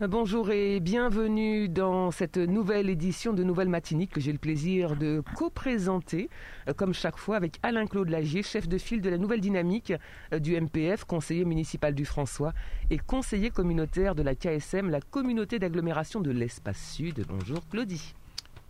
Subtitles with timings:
[0.00, 5.24] Bonjour et bienvenue dans cette nouvelle édition de Nouvelle Matinique que j'ai le plaisir de
[5.34, 6.30] co-présenter,
[6.68, 9.92] euh, comme chaque fois, avec Alain-Claude Lagier, chef de file de la Nouvelle Dynamique
[10.32, 12.52] euh, du MPF, conseiller municipal du François
[12.90, 17.24] et conseiller communautaire de la KSM, la communauté d'agglomération de l'Espace Sud.
[17.28, 18.14] Bonjour Claudie.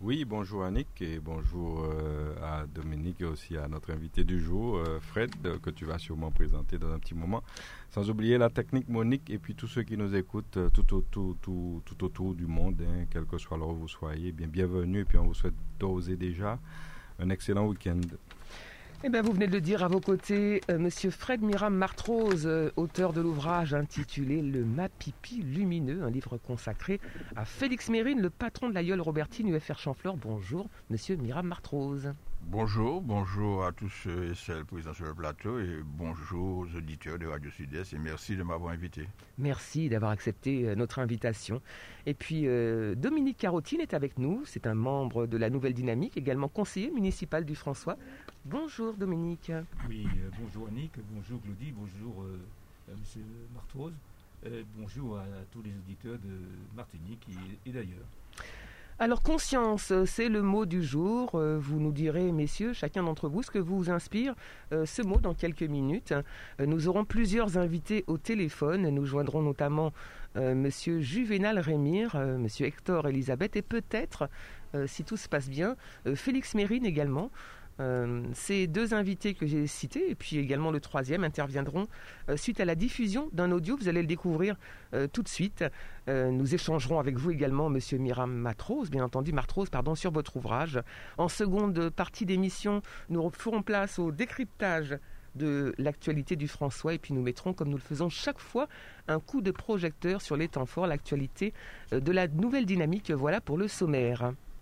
[0.01, 4.77] Oui, bonjour Annick et bonjour euh, à Dominique et aussi à notre invité du jour,
[4.77, 5.29] euh, Fred,
[5.61, 7.43] que tu vas sûrement présenter dans un petit moment.
[7.89, 11.35] Sans oublier la technique Monique et puis tous ceux qui nous écoutent euh, tout, tout,
[11.41, 14.31] tout, autour du monde, hein, quel que soit l'heure où vous soyez.
[14.31, 16.57] Bien, bienvenue et puis on vous souhaite d'oser déjà
[17.19, 17.99] un excellent week-end.
[19.01, 22.69] Eh bien, vous venez de dire à vos côtés, euh, Monsieur Fred Miram Martrose, euh,
[22.75, 26.99] auteur de l'ouvrage intitulé Le Mapipi lumineux, un livre consacré
[27.37, 30.17] à Félix Mérine, le patron de l'aïeul Robertine UFR Chanfleur.
[30.17, 32.11] Bonjour, Monsieur Miram Martrose.
[32.51, 37.19] Bonjour, bonjour à tous ceux et celles présents sur le plateau et bonjour aux auditeurs
[37.19, 39.07] de Radio Sud-Est et merci de m'avoir invité.
[39.37, 41.61] Merci d'avoir accepté euh, notre invitation.
[42.07, 46.17] Et puis euh, Dominique Carotine est avec nous, c'est un membre de la Nouvelle Dynamique,
[46.17, 47.97] également conseiller municipal du François.
[48.45, 49.51] Bonjour Dominique.
[49.87, 53.93] Oui, euh, bonjour Annick, bonjour Claudie, bonjour euh, Monsieur Martrose,
[54.47, 58.07] euh, bonjour à, à, tous les auditeurs de Martinique et, et d'ailleurs.
[59.01, 61.31] Alors conscience, c'est le mot du jour.
[61.35, 64.35] Euh, Vous nous direz, messieurs, chacun d'entre vous, ce que vous inspire
[64.73, 66.11] euh, ce mot dans quelques minutes.
[66.59, 68.89] Euh, Nous aurons plusieurs invités au téléphone.
[68.89, 69.93] Nous joindrons notamment
[70.35, 74.29] euh, Monsieur Juvenal Rémire, euh, Monsieur Hector Elisabeth et peut-être,
[74.75, 77.31] euh, si tout se passe bien, euh, Félix Mérine également.
[77.79, 81.87] Euh, ces deux invités que j'ai cités, et puis également le troisième, interviendront
[82.29, 83.77] euh, suite à la diffusion d'un audio.
[83.77, 84.55] Vous allez le découvrir
[84.93, 85.63] euh, tout de suite.
[86.07, 90.81] Nous échangerons avec vous également, Monsieur Miram Matrose, bien entendu, Martrose, pardon, sur votre ouvrage.
[91.19, 94.97] En seconde partie d'émission, nous ferons place au décryptage
[95.35, 98.67] de l'actualité du François et puis nous mettrons, comme nous le faisons chaque fois,
[99.07, 101.53] un coup de projecteur sur les temps forts, l'actualité
[101.91, 103.11] de la nouvelle dynamique.
[103.11, 104.33] Voilà pour le sommaire.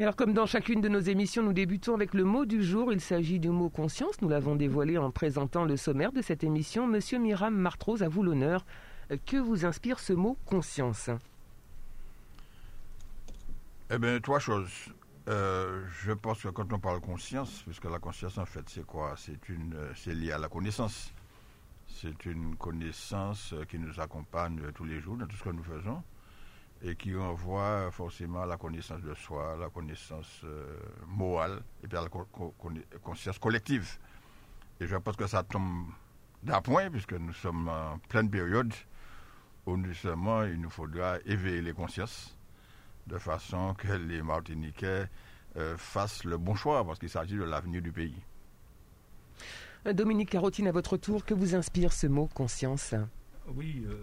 [0.00, 2.92] Alors, comme dans chacune de nos émissions, nous débutons avec le mot du jour.
[2.92, 4.20] Il s'agit du mot conscience.
[4.22, 6.88] Nous l'avons dévoilé en présentant le sommaire de cette émission.
[6.88, 8.66] Monsieur Miram Martrose, à vous l'honneur.
[9.24, 11.10] Que vous inspire ce mot conscience?
[13.88, 14.72] Eh bien, trois choses.
[15.28, 19.14] Euh, je pense que quand on parle conscience, puisque la conscience en fait c'est quoi?
[19.16, 21.14] C'est lié à la connaissance.
[21.86, 26.02] C'est une connaissance qui nous accompagne tous les jours dans tout ce que nous faisons
[26.86, 31.96] et qui renvoie forcément à la connaissance de soi, la connaissance euh, morale et puis
[31.96, 33.98] à la co- co- conna- conscience collective.
[34.80, 35.86] Et je pense que ça tombe
[36.42, 38.72] d'appoint puisque nous sommes en pleine période
[39.66, 42.36] où justement il nous faudra éveiller les consciences
[43.06, 45.06] de façon que les Martiniquais
[45.56, 48.20] euh, fassent le bon choix parce qu'il s'agit de l'avenir du pays.
[49.86, 52.94] Euh, Dominique Carotine, à votre tour, que vous inspire ce mot conscience?
[53.48, 54.02] Oui, euh,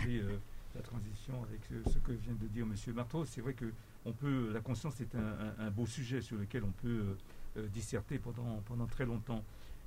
[0.00, 0.38] je euh,
[0.78, 3.28] la transition avec ce, ce que vient de dire Monsieur Martrose.
[3.28, 3.66] C'est vrai que
[4.04, 7.14] on peut, la conscience est un, beau sujet sur lequel on peut euh,
[7.58, 9.44] euh, disserter pendant, pendant très longtemps.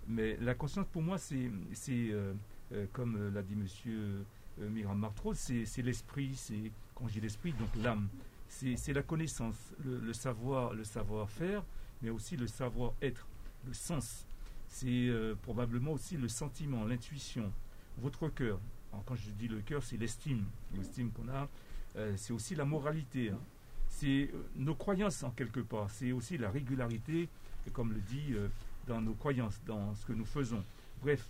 [0.08, 1.50] Mais la conscience, pour moi, c'est,
[1.90, 2.34] euh,
[2.74, 3.56] euh, comme euh, l'a dit
[3.88, 4.24] euh,
[4.70, 8.10] Miram Martrose, c'est, l'esprit, c'est quand je dis l'esprit, donc l'âme.
[8.50, 11.64] C'est, la connaissance, le, savoir, le savoir-faire,
[12.02, 13.26] mais aussi le savoir-être,
[13.66, 14.26] le sens.
[14.68, 17.50] C'est euh, probablement aussi le sentiment, l'intuition,
[17.98, 18.60] votre cœur.
[19.06, 20.46] Quand je dis le cœur, c'est l'estime,
[20.76, 21.48] l'estime qu'on a.
[21.96, 23.30] Euh, c'est aussi la moralité.
[23.30, 23.40] hein.
[23.88, 25.90] C'est euh, nos croyances en quelque part.
[25.92, 27.30] C'est aussi la régularité,
[27.74, 28.48] comme le dit euh,
[28.88, 30.64] dans nos croyances, dans ce que nous faisons.
[31.02, 31.30] Bref,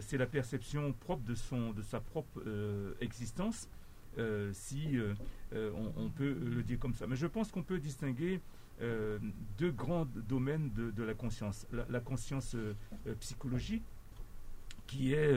[0.00, 2.42] c'est la perception propre de son, de sa propre
[3.00, 3.68] existence.
[4.52, 4.98] si
[5.52, 7.06] on, peut le dire comme ça.
[7.06, 8.40] Mais je pense qu'on peut distinguer
[8.80, 11.68] deux grands domaines de, la conscience.
[11.72, 12.56] La, la conscience
[13.20, 13.84] psychologique,
[14.88, 15.32] qui est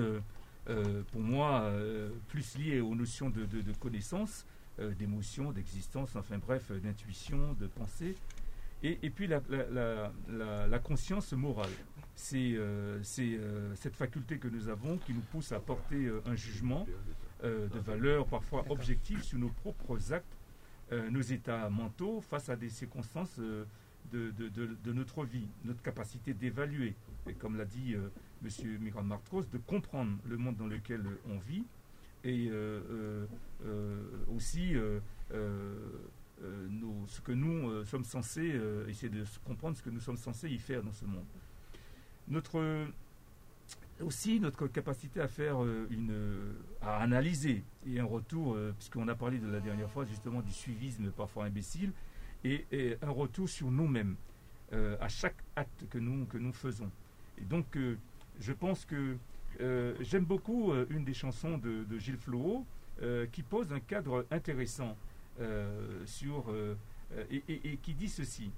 [0.69, 4.46] euh, pour moi euh, plus liée aux notions de, de- de connaissance,
[4.80, 8.16] euh, d'émotion, d'existence, enfin bref, d'intuition, de pensée.
[8.84, 11.69] Et, et puis la, la- la- la- la conscience morale.
[12.16, 12.56] c'est
[13.75, 16.86] cette faculté que nous avons qui nous pousse à porter un jugement
[17.44, 20.38] de valeur parfois objective sur nos propres actes,
[20.92, 23.40] nos états mentaux face à des circonstances
[24.12, 26.95] de, notre vie, notre capacité d'évaluer,
[27.27, 28.09] et comme l'a dit euh,
[28.44, 28.80] M.
[28.80, 31.63] Migrant Martros, de comprendre le monde dans lequel on vit,
[32.24, 33.25] et euh,
[33.65, 34.04] euh,
[34.36, 34.74] aussi
[36.42, 40.83] ce que nous sommes censés, essayer de comprendre ce que nous sommes censés y faire
[40.83, 41.25] dans ce monde.
[42.27, 42.86] Notre,
[44.01, 49.48] aussi notre capacité à faire une, à analyser et un retour, puisqu'on a parlé de
[49.48, 51.92] la dernière fois justement du suivisme parfois imbécile,
[52.44, 54.16] et, un retour sur nous-mêmes
[54.74, 56.89] euh, à chaque acte que nous, que nous faisons.
[57.38, 57.98] Et donc, euh,
[58.39, 59.16] je pense que
[59.62, 62.66] euh, j'aime beaucoup une des chansons de, Gilles Floreau
[63.31, 64.98] qui pose un cadre intéressant
[66.06, 66.45] sur,
[67.30, 68.51] et, qui dit ceci.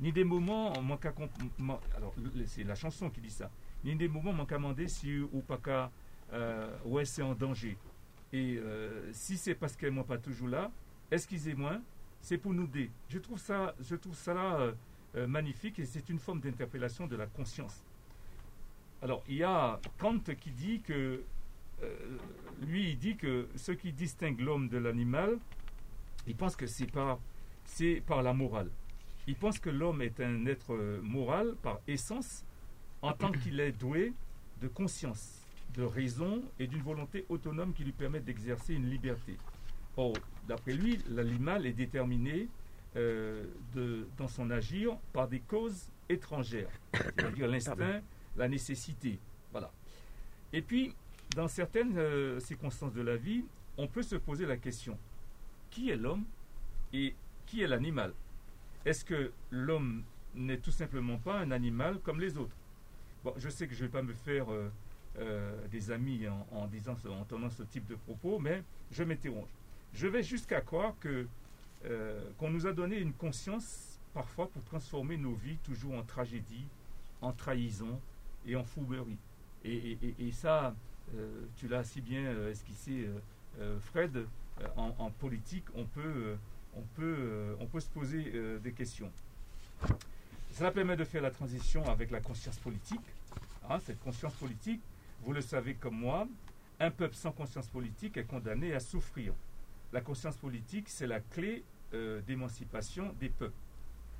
[0.00, 1.14] ni des moments manquent à
[1.96, 2.14] alors
[2.46, 3.50] c'est la chanson qui dit ça
[3.84, 5.90] ni des moments manquent à demander si ou pas qu'à
[6.84, 7.76] ouais c'est en danger
[8.32, 8.60] et
[9.12, 10.70] si c'est parce qu'elle n'est pas toujours là
[11.10, 11.80] excusez-moi
[12.20, 12.90] c'est pour nous aider.
[13.08, 14.72] Je trouve ça, je trouve ça euh,
[15.16, 17.82] euh, magnifique et c'est une forme d'interpellation de la conscience.
[19.02, 21.22] Alors, il y a Kant qui dit que,
[21.82, 22.18] euh,
[22.66, 25.38] lui, il dit que ce qui distingue l'homme de l'animal,
[26.26, 27.18] il pense que c'est par,
[27.64, 28.70] c'est par la morale.
[29.26, 32.44] Il pense que l'homme est un être moral par essence,
[33.02, 34.12] en tant qu'il est doué
[34.60, 35.42] de conscience,
[35.74, 39.36] de raison et d'une volonté autonome qui lui permet d'exercer une liberté.
[39.98, 40.12] Or,
[40.46, 42.48] d'après lui, l'animal est déterminé
[42.94, 43.44] euh,
[44.16, 48.00] dans son agir par des causes étrangères, c'est-à-dire l'instinct,
[48.36, 49.18] la nécessité.
[49.50, 49.72] Voilà.
[50.52, 50.94] Et puis,
[51.34, 53.44] dans certaines euh, circonstances de la vie,
[53.76, 54.96] on peut se poser la question
[55.68, 56.24] qui est l'homme
[56.92, 58.14] et qui est l'animal?
[58.84, 60.04] Est-ce que l'homme
[60.36, 62.56] n'est tout simplement pas un animal comme les autres?
[63.24, 64.46] Bon, je sais que je ne vais pas me faire
[65.18, 68.62] euh, des amis en, disant, en tenant ce type de propos, mais
[68.92, 69.57] je m'interroge.
[69.94, 71.26] Je vais jusqu'à croire que
[71.84, 76.66] euh, qu'on nous a donné une conscience parfois pour transformer nos vies toujours en tragédie,
[77.20, 78.00] en trahison
[78.46, 79.18] et en fouberie.
[79.64, 80.74] Et, ça,
[81.14, 83.08] euh, tu l'as si bien euh, esquissé,
[83.80, 84.24] Fred,
[84.76, 86.36] en, politique, on peut,
[86.76, 88.32] on, peut, on peut se poser
[88.62, 89.10] des questions.
[90.52, 93.00] Cela permet de faire la transition avec la conscience politique.
[93.68, 94.80] Hein, cette conscience politique,
[95.22, 96.28] vous le savez comme moi,
[96.78, 99.32] un peuple sans conscience politique est condamné à souffrir.
[99.92, 101.64] La conscience politique, c'est la clé
[101.94, 103.54] euh, d'émancipation des peuples.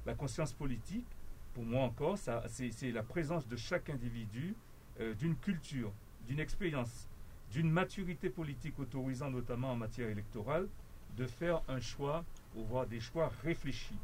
[0.06, 1.06] La conscience politique,
[1.52, 4.54] pour moi encore, c'est la présence de chaque individu
[5.00, 5.92] euh, d'une culture,
[6.26, 7.08] d'une expérience,
[7.52, 10.68] d'une maturité politique autorisant notamment en matière électorale
[11.16, 12.24] de faire un choix
[12.56, 13.98] ou voir des choix réfléchis.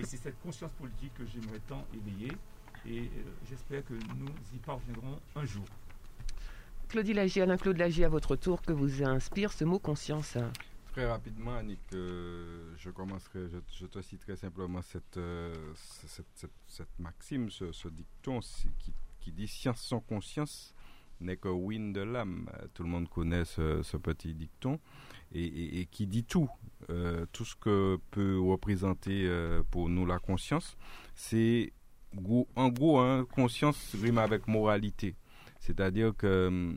[0.00, 2.32] Et c'est cette conscience politique que j'aimerais tant éveiller
[2.86, 3.06] et euh,
[3.48, 5.64] j'espère que nous y parviendrons un jour.
[6.88, 10.36] Claudie Lagier, Alain Claude Lagier, à votre tour, que vous inspire ce mot conscience?
[10.92, 13.46] Très rapidement, Annick, euh, je commencerai,
[13.78, 18.40] je, te citerai simplement cette, euh, cette, maxime, ce, dicton
[19.20, 20.74] qui, dit science sans conscience
[21.20, 22.50] n'est que win de l'âme.
[22.74, 24.80] Tout le monde connaît ce, petit dicton
[25.32, 26.50] et, qui dit tout.
[26.88, 29.30] Euh, tout ce que peut représenter
[29.70, 30.76] pour nous la conscience,
[31.14, 31.72] c'est
[32.56, 35.14] en gros, hein, conscience rime avec moralité.
[35.60, 36.74] C'est-à-dire que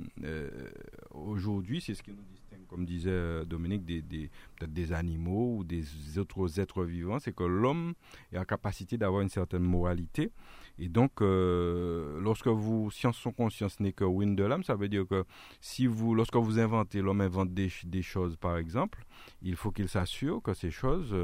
[1.10, 2.42] aujourd'hui, c'est ce qui nous dit
[2.74, 5.86] comme disait euh, Dominique, des, peut-être des animaux ou des
[6.18, 7.94] autres êtres vivants, c'est que l'homme
[8.32, 10.32] est en capacité d'avoir une certaine moralité.
[10.80, 14.89] Et donc, euh, lorsque vous, science sans conscience n'est que win de l'âme, ça veut
[14.89, 15.24] dire que
[15.62, 17.70] si vous, lorsque vous inventez, l'homme invente des,
[18.01, 19.06] choses, par exemple,
[19.44, 21.15] il faut qu'il s'assure que ces choses,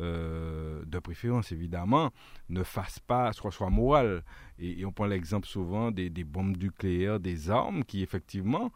[0.00, 2.10] euh, de préférence évidemment,
[2.48, 4.24] ne fassent pas, soit, soit morales.
[4.58, 8.72] Et, on prend l'exemple souvent des, des, bombes nucléaires, des armes qui effectivement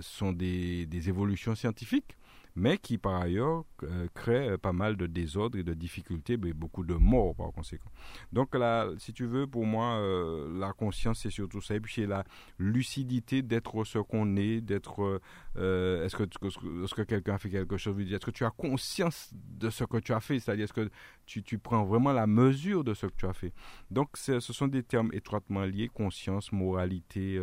[0.00, 2.16] sont des, des, évolutions scientifiques
[2.56, 6.84] mais qui par ailleurs euh, crée pas mal de désordre et de difficultés, mais beaucoup
[6.84, 7.90] de morts par conséquent.
[8.32, 11.74] Donc là, si tu veux, pour moi, euh, la conscience, c'est surtout ça.
[11.74, 12.24] Et puis c'est la
[12.58, 15.20] lucidité d'être ce qu'on est, d'être...
[15.56, 16.24] Euh, est-ce que
[16.64, 20.20] lorsque quelqu'un fait quelque chose, est-ce que tu as conscience de ce que tu as
[20.20, 20.38] fait?
[20.40, 20.90] C'est-à-dire, est-ce que
[21.26, 23.52] tu, tu, prends vraiment la mesure de ce que tu as fait?
[23.90, 27.42] Donc ce sont des termes étroitement liés, conscience, moralité.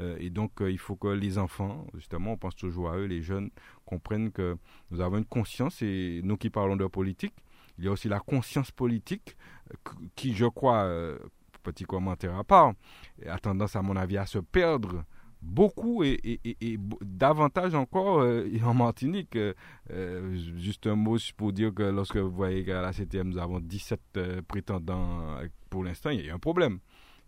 [0.00, 3.50] et donc il faut que les enfants, justement, on pense toujours à eux, les jeunes,
[3.92, 4.56] comprennent que
[4.90, 7.34] nous avons une conscience, et nous qui parlons de politique,
[7.78, 9.36] il y a aussi la conscience politique
[10.14, 11.18] qui, je crois, euh,
[11.62, 12.72] petit commentaire à part,
[13.26, 15.04] a tendance, à mon avis, à se perdre
[15.40, 16.40] beaucoup et,
[17.00, 19.36] davantage encore euh, en Martinique.
[19.36, 23.60] Euh, juste un mot pour dire que lorsque vous voyez qu'à la CTM, nous avons
[23.60, 24.00] 17
[24.46, 25.38] prétendants
[25.70, 26.78] pour l'instant, il y a un problème.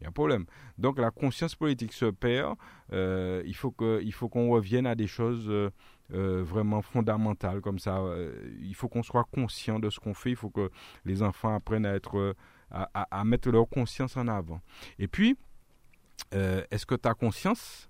[0.00, 0.44] Il y a un problème.
[0.76, 2.56] Donc la conscience politique se perd.
[2.92, 5.50] il faut qu'on revienne à des choses
[6.10, 8.02] vraiment fondamentales comme ça.
[8.60, 10.30] il faut qu'on soit conscient de ce qu'on fait.
[10.30, 10.70] Il faut que
[11.04, 12.36] les enfants apprennent à être,
[12.70, 14.60] à mettre leur conscience en avant.
[14.98, 15.36] Et puis,
[16.32, 17.88] est-ce que ta conscience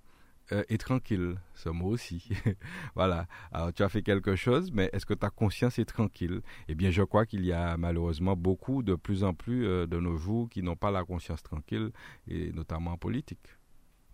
[0.53, 2.29] euh, est tranquille, ce mot aussi.
[2.95, 3.27] voilà.
[3.51, 6.43] Alors, tu as fait quelque chose, mais est-ce que ta conscience est tranquille?
[6.69, 9.99] Eh bien, je crois qu'il y a malheureusement beaucoup, de plus en plus euh, de
[9.99, 11.93] nos jours, qui n'ont pas la conscience tranquille,
[12.29, 13.57] et notamment en politique.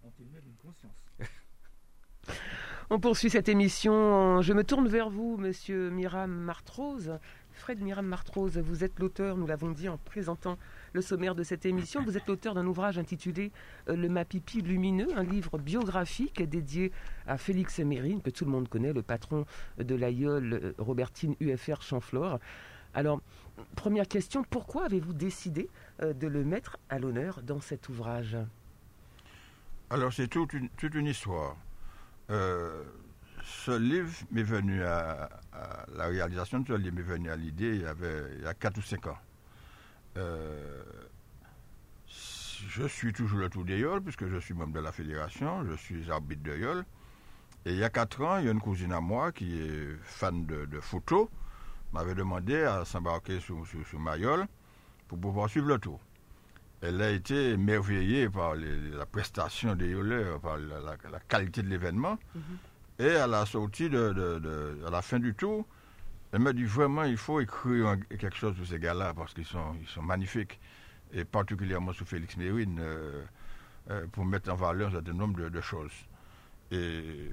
[0.05, 0.13] On
[2.99, 4.43] poursuit cette émission.
[4.43, 7.19] Je me tourne vers vous, monsieur Miram Martrose.
[7.53, 10.57] Fred Miram Martrose, vous êtes l'auteur, nous l'avons dit en présentant
[10.93, 12.03] le sommaire de cette émission.
[12.03, 13.53] Vous êtes l'auteur d'un ouvrage intitulé
[13.89, 16.91] euh, Le Mapipi lumineux, un livre biographique dédié
[17.27, 19.45] à Félix Mérine, que tout le monde connaît, le patron
[19.79, 22.39] de l'aïeul euh, Robertine UFR Champflore.
[22.95, 23.21] Alors,
[23.77, 25.69] première question, pourquoi avez-vous décidé
[26.03, 28.37] euh, de le mettre à l'honneur dans cet ouvrage?
[29.91, 31.57] Alors, c'est toute une, histoire.
[32.31, 35.29] Ce livre m'est venu à,
[35.97, 38.55] la réalisation de ce livre m'est venu à l'idée il y avait il y a
[38.55, 39.19] 4 ou 5 ans.
[40.17, 40.83] Euh,
[42.69, 46.11] je suis toujours le tour d'Eol, puisque je suis membre de la fédération, je suis
[46.11, 46.85] arbitre de
[47.67, 49.97] Et il y a quatre ans, il y a une cousine à moi qui est
[50.03, 51.29] fan de, photos,
[51.93, 54.47] m'avait demandé à s'embarquer sur, sur, Mayol
[55.09, 56.01] pour pouvoir suivre le tour.
[56.83, 62.19] Elle a été émerveillée par la prestation des Yoleurs, par la, qualité de l'événement.
[62.37, 63.05] Mm-hmm.
[63.05, 65.67] Et à la sortie, de, à la fin du tour,
[66.33, 69.75] elle m'a dit vraiment, il faut écrire quelque chose sur ces gars-là parce qu'ils sont,
[69.81, 70.61] ils sont magnifiques.
[71.13, 73.25] Et particulièrement sur Félix Mérine, euh,
[73.91, 75.93] euh, pour mettre en valeur un certain nombre de, choses.
[76.71, 77.33] Et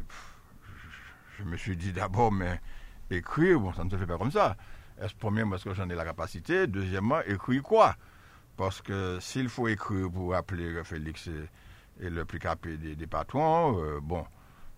[1.37, 2.59] je, me suis dit d'abord, mais
[3.11, 4.57] écrire, bon, ça ne se fait pas comme ça.
[4.99, 6.65] Est-ce premièrement parce que j'en ai la capacité?
[6.65, 7.95] Deuxièmement, écrire quoi?
[8.57, 11.29] Parce que s'il faut écrire pour appeler Félix
[11.99, 14.25] et, le plus capé des, patrons, euh, bon,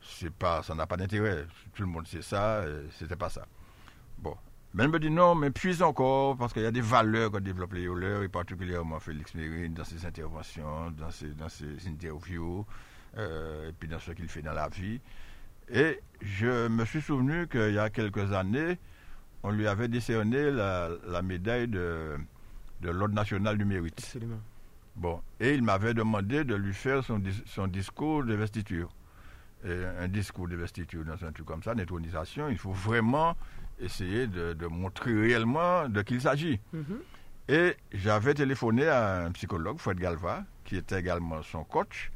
[0.01, 1.45] c'est pas, ça n'a pas d'intérêt.
[1.73, 3.45] Tout le monde sait ça, c'était pas ça.
[4.17, 4.35] Bon.
[4.73, 7.39] Mais elle me dit non, mais puis encore, parce qu'il y a des valeurs qu'on
[7.39, 7.85] développe les
[8.23, 12.65] et particulièrement Félix Mérine dans ses interventions, dans ses, dans ses interviews,
[13.17, 15.01] euh, et puis dans ce qu'il fait dans la vie.
[15.71, 18.77] Et je me suis souvenu qu'il y a quelques années,
[19.41, 22.17] on lui avait décerné la, médaille de,
[22.81, 23.99] de l'Ordre national du mérite.
[23.99, 24.39] Absolument.
[24.95, 28.89] Bon, et il m'avait demandé de lui faire son, son discours de vestiture.
[29.65, 33.35] Et un discours de vestiture dans un truc comme ça, d'intronisation, il faut vraiment
[33.79, 36.59] essayer de, montrer réellement de qui il s'agit.
[36.73, 36.99] Mhm.
[37.49, 42.11] Et j'avais téléphoné à un psychologue, Fred Galva, qui était également son coach,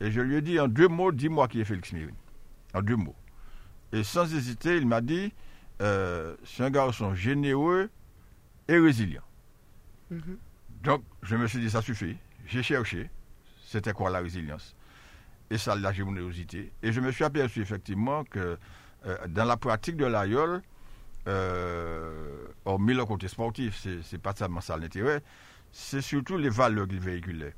[0.00, 2.14] et je lui ai dit en deux mots, dis-moi qui est Félix Mérine.
[2.74, 3.14] En deux mots.
[3.92, 5.32] Et sans hésiter, il m'a dit,
[5.80, 7.88] euh, c'est un garçon généreux
[8.66, 9.22] et résilient.
[10.10, 10.38] Mhm.
[10.82, 12.16] Donc, je me suis dit, ça suffit.
[12.46, 13.10] J'ai cherché,
[13.64, 14.76] c'était quoi la résilience?
[15.50, 16.72] Et ça, la générosité.
[16.82, 18.58] Et je me suis aperçu effectivement que
[19.06, 20.62] euh, dans la pratique de l'aïeul,
[21.26, 25.22] euh, hormis le côté sportif, c'est pas seulement ça l'intérêt,
[25.72, 27.54] c'est surtout les valeurs qu'il véhiculait.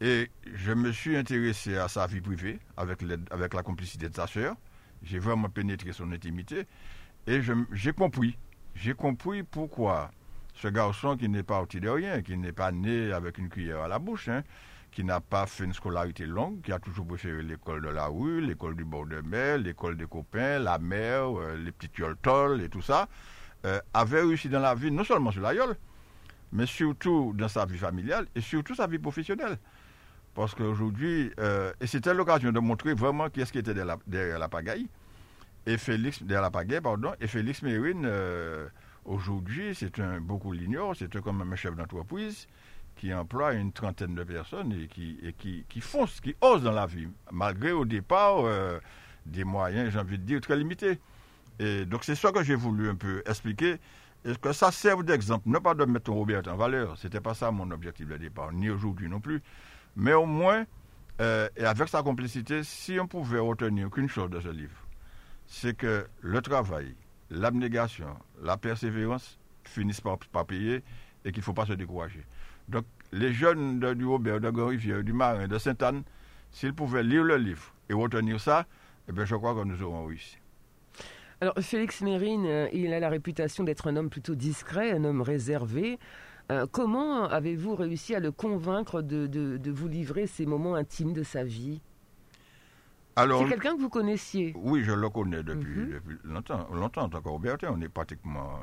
[0.00, 3.00] Et je me suis intéressé à sa vie privée avec,
[3.30, 4.56] avec la complicité de sa sœur.
[5.02, 6.66] J'ai vraiment pénétré son intimité
[7.26, 7.40] et
[7.72, 8.36] j'ai compris.
[8.74, 10.10] J'ai compris pourquoi
[10.54, 13.98] ce garçon qui n'est pas rien, qui n'est pas né avec une cuillère à la
[13.98, 14.42] bouche, hein,
[14.90, 18.40] qui n'a pas fait une scolarité longue, qui a toujours préféré l'école de la rue,
[18.40, 22.68] l'école du bord de mer, l'école des copains, la mer, euh, les petits yoltols et
[22.68, 23.08] tout ça,
[23.64, 25.76] euh, avait réussi dans la vie, non seulement sur la yole,
[26.52, 29.58] mais surtout dans sa vie familiale et surtout sa vie professionnelle.
[30.34, 34.48] Parce qu'aujourd'hui, euh, et c'était l'occasion de montrer vraiment qui est-ce qui était derrière la,
[34.48, 34.88] pagaille,
[35.66, 38.06] et Félix, derrière la pagaille, pardon, et Félix Mérine,
[39.04, 42.46] aujourd'hui, c'est un, beaucoup l'ignorent, c'est comme un chef d'entreprise,
[42.96, 46.72] qui emploie une trentaine de personnes et qui, et qui, qui foncent, qui osent dans
[46.72, 48.78] la vie, malgré au départ euh,
[49.26, 51.00] des moyens, j'ai envie de dire, très limités.
[51.58, 53.78] Et donc c'est ça que j'ai voulu un peu expliquer.
[54.24, 55.48] Est-ce que ça serve d'exemple?
[55.48, 58.70] Non pas de mettre Robert en valeur, c'était pas ça mon objectif de départ, ni
[58.70, 59.42] aujourd'hui non plus.
[59.96, 60.64] Mais au moins,
[61.20, 64.76] euh, et avec sa complicité, si on pouvait retenir qu'une chose de ce livre,
[65.46, 66.94] c'est que le travail,
[67.32, 68.06] l'abnégation,
[68.42, 70.82] la persévérance finissent par, payer
[71.24, 72.24] et qu'il ne faut pas se décourager.
[72.68, 76.02] Donc, les jeunes de, du Robert, de Grand-Rivière, du Marin, de Sainte-Anne,
[76.50, 78.66] s'ils pouvaient lire le livre et retenir ça,
[79.08, 80.38] eh bien, je crois que nous aurons réussi.
[81.40, 85.22] Alors, Félix Mérine, euh, il a la réputation d'être un homme plutôt discret, un homme
[85.22, 85.98] réservé.
[86.50, 91.22] Euh, comment avez-vous réussi à le convaincre de, de, vous livrer ces moments intimes de
[91.22, 91.80] sa vie?
[93.16, 97.38] C'est quelqu'un que vous connaissiez Oui, je le connais depuis, depuis longtemps, longtemps encore.
[97.38, 98.58] Bertin, on est pratiquement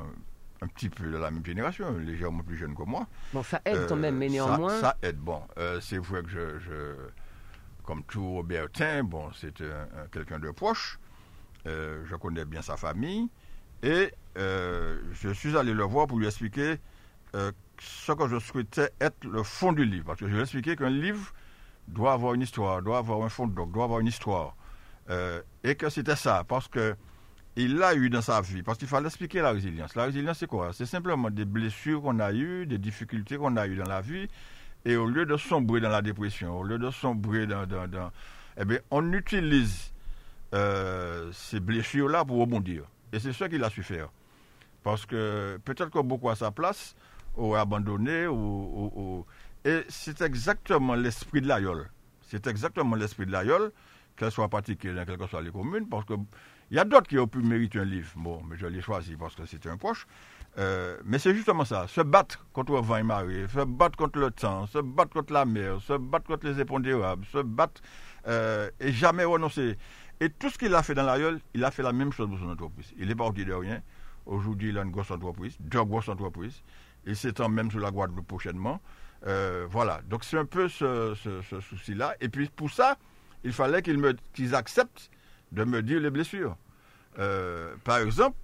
[0.62, 3.08] un petit peu de la même génération, légèrement plus jeune que moi.
[3.34, 4.80] Bon, ça aide quand même, mais euh, néanmoins.
[4.80, 5.42] Ça, aide, bon.
[5.58, 6.96] Euh, c'est vrai que je,
[7.84, 9.54] comme tout Robertin, bon, c'est
[10.12, 11.00] quelqu'un de proche.
[11.68, 13.30] Euh, je connais bien sa famille.
[13.84, 16.78] Et je suis allé le voir pour lui expliquer
[17.34, 20.06] ce que je souhaitais être le fond du livre.
[20.08, 21.34] Parce que je lui ai expliqué qu'un livre
[21.90, 24.56] doit avoir une histoire, doit avoir un fond, donc doit avoir une histoire.
[25.64, 26.44] et que c'était ça.
[26.48, 26.96] Parce que
[27.56, 29.96] il l'a eu dans sa vie, parce qu'il fallait expliquer la résilience.
[29.96, 30.72] La résilience, c'est quoi?
[30.72, 34.28] C'est simplement des blessures qu'on a eues, des difficultés qu'on a eues dans la vie,
[34.86, 37.66] et au lieu de sombrer dans la dépression, au lieu de sombrer dans...
[37.66, 38.12] dans,
[38.58, 39.92] eh bien, on utilise
[40.54, 42.84] euh, ces blessures-là pour rebondir.
[43.12, 44.10] Et c'est ce qu'il a su faire.
[44.84, 46.96] Parce que peut-être que beaucoup à sa place
[47.36, 49.26] auraient abandonné, ou,
[49.66, 51.90] et c'est exactement l'esprit de l'aïeul.
[52.22, 53.72] C'est exactement l'esprit de l'aïeul,
[54.16, 56.14] qu'elle soit pratiquée dans quelles que soient les communes, parce que
[56.72, 58.12] il y a d'autres qui ont pu mériter un livre.
[58.16, 60.06] Bon, mais je l'ai choisi parce que c'était un proche.
[60.58, 64.20] Euh, mais c'est justement ça, se battre contre le vent et marée, se battre contre
[64.20, 67.82] le temps, se battre contre la mer, se battre contre les épondérables, se battre
[68.28, 69.78] euh, et jamais renoncer.
[70.20, 72.28] Et tout ce qu'il a fait dans la gueule, il a fait la même chose
[72.30, 72.94] pour son entreprise.
[72.98, 73.82] Il n'est pas parti de rien.
[74.26, 76.62] Aujourd'hui, il a une grosse entreprise, deux grosses entreprises.
[77.06, 78.82] Il s'étend même sur la Guadeloupe prochainement.
[79.28, 81.14] Euh, voilà, donc c'est un peu ce,
[81.62, 82.16] souci-là.
[82.22, 82.98] Et puis pour ça,
[83.44, 85.10] il fallait qu'ils acceptent
[85.52, 86.56] de me dire les blessures.
[87.18, 88.38] Euh, par exemple,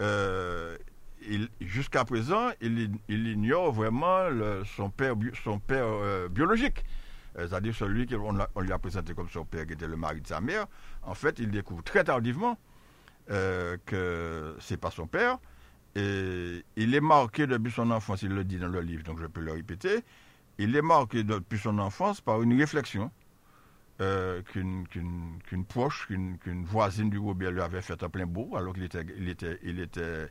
[0.00, 0.76] euh,
[1.60, 4.28] jusqu'à présent, il, ignore vraiment
[4.76, 6.84] son père, son père biologique.
[7.36, 10.26] C'est-à-dire celui qu'on on lui a présenté comme son père, qui était le mari de
[10.26, 10.66] sa mère.
[11.02, 12.56] En fait, il découvre très tardivement
[13.26, 15.38] que c'est pas son père.
[15.96, 19.26] Et il est marqué depuis son enfance, il le dit dans le livre, donc je
[19.26, 20.02] peux le répéter.
[20.58, 23.10] Il est marqué depuis son enfance par une réflexion
[24.00, 28.82] euh, qu'une proche, qu'une voisine du Robert lui avait fait un plein beau, alors qu'il
[28.82, 30.28] était, il était, il était,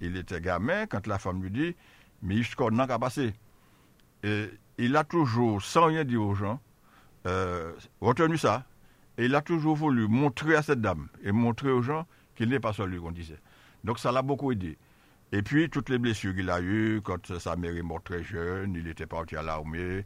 [0.00, 1.76] il était gamin, quand la femme lui dit,
[2.22, 3.34] mais il n'a qu'à passer.
[4.22, 6.60] Et il a toujours, sans rien dire aux gens,
[7.26, 8.64] euh, retenu ça.
[9.18, 12.60] Et il a toujours voulu montrer à cette dame et montrer aux gens qu'il n'est
[12.60, 13.38] pas celui qu'on disait.
[13.84, 14.78] Donc ça l'a beaucoup aidé.
[15.32, 18.74] Et puis toutes les blessures qu'il a eues, quand sa mère est morte très jeune,
[18.74, 20.04] il était parti à l'armée,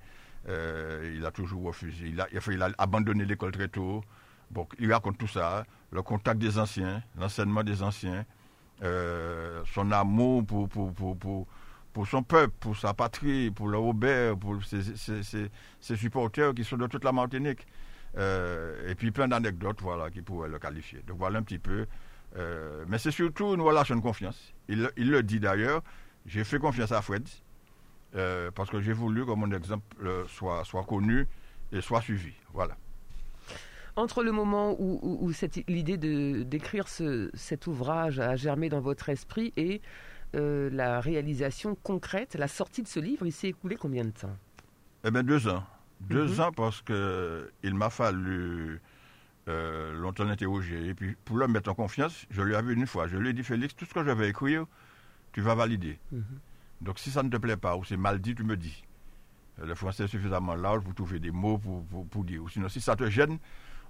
[0.49, 2.07] euh, il a toujours refusé.
[2.07, 4.05] Il a, il a abandonné l'école très tôt.
[4.53, 5.67] Bon, il raconte tout ça.
[5.91, 8.25] Le contact des anciens, l'enseignement des anciens,
[8.85, 11.47] euh, son amour pour, pour, pour,
[11.93, 16.87] pour, son peuple, pour sa patrie, pour le Robert, pour ses, supporters qui sont de
[16.87, 17.67] toute la Martinique.
[18.17, 21.03] Euh, et puis plein d'anecdotes voilà, qui pourraient le qualifier.
[21.07, 21.87] Donc voilà un petit peu.
[22.89, 24.55] Mais c'est surtout une relation de confiance.
[24.69, 25.83] Il, il le dit d'ailleurs.
[26.27, 27.27] J'ai fait confiance à Fred.
[28.17, 31.27] Euh, parce que j'ai voulu que mon exemple euh, soit, soit connu
[31.73, 32.33] et soit suivi.
[32.55, 32.77] Voilà.
[33.97, 35.33] Entre le moment où,
[35.69, 35.97] l'idée
[36.45, 39.81] d'écrire cet ouvrage a germé dans votre esprit et
[40.35, 44.37] euh, la réalisation concrète, la sortie de ce livre, il s'est écoulé combien de temps?
[45.05, 45.65] Eh bien, deux ans.
[46.01, 46.41] Deux mhm.
[46.41, 48.83] ans parce qu'il m'a fallu
[49.47, 50.89] longtemps l'interroger.
[50.89, 53.33] Et puis, pour le mettre en confiance, je lui avais une fois, je lui ai
[53.33, 54.67] dit, Félix, tout ce que je vais écrire,
[55.33, 55.99] tu vas valider.
[56.13, 56.25] Mhm.
[56.81, 58.85] Donc si ça ne te plaît pas ou c'est mal dit, tu me dis.
[59.63, 62.43] Le français est suffisamment large pour trouver des mots pour, dire.
[62.43, 63.39] Ou sinon, si ça te gêne,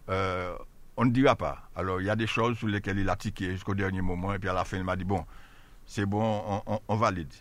[0.09, 0.57] euh,
[0.97, 1.69] on ne dira pas.
[1.75, 4.39] Alors, il y a des choses sur lesquelles il a tiqué jusqu'au dernier moment, et
[4.39, 5.25] puis à la fin, il m'a dit, bon,
[5.85, 7.33] c'est bon, on, valide.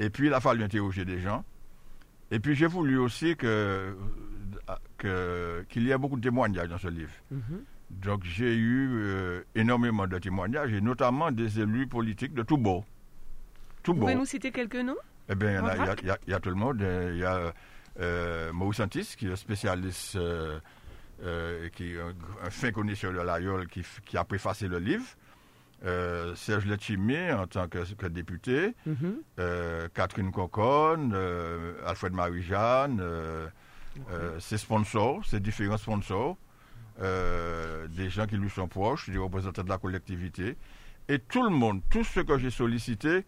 [0.00, 1.44] Et puis, il a fallu interroger des gens.
[2.30, 3.96] Et puis, j'ai voulu aussi que,
[4.98, 7.12] qu'il y ait beaucoup de témoignages dans ce livre.
[7.32, 7.60] Mm-hmm.
[7.90, 12.84] Donc, j'ai eu euh, énormément de témoignages, et notamment des élus politiques de tout bord.
[13.86, 14.96] Vous pouvez nous citer quelques noms?
[15.30, 15.62] Eh bien,
[16.02, 16.80] il y, a tout le monde.
[16.80, 17.52] Il y a
[18.00, 20.60] euh, Maurice qui est spécialiste, euh,
[21.22, 25.06] euh, qui est un, fin connaisseur de l'aïeul, qui, qui, a préfacé le livre.
[25.84, 29.88] Euh, Serge Letchimé en tant que, député, mm-hmm.
[29.94, 31.14] Catherine Coconne,
[31.86, 33.02] Alfred Marie-Jeanne,
[34.40, 36.36] ses sponsors, ses différents sponsors,
[37.00, 40.56] des gens qui lui sont proches, des représentants de la collectivité,
[41.08, 43.24] et tout le monde, tout ce que j'ai sollicité,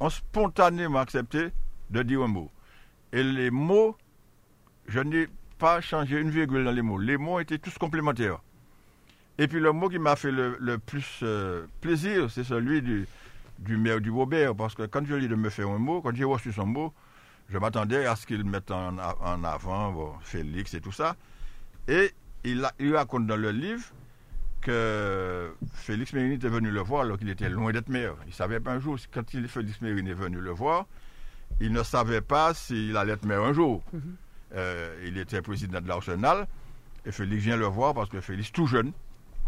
[0.00, 1.50] ont spontanément accepté
[1.90, 2.50] de dire un mot.
[3.12, 3.96] Et les mots,
[4.88, 6.98] je n'ai pas changé une virgule dans les mots.
[6.98, 8.40] Les mots étaient tous complémentaires.
[9.38, 13.06] Et puis le mot qui m'a fait le, plus euh, plaisir, c'est celui du,
[13.58, 16.00] du maire du Robert, parce que quand je lui ai de me faire un mot,
[16.00, 16.92] quand j'ai reçu son mot,
[17.48, 18.96] je m'attendais à ce qu'il mette en,
[19.44, 21.16] avant Félix et tout ça.
[21.86, 22.12] Et
[22.44, 23.84] il, il raconte dans le livre
[24.62, 28.14] que Félix Mérine était venu le voir alors qu'il était loin d'être maire.
[28.24, 30.86] Il ne savait pas un jour, quand Félix Mérine est venu le voir,
[31.60, 33.82] il ne savait pas s'il allait être maire un jour.
[33.92, 34.16] Mhm.
[34.54, 36.46] Euh, il était président de l'Arsenal
[37.04, 38.92] Et Félix vient le voir parce que Félix, tout jeune,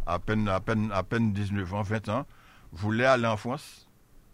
[0.08, 2.26] à peine, à peine, à peine 19 ans, 20 ans,
[2.72, 3.88] voulait aller en France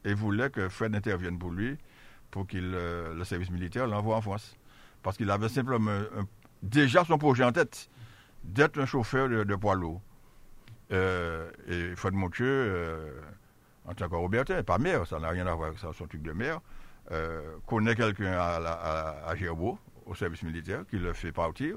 [0.05, 1.77] et voulait que Fred intervienne pour lui,
[2.31, 4.57] pour qu'il euh, le service militaire l'envoie en France.
[5.03, 6.01] Parce qu'il avait simplement
[6.63, 7.91] déjà son projet en tête,
[8.45, 10.01] d'être un chauffeur de, poids lourd.
[10.93, 13.21] Euh, et Fred Montieu, euh,
[13.87, 16.33] en tant que Robertin, pas maire, ça n'a rien à voir avec son truc de
[16.33, 16.61] maire,
[17.67, 18.57] connaît quelqu'un à,
[19.27, 21.77] à, Gerbeau, au service militaire, qui le fait partir.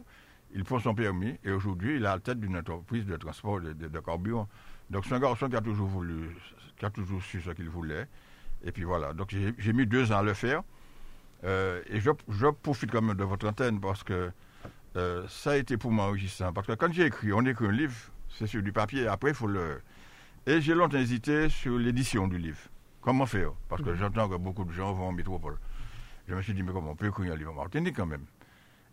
[0.53, 3.61] Il prend son permis et aujourd'hui, il est à la tête d'une entreprise de transport
[3.61, 4.47] de, de carburant.
[4.89, 6.35] Donc c'est un garçon qui a toujours voulu,
[6.77, 8.07] qui a toujours su ce qu'il voulait.
[8.63, 9.13] Et puis voilà.
[9.13, 10.63] Donc j'ai mis deux ans à le faire.
[11.43, 14.31] Euh, et je, je, profite quand même de votre antenne parce que
[14.95, 16.53] euh, ça a été pour moi enrichissant.
[16.53, 17.95] Parce que quand j'ai écrit, on écrit un livre,
[18.29, 19.81] c'est sur du papier, après il faut le.
[20.47, 22.57] Et j'ai longtemps hésité sur l'édition du livre.
[23.01, 23.51] Comment faire?
[23.69, 25.57] Parce que j'entends que beaucoup de gens vont en métropole.
[26.27, 26.91] Je me suis dit, mais comment?
[26.91, 28.25] On peut écrire un livre en Martinique quand même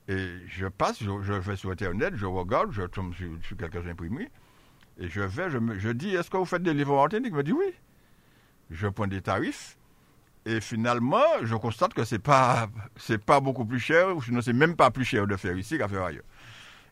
[0.08, 4.28] Et je passe, je, vais sur Internet, je regarde, je tombe sur, quelques imprimeries.
[4.98, 7.52] Et je vais, je, dis, est-ce que vous faites des livres en Il me dit
[7.52, 7.72] oui.
[8.70, 9.76] Je prends des tarifs.
[10.46, 14.52] Et finalement, je constate que c'est pas, c'est pas beaucoup plus cher, ou sinon c'est
[14.52, 16.24] même pas plus cher de faire ici qu'à faire ailleurs.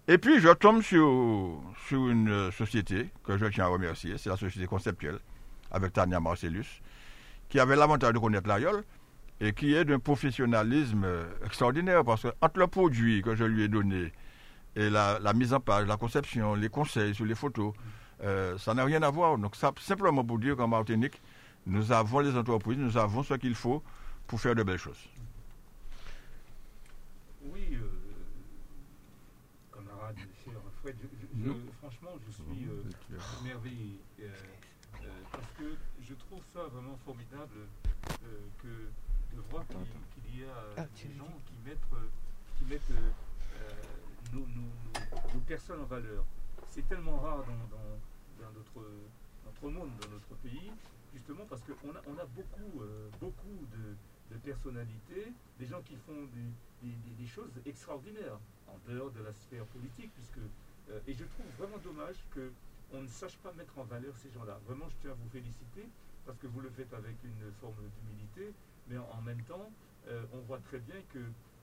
[0.09, 4.39] Et puis je tombe sur, sur une société que je tiens à remercier, c'est la
[4.39, 5.19] société conceptuelle,
[5.71, 6.81] avec Tania Marcellus,
[7.51, 8.83] qui avait l'avantage de connaître l'AIOL
[9.43, 11.05] et qui est d'un professionnalisme
[11.45, 14.13] extraordinaire parce que entre le produit que je lui ai donné
[14.77, 17.75] et la, mise en page, la conception, les conseils sur les photos,
[18.23, 19.37] euh, ça n'a rien à voir.
[19.37, 21.21] Donc, ça, simplement pour dire qu'en Martinique,
[21.67, 23.83] nous avons les entreprises, nous avons ce qu'il faut
[24.27, 25.09] pour faire de belles choses.
[27.45, 27.89] Oui, euh,
[29.75, 30.97] camarade, cher Fred,
[31.81, 33.99] franchement, je suis euh, émerveillé
[35.33, 37.67] parce que je trouve ça vraiment formidable
[38.63, 38.69] que
[39.61, 41.79] qu'il y a ah, des gens qui mettent,
[42.59, 42.91] qui mettent
[44.33, 46.25] nos, personnes en valeur.
[46.69, 48.89] C'est tellement rare dans, notre,
[49.45, 50.71] notre, monde, dans notre pays,
[51.13, 53.97] justement parce qu'on a, on a beaucoup, euh, beaucoup de,
[54.39, 56.27] personnalités, des gens qui font
[56.83, 60.39] des, choses extraordinaires en dehors de la sphère politique, puisque
[60.91, 64.59] euh, et je trouve vraiment dommage qu'on ne sache pas mettre en valeur ces gens-là.
[64.67, 65.87] Vraiment, je tiens à vous féliciter
[66.27, 68.53] parce que vous le faites avec une forme d'humilité,
[68.89, 69.71] mais en, même temps,
[70.09, 71.19] euh, on voit très bien que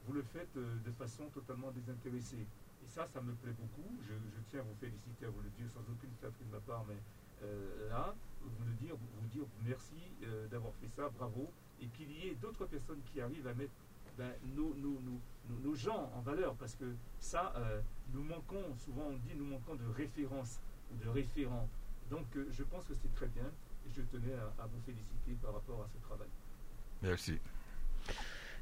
[0.06, 2.46] vous le faites de façon totalement désintéressée.
[2.84, 3.90] Et ça, ça me plaît beaucoup.
[4.08, 4.14] Je,
[4.50, 6.98] tiens à vous féliciter, à vous le dire sans aucune flatterie de ma part, mais
[7.44, 11.52] euh, là, vous le dire, vous, dire merci euh, d'avoir fait ça, bravo,
[11.82, 13.74] et qu'il y ait d'autres personnes qui arrivent à mettre
[14.18, 17.82] ben, nos, gens en valeur, parce que ça, euh,
[18.14, 20.60] nous manquons, souvent on dit, nous manquons de références
[21.04, 21.70] de référents.
[22.10, 23.46] Donc je pense que c'est très bien,
[23.86, 26.28] et je tenais à vous féliciter par rapport à ce travail.
[27.04, 27.40] Merci.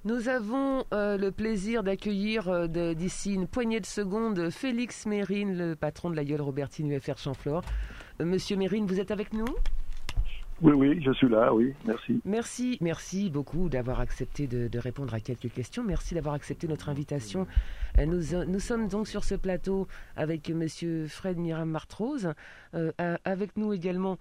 [0.05, 5.75] Nous avons euh, le plaisir d'accueillir euh, d'ici une poignée de secondes Félix Mérine, le
[5.75, 7.63] patron de la gueule Robertine UFR Champflore.
[8.21, 9.47] Euh, Monsieur Mérine, vous êtes avec nous?
[10.61, 12.19] Oui, oui, je suis là, oui, merci.
[12.25, 15.83] Merci, merci beaucoup d'avoir accepté de, répondre à quelques questions.
[15.83, 17.45] Merci d'avoir accepté notre invitation.
[17.97, 22.33] Nous, nous, sommes donc sur ce plateau avec Monsieur Fred Miram Martrose,
[22.97, 24.17] avec nous également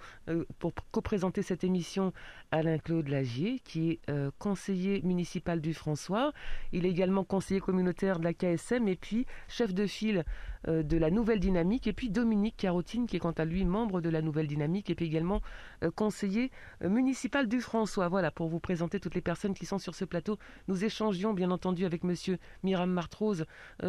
[0.59, 2.13] pour co-présenter cette émission
[2.51, 6.33] Alain-Claude Lagier, qui est euh, conseiller municipal du François.
[6.73, 10.25] Il est également conseiller communautaire de la KSM et puis chef de file
[10.69, 11.87] euh, de la Nouvelle Dynamique.
[11.87, 14.95] Et puis Dominique Carotine, qui est quant à lui membre de la Nouvelle Dynamique et
[14.95, 15.41] puis également
[15.83, 16.51] euh, conseiller
[16.83, 18.09] municipal du François.
[18.09, 20.39] Voilà, pour vous présenter toutes les personnes qui sont sur ce plateau.
[20.69, 23.45] Nous échangions bien entendu avec monsieur Miram Martrose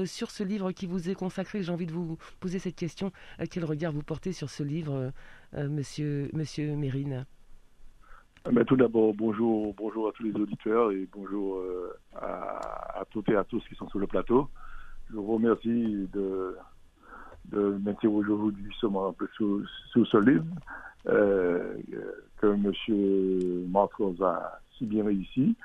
[0.06, 1.64] sur ce livre qui vous est consacré.
[1.64, 3.12] J'ai envie de vous poser cette question.
[3.50, 5.12] quel regard vous portez sur ce livre,
[5.54, 7.26] monsieur, monsieur Mérine?
[8.52, 13.36] Mais tout d'abord, bonjour, bonjour à tous les auditeurs et bonjour euh, à, toutes et
[13.36, 14.48] à tous qui sont sur le plateau.
[15.10, 16.56] Je vous remercie de,
[17.46, 19.62] de m'interroger aujourd'hui justement un peu sur,
[19.94, 20.46] ce livre
[21.08, 21.76] euh,
[22.38, 23.70] que M.
[23.70, 25.56] Marcos a si bien réussi.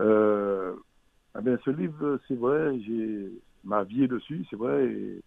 [0.00, 0.74] Euh,
[1.38, 3.30] eh bien, ce livre, c'est vrai, j'ai
[3.64, 5.22] ma vie est dessus, c'est vrai, et,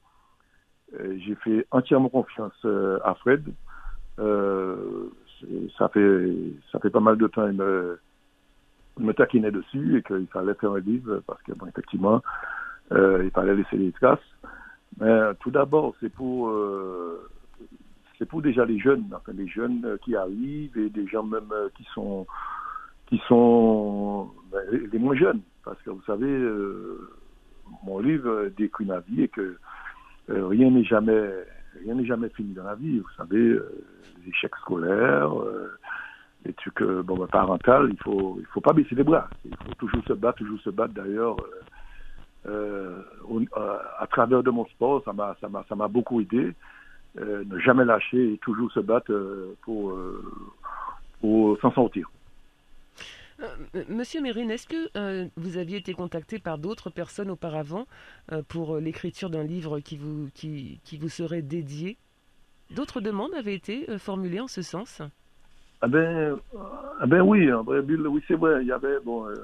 [1.18, 2.66] j'ai fait entièrement confiance
[3.04, 3.44] à Fred.
[4.20, 5.10] Euh,
[5.78, 6.34] ça fait
[6.72, 8.00] ça fait pas mal de temps il me,
[8.98, 12.24] me taquinait dessus et qu'il fallait faire un livre parce que bon effectivement
[12.92, 14.20] euh, il fallait laisser des traces.
[15.00, 17.30] Mais tout d'abord c'est pour euh,
[18.18, 21.86] c'est pour déjà les jeunes, enfin les jeunes qui arrivent et des gens même qui
[21.94, 22.26] sont
[23.08, 27.10] qui sont ben, les moins jeunes parce que vous savez euh,
[27.84, 29.58] mon livre décrit ma vie et que
[30.30, 31.30] rien n'est jamais
[31.84, 33.00] rien n'est jamais fini dans la vie.
[33.00, 33.84] Vous savez, euh,
[34.24, 35.78] les échecs scolaires, euh,
[36.46, 37.28] les trucs euh, bon, bah,
[37.90, 39.30] il faut, il faut pas baisser les bras.
[39.46, 40.94] Il faut toujours se battre, toujours se battre.
[40.94, 41.38] D'ailleurs,
[42.46, 46.54] à travers de mon sport, ça m'a, ça m'a, ça m'a beaucoup aidé.
[47.18, 49.14] ne jamais lâcher et toujours se battre
[49.64, 49.98] pour,
[51.20, 52.10] pour s'en sortir.
[53.90, 57.86] Monsieur Mérine, est-ce que vous aviez été contacté par d'autres personnes auparavant
[58.48, 60.30] pour l'écriture d'un livre qui vous,
[61.10, 61.98] serait dédié?
[62.76, 65.02] D'autres demandes avaient été formulées en ce sens?
[65.82, 66.38] Ah ben,
[67.00, 68.62] ah ben oui, oui c'est vrai.
[68.62, 69.36] Il y avait, bon, euh,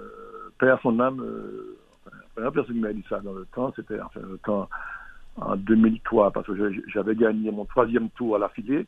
[0.57, 3.99] Père son âme, euh, la première personne qui m'a dit ça dans le temps, c'était
[4.47, 8.87] en 2003, parce que j'avais gagné mon troisième tour à la filée.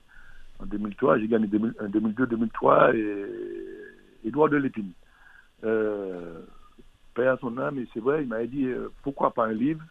[0.59, 3.25] En 2003, j'ai gagné 2002, 2003 et
[4.25, 4.91] Édouard de Lépine.
[5.63, 6.41] Euh,
[7.13, 9.81] Père son âme, et c'est vrai, il m'avait dit euh, pourquoi pas un livre?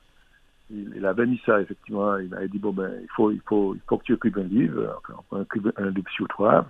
[0.70, 2.16] Il, avait mis ça, effectivement.
[2.18, 4.44] Il m'avait dit bon, ben, il faut, il faut, il faut que tu écrives un
[4.44, 5.00] livre,
[5.32, 5.44] un,
[5.76, 6.66] un livre sur toi,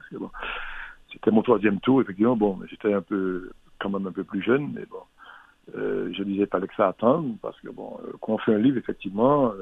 [1.12, 2.36] c'était mon troisième tour, effectivement.
[2.36, 3.50] Bon, j'étais un peu,
[3.80, 5.02] quand même un peu plus jeune, mais bon,
[5.76, 8.58] euh, je disais pas que ça attendre, parce que bon, euh, quand on fait un
[8.58, 9.52] livre, effectivement,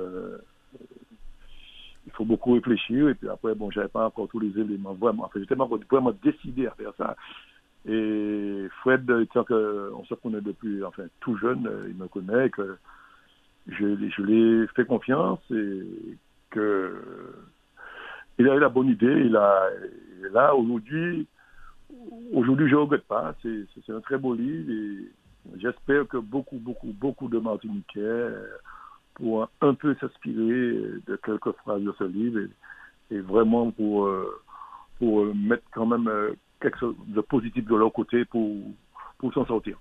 [2.07, 5.25] il faut beaucoup réfléchir, et puis après, bon, j'avais pas encore tous les éléments, vraiment,
[5.25, 7.17] enfin, j'étais vraiment décidé à faire ça.
[7.87, 12.77] Et Fred, étant qu'on se connaît depuis, enfin, tout jeune, il me connaît, que
[13.67, 16.17] je, je l'ai fait confiance et
[16.51, 16.95] que
[18.39, 19.69] il a eu la bonne idée, il a,
[20.25, 21.27] et là, aujourd'hui,
[22.33, 23.35] aujourd'hui, je ne regrette pas.
[23.43, 28.47] C'est un très beau livre et j'espère que beaucoup, beaucoup, beaucoup de Martiniquais euh,
[29.15, 32.41] pourront un peu s'inspirer de quelques phrases de ce livre
[33.11, 34.41] et, vraiment pour, euh,
[34.99, 38.57] pour mettre quand même euh, quelque chose de positif de leur côté pour,
[39.19, 39.79] pour s'en sortir.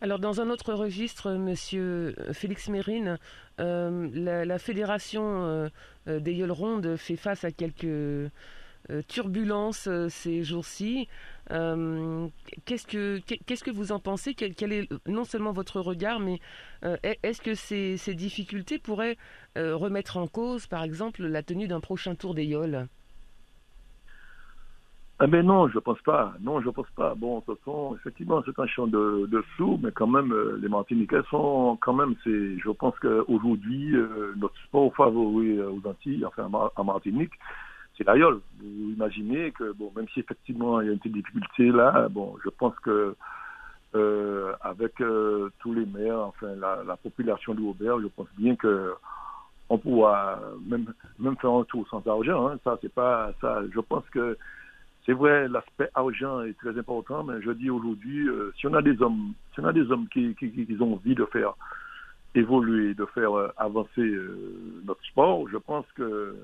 [0.00, 3.18] Alors, dans un autre registre, Monsieur Félix Mérine,
[3.58, 5.68] la, la, fédération
[6.06, 8.30] des Yoles Rondes fait face à quelques
[8.90, 11.08] euh, turbulence euh, ces jours-ci.
[11.50, 12.26] Euh,
[12.64, 14.32] qu'est-ce que qu'est-ce que vous en pensez?
[14.32, 16.40] Quel, est non seulement votre regard, mais
[17.22, 19.16] est-ce que ces, ces, difficultés pourraient
[19.56, 22.86] remettre en cause, par exemple, la tenue d'un prochain tour des Yoles
[25.20, 26.34] ah ben non, je pense pas.
[26.40, 27.14] Non, je pense pas.
[27.14, 31.22] Bon, ce sont effectivement c'est un champ de, de flou, mais quand même les Martiniquais
[31.30, 32.14] sont quand même.
[32.24, 33.94] C'est, je pense qu'aujourd'hui
[34.36, 37.32] notre sport favori aux Antilles, enfin en Martinique,
[37.98, 38.38] c'est l'aïeul.
[38.60, 42.36] Vous imaginez que, bon, même si effectivement il y a une petite difficulté là, bon,
[42.44, 43.16] je pense que
[43.94, 48.94] euh, avec euh, tous les maires, enfin la, population de Aubert, je pense bien que
[49.70, 52.48] on pourra même même faire un tour sans argent.
[52.48, 52.58] Hein.
[52.64, 53.62] Ça, c'est pas ça.
[53.74, 54.36] Je pense que
[55.08, 58.82] c'est vrai, l'aspect argent est très important, mais je dis aujourd'hui, euh, si on a
[58.82, 60.36] des hommes, si on a des hommes qui,
[60.80, 61.54] ont envie de faire
[62.34, 64.06] évoluer, de faire avancer
[64.84, 66.36] notre sport, je pense que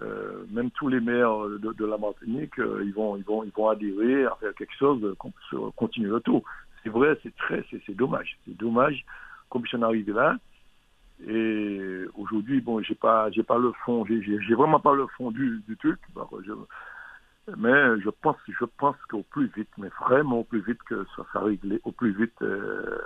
[0.00, 3.68] euh, même tous les maires de, la Martinique, euh, ils vont, ils vont, ils vont
[3.68, 6.44] adhérer à faire quelque chose qu'on puisse continuer le tour.
[6.84, 9.04] C'est vrai, c'est très, c'est dommage, c'est dommage
[9.48, 10.36] qu'on puisse en arriver là.
[11.26, 15.76] Et aujourd'hui, bon, j'ai pas, j'ai pas le fond, j'ai vraiment pas le fond du
[15.80, 15.98] truc.
[17.56, 21.24] Mais je pense, je pense qu'au plus vite, mais vraiment au plus vite que ça
[21.32, 22.98] soit réglé, au plus vite, euh,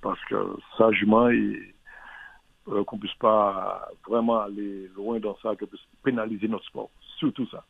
[0.00, 0.36] parce que
[0.76, 6.90] sagement euh, qu'on puisse pas vraiment aller loin dans ça, qu'on puisse pénaliser notre sport,
[7.18, 7.64] surtout ça.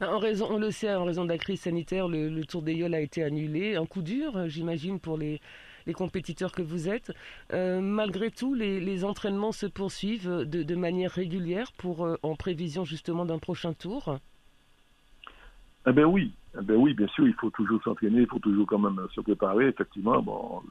[0.00, 2.94] En raison, on le sait, en raison de la crise sanitaire, le, Tour des Yoles
[2.94, 3.76] a été annulé.
[3.76, 5.40] Un coup dur, euh, j'imagine, pour les,
[5.86, 7.12] les, compétiteurs que vous êtes.
[7.52, 13.38] Malgré tout, les, entraînements se poursuivent de, de manière régulière pour, en prévision justement d'un
[13.38, 14.18] prochain tour
[15.88, 18.66] Eh bien oui, eh ben oui, bien sûr, il faut toujours s'entraîner, il faut toujours
[18.66, 20.20] quand même se préparer, effectivement.
[20.20, 20.62] Bon,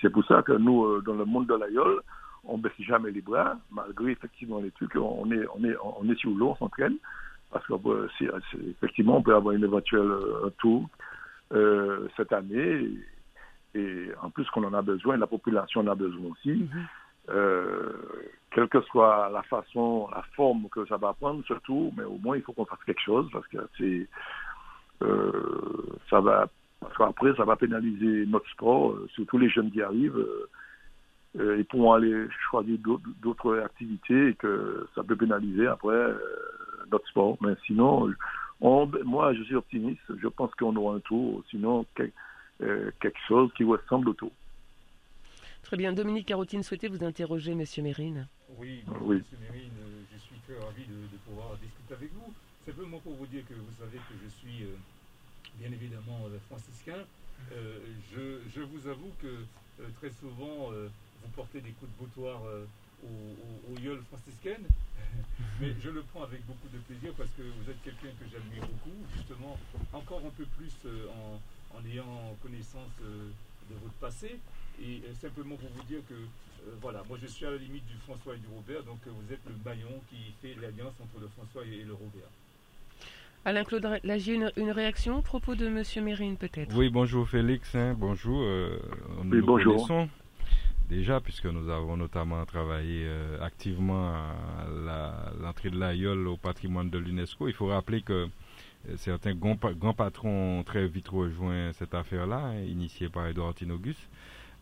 [0.00, 2.00] c'est pour ça que nous, dans le monde de l'aïeul,
[2.44, 6.18] on baisse jamais les bras, malgré effectivement les trucs, on est, on est, on est
[6.18, 6.96] sur l'eau, on s'entraîne,
[7.50, 8.08] parce que euh,
[8.70, 10.88] effectivement, on peut avoir une éventuelle euh, tour
[11.52, 12.88] euh, cette année,
[13.74, 16.52] et, en plus qu'on en a besoin, la population en a besoin aussi.
[16.52, 16.86] Mm-hmm.
[17.30, 17.92] Euh,
[18.52, 22.36] quelle que soit la façon, la forme que ça va prendre, surtout, mais au moins
[22.36, 24.08] il faut qu'on fasse quelque chose parce que c'est,
[26.10, 26.48] ça va,
[26.80, 30.24] parce qu'après ça va pénaliser notre sport, surtout les jeunes qui arrivent
[31.38, 32.78] euh, ils pourront aller choisir
[33.22, 36.18] d'autres activités et que ça peut pénaliser après euh,
[36.90, 37.36] notre sport.
[37.40, 38.12] Mais sinon,
[38.60, 40.02] moi, je suis optimiste.
[40.20, 41.86] Je pense qu'on aura un tour, sinon
[42.62, 44.32] euh, quelque chose qui ressemble au tour.
[45.62, 45.92] Très bien.
[45.92, 48.26] Dominique Carotine, souhaitez vous interroger, Monsieur Mérine?
[48.58, 49.16] Oui, oui.
[49.18, 49.72] Monsieur Mérine,
[50.12, 52.34] je suis très ravi de, pouvoir discuter avec vous.
[52.66, 54.66] Simplement pour vous dire que vous savez que je suis
[55.58, 57.04] bien évidemment franciscain.
[57.50, 59.44] Je, je, vous avoue que
[59.98, 60.72] très souvent,
[61.22, 62.66] vous portez des coups de boutoir euh,
[63.02, 64.66] aux, aux, franciscaines,
[65.60, 68.62] mais je le prends avec beaucoup de plaisir parce que vous êtes quelqu'un que j'admire
[68.62, 69.56] beaucoup, justement,
[69.92, 71.06] encore un peu plus euh,
[71.74, 73.30] en, ayant connaissance euh,
[73.70, 74.40] de votre passé.
[74.82, 76.14] Et simplement pour vous dire que,
[76.80, 79.40] voilà, moi je suis à la limite du François et du Robert, donc vous êtes
[79.46, 82.28] le maillon qui fait l'alliance entre le François et le Robert.
[83.44, 85.82] Alain-Claude Lagier, une, une, réaction au propos de M.
[86.04, 86.76] Mérine, peut-être?
[86.76, 88.42] Oui, bonjour Félix, hein, bonjour.
[89.24, 90.06] nous oui, bonjour.
[90.90, 94.66] déjà, puisque nous avons notamment travaillé euh, activement à
[95.40, 97.48] l'entrée de l'AIOL au patrimoine de l'UNESCO.
[97.48, 98.28] Il faut rappeler que
[98.88, 99.56] euh, certains grands,
[99.94, 103.96] patrons ont très vite rejoint cette affaire-là, hein, initiée par Edouard Tinogus.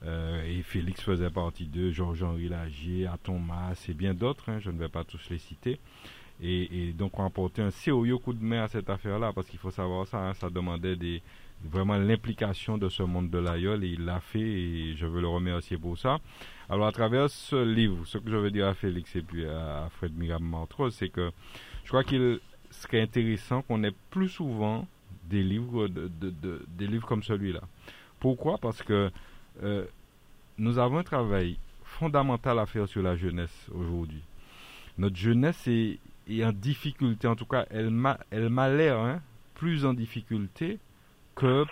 [0.04, 4.78] Euh, et Félix faisait partie d'eux, Georges-Henri Lagier, Thomas et bien d'autres, hein, je ne
[4.78, 5.80] vais pas tous les citer.
[6.40, 9.58] Et, donc on a apporté un sérieux coup de main à cette affaire-là, parce qu'il
[9.58, 10.96] faut savoir ça, hein, ça demandait
[11.64, 15.26] vraiment l'implication de ce monde de l'aïeul, et il l'a fait, et je veux le
[15.26, 16.18] remercier pour ça.
[16.68, 19.88] Alors à travers ce livre, ce que je veux dire à Félix et puis à,
[19.90, 21.32] Fred Miram Martros, c'est que
[21.82, 22.38] je crois qu'il
[22.70, 24.86] serait intéressant qu'on ait plus souvent
[25.24, 25.88] des livres
[27.06, 27.62] comme celui-là.
[28.20, 28.58] Pourquoi?
[28.58, 29.10] Parce que
[29.62, 29.84] euh,
[30.58, 34.22] nous avons un travail fondamental à faire sur la jeunesse aujourd'hui.
[34.98, 35.98] Notre jeunesse est,
[36.44, 39.20] en difficulté, en tout cas, elle m'a, elle m'a l'air hein,
[39.54, 40.78] plus en difficulté
[41.34, 41.64] que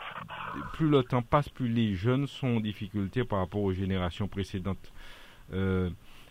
[0.73, 4.93] plus le temps passe, plus les jeunes sont en difficulté par rapport aux générations précédentes.
[5.53, 5.91] Euh,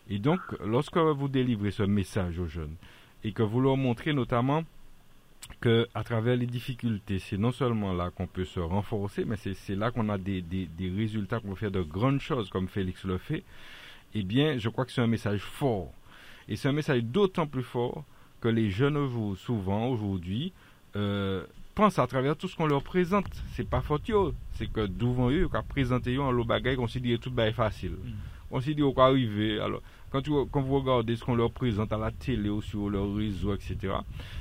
[0.10, 2.76] et donc, lorsque vous délivrez ce message aux jeunes
[3.24, 4.64] et que vous leur montrez notamment
[5.62, 9.76] que à travers les difficultés, c'est non seulement là qu'on peut se renforcer, mais c'est
[9.76, 13.04] là qu'on a des, des, des résultats, qu'on peut faire de grandes choses comme Félix
[13.06, 13.44] le fait,
[14.14, 15.92] eh bien, je crois que c'est un message fort.
[16.48, 18.04] Et c'est un message d'autant plus fort
[18.42, 20.54] que les jeunes, souvent aujourd'hui,
[20.96, 23.26] euh, pensent à travers tout ce qu'on leur présente.
[23.54, 24.10] C'est pas faute,
[24.54, 27.92] c'est que devant eux, quand présenter en le bagage, on s'est dit tout est facile.
[27.92, 28.12] Mm.
[28.52, 29.60] On s'est dit au quoi arriver.
[29.60, 29.82] Alors,
[30.22, 33.94] quand, vous regardez ce qu'on leur présente à la télé ou sur leur réseau, etc.,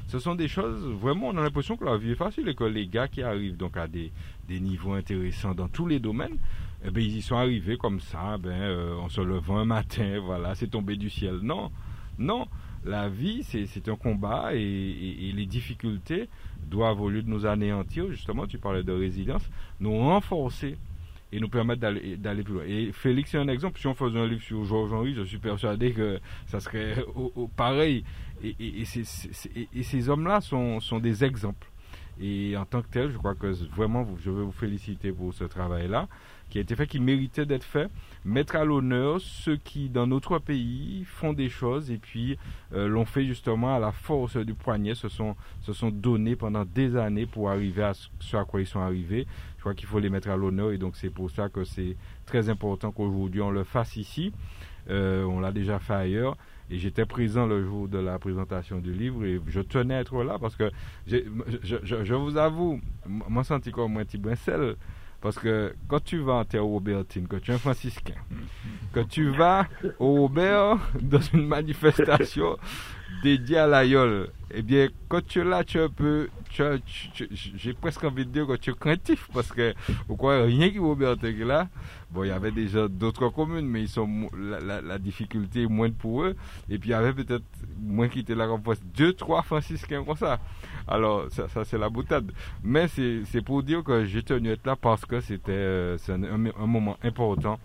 [0.09, 2.65] ce sont des choses, vraiment, on a l'impression que la vie est facile et que
[2.65, 4.13] les gars qui arrivent donc à des,
[4.49, 6.39] des niveaux intéressants dans tous les domaines,
[6.85, 10.21] eh ben, ils y sont arrivés comme ça, ben, euh, en se levant un matin,
[10.25, 11.39] voilà, c'est tombé du ciel.
[11.43, 11.71] Non,
[12.19, 12.47] non
[12.85, 16.29] la vie, c'est un combat et, les difficultés
[16.67, 19.49] doivent, au lieu de nous anéantir, justement, tu parlais de résilience,
[19.81, 20.77] nous renforcer
[21.35, 22.63] et nous permettre d'aller plus loin.
[22.65, 23.81] Et Félix est un exemple.
[23.81, 27.05] Si on faisait un livre sur Georges-Henri, je suis persuadé que ça serait
[27.57, 28.05] pareil.
[28.45, 31.67] Et, ces hommes-là sont, des exemples.
[32.21, 35.43] Et en tant que tel, je crois que vraiment, je veux vous féliciter pour ce
[35.43, 36.07] travail-là
[36.51, 37.91] qui a été fait, qui méritait d'être fait.
[38.25, 42.39] Mettre à l'honneur ceux qui, dans notre pays, font des choses et puis
[42.75, 46.65] euh, l'ont fait justement à la force du poignet, se sont, se sont donnés pendant
[46.65, 49.27] des années pour arriver à ce à quoi ils sont arrivés.
[49.65, 51.97] Je crois qu'il faut les mettre à l'honneur et donc c'est pour ça que c'est
[52.27, 54.31] très important qu'aujourd'hui on le fasse ici.
[54.91, 56.37] Euh, on l'a déjà fait ailleurs.
[56.69, 60.23] Et j'étais présent le jour de la présentation du livre et je tenais à être
[60.23, 60.71] là parce que
[61.07, 61.17] je,
[61.63, 64.77] je, vous avoue, moi senti comme un petit brincel
[65.23, 68.21] parce que quand tu vas en terre Robertine, quand tu es un franciscain,
[68.93, 69.67] quand tu vas
[69.99, 72.59] au Robert dans une manifestation
[73.23, 78.05] dédiée à l'aïeul, eh bien, quand tu es là, tu es un peu, j'ai presque
[78.05, 79.75] envie de dire que tu es craintif parce que,
[80.07, 81.69] pourquoi rien qui Robert est là,
[82.11, 86.23] bon, il y avait déjà d'autres communes, mais ils sont, la, difficulté est moindre pour
[86.23, 86.37] eux,
[86.69, 87.45] et puis il y avait peut-être
[87.81, 88.63] moins qui étaient là comme
[88.97, 90.39] deux, trois franciscains comme ça.
[90.87, 92.31] Alors, ça, c'est la boutade.
[92.63, 96.67] Mais c'est pour dire que j'ai tenu à être là parce que c'était euh, un,
[96.67, 97.59] moment important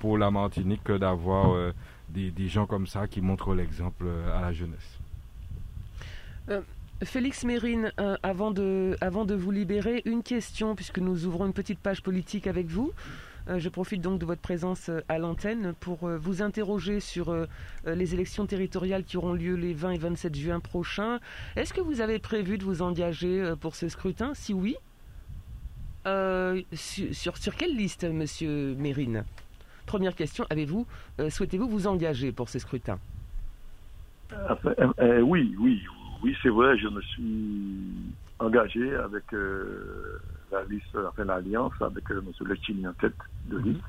[0.00, 1.72] pour la Martinique d'avoir euh,
[2.08, 4.95] des, gens comme ça qui montrent l'exemple euh, à la jeunesse.
[7.04, 11.78] Félix Mérine, avant, de, avant de vous libérer, une question, puisque nous ouvrons une petite
[11.78, 12.92] page politique avec vous.
[13.48, 17.34] Euh, je profite donc de votre présence euh, à l'antenne pour euh, vous interroger sur
[17.86, 21.20] les élections territoriales qui auront lieu les 20 et 27 juin prochains.
[21.54, 24.32] Est-ce que vous avez prévu de vous engager pour ce scrutin?
[24.34, 24.76] Si oui,
[26.72, 29.24] sur, sur, quelle liste, monsieur Mérine?
[29.86, 30.86] Première question, avez-vous,
[31.28, 32.98] souhaitez-vous vous engager pour ce scrutin?
[35.22, 35.84] Oui, oui,
[36.26, 37.94] oui, c'est vrai, je me suis
[38.40, 39.24] engagé avec
[40.50, 42.48] la liste, enfin l'alliance avec euh, M.
[42.48, 43.84] Lechini en tête de liste.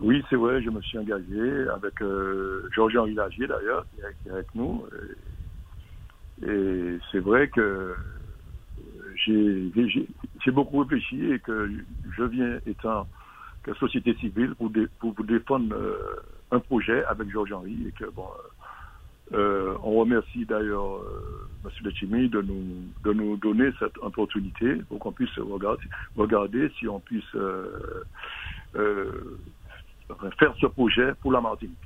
[0.00, 4.46] Oui, c'est vrai, je me suis engagé avec euh, Georges-Henri Lagier d'ailleurs, qui est avec
[4.54, 4.86] nous.
[6.46, 7.94] Et, c'est vrai que
[9.26, 11.70] j'ai beaucoup réfléchi et que
[12.16, 13.06] je viens étant
[13.64, 16.22] que société civile pour, pour vous défendre euh,
[16.52, 18.28] un projet avec Georges-Henri et que bon,
[19.32, 21.70] euh, on remercie d'ailleurs euh, M.
[21.82, 22.64] Lechimi de nous,
[23.04, 25.84] de nous donner cette opportunité pour qu'on puisse regarder,
[26.16, 27.78] regarder si on puisse euh,
[30.38, 31.78] faire ce projet pour la Martinique.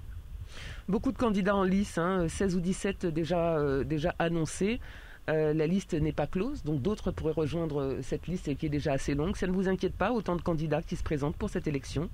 [0.88, 4.80] Beaucoup de candidats en lice, hein, 16 ou 17 déjà, déjà annoncés.
[5.28, 9.14] la liste n'est pas close, donc d'autres pourraient rejoindre cette liste qui est déjà assez
[9.14, 9.36] longue.
[9.36, 12.08] Ça ne vous inquiète pas, autant de candidats qui se présentent pour cette élection?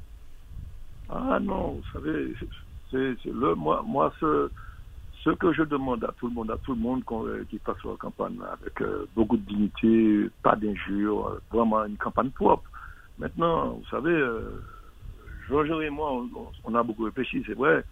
[1.08, 2.34] Ah non, vous savez,
[2.90, 4.50] c'est le moi, moi ce,
[5.24, 7.02] ce que je demande à tout le monde, à tout le monde
[7.48, 12.70] qui fasse la campagne avec beaucoup de dignité, pas d'injures, vraiment une campagne propre.
[13.18, 14.14] Maintenant, vous savez,
[15.48, 16.22] Georges et moi,
[16.64, 17.84] on, a beaucoup réfléchi, c'est vrai.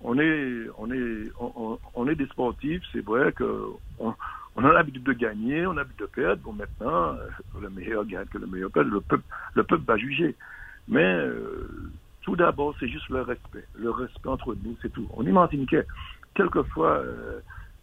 [0.00, 1.30] On est, on est,
[1.94, 3.64] on, est des sportifs, c'est vrai que
[3.98, 4.14] on,
[4.64, 6.42] a l'habitude de gagner, on a l'habitude de perdre.
[6.42, 7.28] Bon, maintenant, euh,
[7.60, 8.88] le meilleur gagne que le meilleur perd.
[8.88, 10.36] Le peuple, le peuple va juger.
[10.88, 11.68] Mais euh,
[12.22, 13.64] tout d'abord, c'est juste le respect.
[13.74, 15.06] Le respect entre nous, c'est tout.
[15.14, 15.84] On est martiniquais.
[16.34, 17.02] Quelquefois,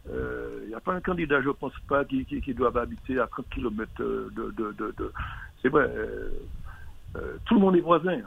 [0.05, 3.27] il euh, n'y a pas un candidat, je ne pense pas, qui, doit habiter à
[3.27, 4.51] 30 km de.
[4.51, 5.13] de, de,
[5.61, 5.91] c'est vrai,
[7.45, 8.21] tout le monde est voisin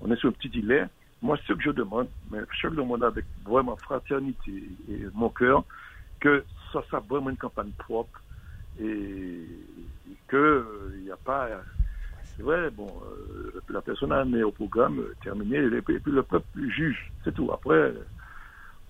[0.00, 0.86] on est sur un petit îlet.
[1.22, 5.64] Moi, ce que je demande, mais je demande avec vraiment fraternité et mon cœur,
[6.20, 8.20] que ça soit vraiment une campagne propre
[8.78, 9.46] et
[10.28, 11.48] qu'il n'y euh, a pas.
[12.36, 16.22] C'est vrai, bon, euh, la personne a amené au programme euh, terminé, et puis le
[16.22, 17.50] peuple juge, c'est tout.
[17.50, 17.94] Après,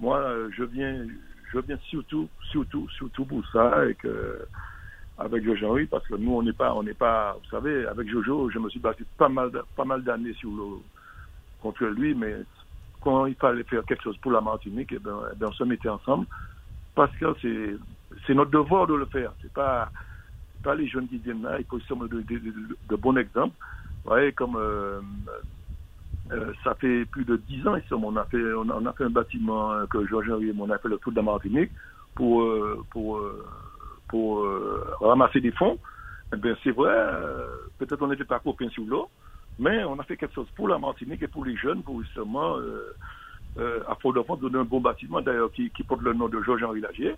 [0.00, 0.22] moi,
[0.56, 1.06] je viens,
[1.52, 4.46] je viens surtout, surtout, surtout pour ça, et que
[5.18, 8.50] avec Jojo parce que nous, on n'est pas, on n'est pas, vous savez, avec Jojo,
[8.50, 10.80] je me suis battu pas mal, pas mal d'années sur le,
[11.62, 12.36] contre lui, mais
[13.00, 15.64] quand il fallait faire quelque chose pour la Martinique, eh ben, eh ben, on se
[15.64, 16.26] mettait ensemble
[16.94, 17.76] parce que c'est,
[18.26, 19.32] c'est notre devoir de le faire.
[19.40, 19.90] C'est pas,
[20.62, 22.42] pas les jeunes qui viennent là, il faut de, de,
[22.88, 23.54] de, bons exemples.
[24.04, 25.00] Vous voyez, comme euh,
[26.32, 29.86] euh, ça fait plus de dix ans, on a fait, on a, fait un bâtiment
[29.86, 31.70] que Georges Henri on a fait le tour de la Martinique
[32.14, 32.84] pour, euh,
[35.00, 35.78] ramasser des fonds.
[36.32, 36.92] Eh ben, c'est vrai,
[37.78, 39.08] peut-être on n'était pas copains sur l'eau,
[39.58, 42.58] mais on a fait quelque chose pour la Martinique et pour les jeunes, pour justement,
[42.58, 42.94] euh,
[43.58, 47.16] euh, à Fort-de-France, donner un bon bâtiment, d'ailleurs, qui, porte le nom de Georges-Henri Lagier.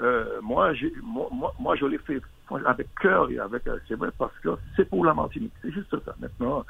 [0.00, 2.20] Euh, moi, moi, moi, je l'ai fait
[2.64, 5.52] avec cœur et avec, euh, c'est vrai, parce que c'est pour la Martinique.
[5.62, 6.14] C'est juste ça.
[6.18, 6.62] Maintenant, euh,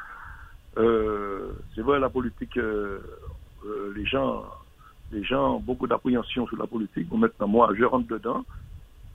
[1.85, 4.45] vrai, la politique, les gens,
[5.12, 7.09] les gens ont beaucoup d'appréhension sur la politique.
[7.09, 8.45] Bon, maintenant, moi, je rentre dedans.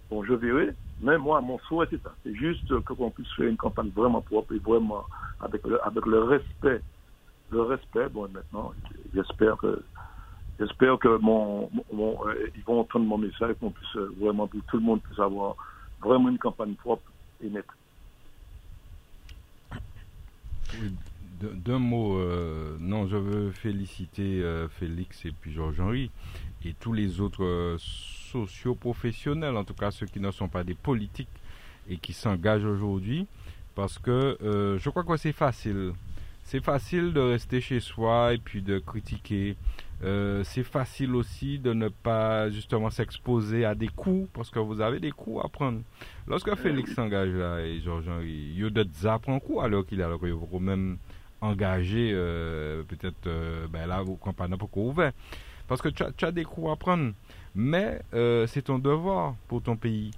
[0.09, 0.69] Bon, je verrai.
[1.01, 2.13] Mais moi, mon souhait, c'est ça.
[2.23, 5.05] C'est juste qu'on puisse faire une campagne vraiment propre et vraiment
[5.39, 6.81] avec le, avec le respect.
[7.51, 8.73] Le respect, bon, maintenant,
[9.13, 9.81] j'espère que,
[10.59, 14.83] j'espère que mon, euh, ils vont entendre mon message, qu'on puisse vraiment, que tout le
[14.83, 15.55] monde puisse avoir
[16.01, 17.11] vraiment une campagne propre
[17.41, 17.65] et nette.
[21.39, 26.11] D'un mot, euh, non, je veux féliciter euh, Félix et puis Georges-Henri
[26.65, 31.29] et tous les autres socio-professionnels, en tout cas ceux qui ne sont pas des politiques
[31.89, 33.27] et qui s'engagent aujourd'hui,
[33.75, 35.93] parce que euh, je crois que c'est facile.
[36.43, 39.55] C'est facile de rester chez soi et puis de critiquer.
[40.03, 44.81] Euh, c'est facile aussi de ne pas justement s'exposer à des coups parce que vous
[44.81, 45.81] avez des coups à prendre.
[46.27, 50.09] Lorsque Félix s'engage là et Georges, il y a des un coup alors qu'il a
[50.17, 50.97] faut même
[51.41, 53.29] engager euh, peut-être
[53.69, 55.11] ben là comprenez pourquoi ouvert
[55.67, 57.13] parce que tu as, tu as, des coups à prendre
[57.55, 60.11] mais euh, c'est ton devoir pour ton pays.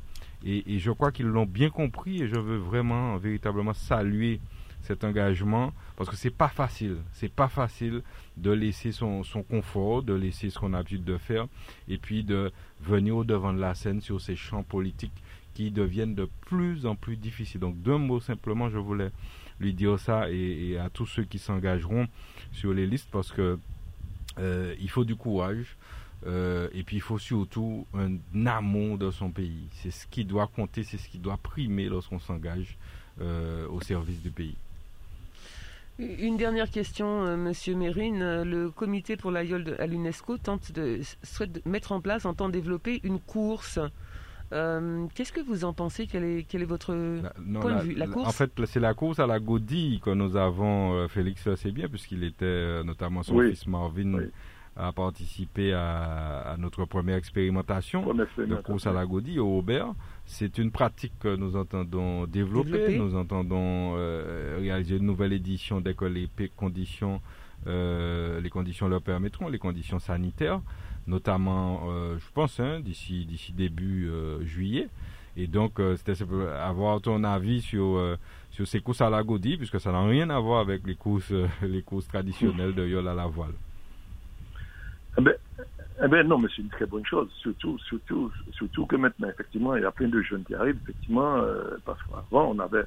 [0.44, 4.40] Et, je crois qu'ils l'ont bien compris et je veux vraiment, véritablement saluer
[4.82, 6.98] cet engagement parce que c'est pas facile.
[7.14, 8.02] C'est pas facile
[8.38, 11.48] de laisser son, confort, de laisser ce qu'on a l'habitude de faire
[11.88, 12.52] et puis de
[12.82, 16.96] venir au devant de la scène sur ces champs politiques qui deviennent de plus en
[16.96, 17.60] plus difficiles.
[17.60, 19.12] Donc, d'un mot simplement, je voulais
[19.62, 22.08] lui dire ça et, à tous ceux qui s'engageront
[22.52, 23.58] sur les listes parce que
[24.40, 25.78] euh, il faut du courage.
[26.28, 29.68] Euh, et puis il faut surtout un amont de son pays.
[29.72, 32.78] C'est ce qui doit compter, c'est ce qui doit primer lorsqu'on s'engage
[33.22, 34.56] euh, au service du pays.
[35.98, 38.44] Une dernière question, Monsieur Mérine.
[38.44, 43.20] Le comité pour l'aïeul à l'UNESCO tente de, de, mettre en place, entend développer une
[43.20, 43.80] course.
[44.52, 46.08] Qu'est-ce que vous en pensez?
[46.08, 46.94] Quel est, quel est votre
[47.60, 47.96] point de vue?
[47.96, 51.08] La course En fait, c'est la course à la godille que nous avons.
[51.08, 54.28] Félix le sait bien, puisqu'il était notamment son fils Marvin
[54.76, 59.94] a participé à, notre première expérimentation de course à la godille au Aubert.
[60.26, 62.98] C'est une pratique que nous entendons développer.
[62.98, 67.22] Nous entendons euh, réaliser une nouvelle édition dès que les conditions,
[67.68, 70.62] euh, les conditions le permettront, les conditions sanitaires,
[71.08, 74.10] notamment, euh, je pense, hein, d'ici début
[74.44, 74.90] juillet.
[75.38, 76.22] Et donc, c'était
[76.62, 78.18] avoir ton avis sur
[78.50, 81.34] sur ces courses à la godille, puisque ça n'a rien à voir avec les courses
[81.62, 83.54] les courses traditionnelles de yole à la voile.
[85.18, 85.34] Eh bien,
[86.04, 89.76] eh ben non, mais c'est une très bonne chose, surtout, surtout, surtout que maintenant, effectivement,
[89.76, 92.86] il y a plein de jeunes qui arrivent, effectivement, euh, parce qu'avant, on avait,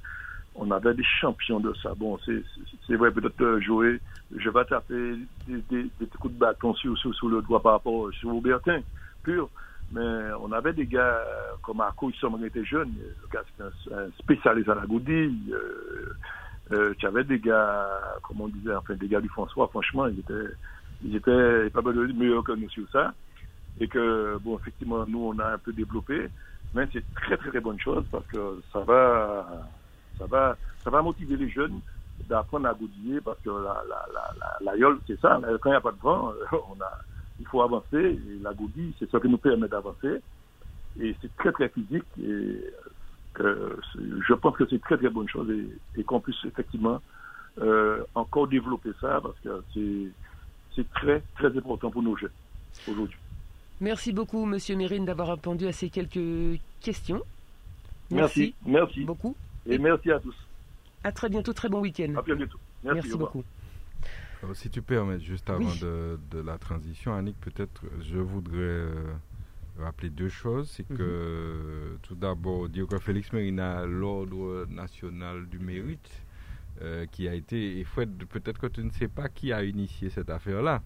[0.55, 1.95] on avait des champions de ça.
[1.97, 4.01] Bon, c'est vrai, peut-être euh, jouer,
[4.37, 5.17] je vais taper
[5.49, 8.81] des, des, des, coups de bâton sur, sur, le doigt par rapport sur Aubertin,
[9.23, 9.49] pur.
[9.93, 11.23] Mais on avait des gars
[11.63, 15.53] comme Arco, il était jeune, le gars c'était un, spécialiste à la goudille.
[15.53, 16.15] Euh,
[16.73, 17.87] euh, tu avais des gars,
[18.23, 20.55] comme on disait, enfin des gars du François, franchement, ils étaient,
[21.05, 23.13] ils étaient pas mieux que nous sur ça.
[23.81, 26.29] Et que, bon, effectivement, nous, on a un peu développé,
[26.75, 29.47] mais c'est très, très, très bonne chose parce que ça va,
[30.19, 31.81] ça va, ça va motiver les jeunes
[32.29, 35.77] d'apprendre à goudiller parce que la, la, la, la, yole, c'est ça, quand il n'y
[35.77, 36.99] a pas de vent, on a,
[37.41, 40.21] il faut avancer et la goudille, c'est ce qui nous permet d'avancer.
[41.01, 42.61] Et c'est très, très physique et
[43.35, 43.77] que
[44.27, 45.49] je pense que c'est très, très bonne chose
[45.97, 47.01] et, qu'on puisse effectivement
[47.61, 50.13] euh, encore développer ça parce que
[50.75, 52.31] c'est très, très important pour nos jeunes
[52.89, 53.19] aujourd'hui.
[53.81, 57.23] Merci beaucoup, Monsieur Mérine, d'avoir répondu à ces quelques questions.
[58.11, 58.55] Merci.
[58.65, 59.05] Merci.
[59.05, 59.35] beaucoup.
[59.67, 60.35] Et merci à tous.
[61.03, 62.15] À très bientôt, très bon week-end.
[62.17, 62.59] À bientôt.
[62.83, 63.45] Merci, beaucoup.
[64.55, 69.13] si tu permets, juste avant de, la transition, Annick, peut-être je voudrais euh,
[69.79, 70.71] rappeler deux choses.
[70.71, 71.99] C'est que, mhm.
[72.03, 76.25] tout d'abord, dire que Félix Mérina, l'Ordre national du mérite,
[76.83, 77.87] euh, qui a été, et
[78.29, 80.83] peut-être que tu ne sais pas qui a initié cette affaire-là.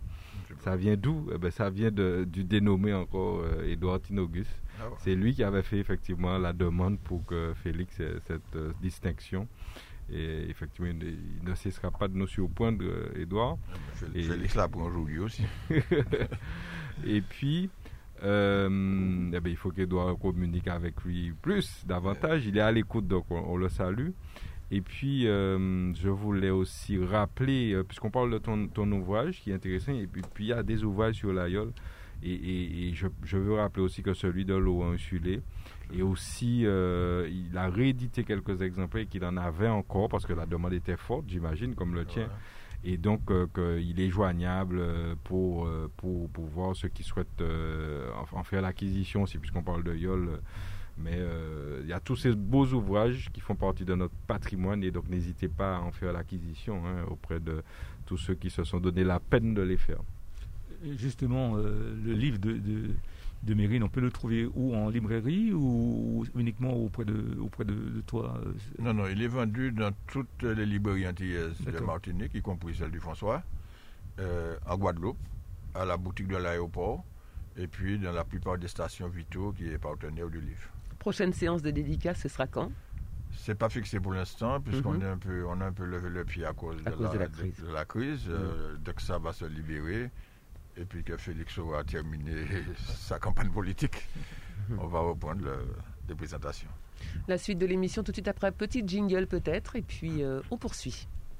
[0.60, 1.28] Ça vient d'où?
[1.34, 4.48] Eh ben, Ça vient de, du dénommé encore euh, Edouard Tinogus.
[4.80, 8.72] Ah C'est lui qui avait fait effectivement la demande pour que Félix ait cette euh,
[8.80, 9.48] distinction.
[10.10, 12.82] Et effectivement, il ne cessera pas de nous surprendre,
[13.14, 13.58] Edouard.
[13.94, 15.44] Félix l'a pour aujourd'hui aussi.
[17.06, 17.68] et puis,
[18.22, 22.46] eh ben, il faut qu'Edouard communique avec lui plus, davantage.
[22.46, 24.12] Il est à l'écoute, donc on le salue.
[24.70, 29.50] Et puis, euh, je voulais aussi rappeler, euh, puisqu'on parle de ton, ton, ouvrage qui
[29.50, 31.72] est intéressant, et puis, il y a des ouvrages sur l'aïeul,
[32.22, 35.40] et, et, je, je, veux rappeler aussi que celui de Laurent Insulé,
[35.92, 40.46] et aussi, euh, il a réédité quelques exemplaires qu'il en avait encore, parce que la
[40.46, 42.28] demande était forte, j'imagine, comme le tien.
[42.84, 43.22] Et donc,
[43.54, 44.80] qu'il est joignable
[45.24, 47.42] pour, pour, pour voir ceux qui souhaitent
[48.32, 50.40] en, faire l'acquisition aussi, puisqu'on parle de YOL
[50.98, 54.82] mais euh, il y a tous ces beaux ouvrages qui font partie de notre patrimoine
[54.82, 57.62] et donc n'hésitez pas à en faire l'acquisition hein, auprès de
[58.06, 60.00] tous ceux qui se sont donné la peine de les faire.
[60.96, 62.58] Justement, euh, le livre de,
[63.42, 64.74] de, Mérine, on peut le trouver où?
[64.74, 69.72] En librairie ou uniquement auprès de, auprès de, toi euh, Non, non, il est vendu
[69.72, 73.42] dans toutes les librairies antillaises de Martinique, y compris celle du François,
[74.66, 75.18] en Guadeloupe,
[75.74, 77.04] à la boutique de l'aéroport,
[77.56, 80.68] et puis dans la plupart des stations Vito qui est partenaire du livre.
[80.98, 82.70] Prochaine séance de dédicace, ce sera quand?
[83.32, 86.24] C'est pas fixé pour l'instant, puisqu'on est un peu, on a un peu levé le
[86.24, 88.24] pied à cause, de, la, crise.
[88.28, 90.10] Euh, dès que ça va se libérer,
[90.80, 92.32] et puis que Félix aura terminé
[92.98, 94.08] sa campagne politique,
[94.78, 95.44] on va reprendre
[96.08, 96.68] les présentations.
[97.26, 100.56] La suite de l'émission tout de suite après, petit jingle peut-être, et puis euh, on
[100.56, 101.06] poursuit.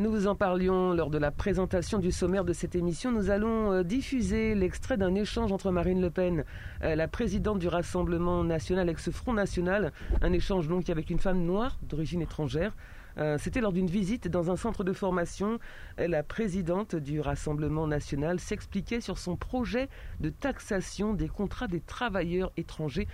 [0.00, 3.10] Nous vous en parlions lors de la présentation du sommaire de cette émission.
[3.10, 6.44] Nous allons euh, diffuser l'extrait d'un échange entre Marine Le Pen,
[6.84, 9.92] euh, la présidente du Rassemblement national, ex-Front National,
[10.22, 12.76] un échange donc avec une femme noire d'origine étrangère.
[13.18, 15.58] Euh, c'était lors d'une visite dans un centre de formation.
[15.98, 19.88] La présidente du Rassemblement national s'expliquait sur son projet
[20.20, 23.08] de taxation des contrats des travailleurs étrangers.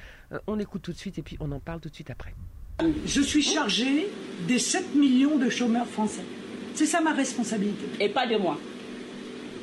[0.47, 2.35] on écoute tout de suite et puis on en parle tout de suite après.
[3.07, 4.11] Je suis chargée
[4.47, 6.25] des 7 millions de chômeurs français.
[6.75, 7.85] C'est ça ma responsabilité.
[8.01, 8.59] Et pas de moi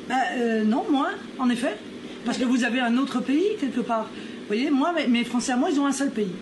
[0.08, 1.76] bah, euh, Non, moi, en effet.
[2.24, 4.04] Parce que vous avez un autre pays, quelque part.
[4.04, 6.32] Vous voyez, moi, mes Français à moi, ils ont un seul pays.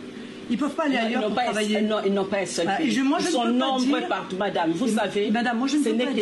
[0.50, 1.80] Ils ne peuvent pas aller ailleurs pour travailler.
[1.80, 2.88] non, ils n'ont pas un seul bah, pays.
[2.88, 4.72] ils sont nombreux partout, madame.
[4.72, 6.20] Vous savez, madame, moi, je ne ce n'est que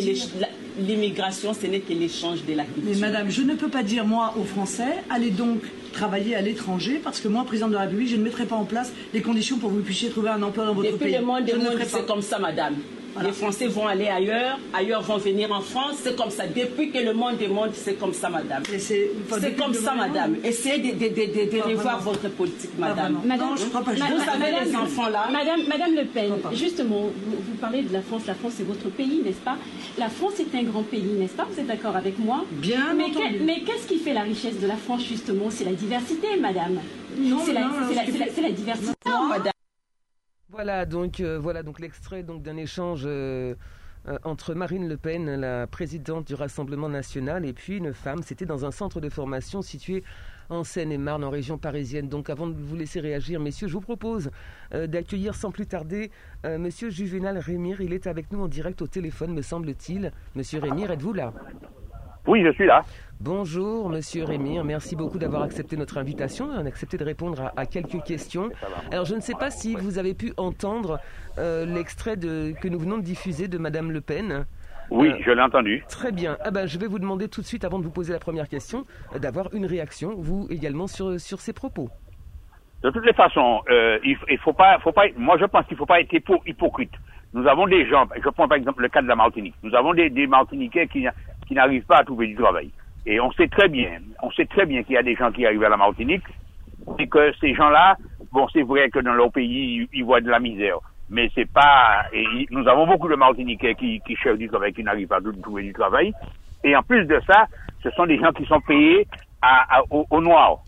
[0.81, 2.83] l'immigration, ce n'est que l'échange de la culture.
[2.93, 5.61] Mais madame, je ne peux pas dire, moi, aux Français, allez donc
[5.93, 8.65] travailler à l'étranger, parce que moi, président de la République, je ne mettrai pas en
[8.65, 11.13] place les conditions pour que vous puissiez trouver un emploi dans votre pays.
[11.13, 11.45] Depuis le monde,
[11.87, 12.77] c'est comme ça, madame.
[13.23, 15.97] Les Français vont aller ailleurs, ailleurs vont venir en France.
[16.03, 16.47] C'est comme ça.
[16.47, 18.63] Depuis que le monde est monde, c'est comme ça, madame.
[18.79, 20.37] C'est comme ça, madame.
[20.45, 23.21] Essayez de, de, de, revoir votre politique, madame.
[23.25, 23.93] Madame, je crois pas.
[23.93, 25.29] Vous savez, les enfants là.
[25.33, 28.23] Madame, madame Le Pen, justement, vous, parlez de la France.
[28.27, 29.57] La France, c'est votre pays, n'est-ce pas?
[29.99, 31.47] La France est un grand pays, n'est-ce pas?
[31.51, 32.45] Vous êtes d'accord avec moi?
[32.53, 33.07] Bien mais
[33.45, 35.51] mais qu'est-ce qui fait la richesse de la France, justement?
[35.51, 36.79] C'est la diversité, madame.
[37.45, 39.53] C'est la, la, la, diversité, madame.
[40.51, 43.55] Voilà donc euh, voilà donc l'extrait donc d'un échange euh,
[44.09, 48.23] euh, entre Marine Le Pen, la présidente du Rassemblement national, et puis une femme.
[48.23, 50.05] C'était dans un centre de formation situé
[50.49, 52.09] en Seine-et-Marne, en région parisienne.
[52.09, 54.31] Donc avant de vous laisser réagir, messieurs, je vous propose
[54.73, 56.11] d'accueillir sans plus tarder
[56.45, 57.83] Monsieur Juvenal Rémire.
[57.83, 60.13] Il est avec nous en direct au téléphone, me semble-t-il.
[60.35, 61.35] Monsieur Rémire, êtes-vous là?
[62.29, 62.83] Oui, je suis là.
[63.21, 64.63] Bonjour, monsieur Rémire.
[64.63, 68.51] Merci beaucoup d'avoir accepté notre invitation et accepté de répondre à, quelques questions.
[68.93, 71.01] Alors, je ne sais pas si vous avez pu entendre
[71.39, 74.45] l'extrait que nous venons de diffuser de Madame Le Pen.
[74.91, 75.83] Oui, euh, je l'ai entendu.
[75.89, 76.37] Très bien.
[76.45, 78.49] Ah ben, je vais vous demander tout de suite, avant de vous poser la première
[78.49, 81.89] question, euh, d'avoir une réaction, vous également, sur, sur ces propos.
[82.83, 85.05] De toutes les façons, euh, il, il faut pas, faut pas.
[85.17, 86.13] Moi, je pense qu'il ne faut pas être
[86.47, 86.93] hypocrite.
[87.33, 88.07] Nous avons des gens.
[88.23, 89.55] Je prends par exemple le cas de la Martinique.
[89.63, 91.07] Nous avons des, des Martiniquais qui,
[91.49, 92.71] qui n'arrivent pas à trouver du travail.
[93.07, 95.45] Et on sait très bien, on sait très bien qu'il y a des gens qui
[95.47, 96.25] arrivent à la Martinique
[96.99, 97.97] et que ces gens-là,
[98.33, 100.79] bon, c'est vrai que dans leur pays, ils voient de la misère
[101.11, 102.05] mais c'est pas.
[102.51, 105.73] Nous avons beaucoup de Martiniquais qui, cherchent du travail, qui n'arrivent pas à trouver du
[105.73, 106.13] travail.
[106.65, 107.47] Et en plus de ça,
[107.83, 109.07] ce sont des gens qui sont payés
[109.41, 110.59] à, au, noir.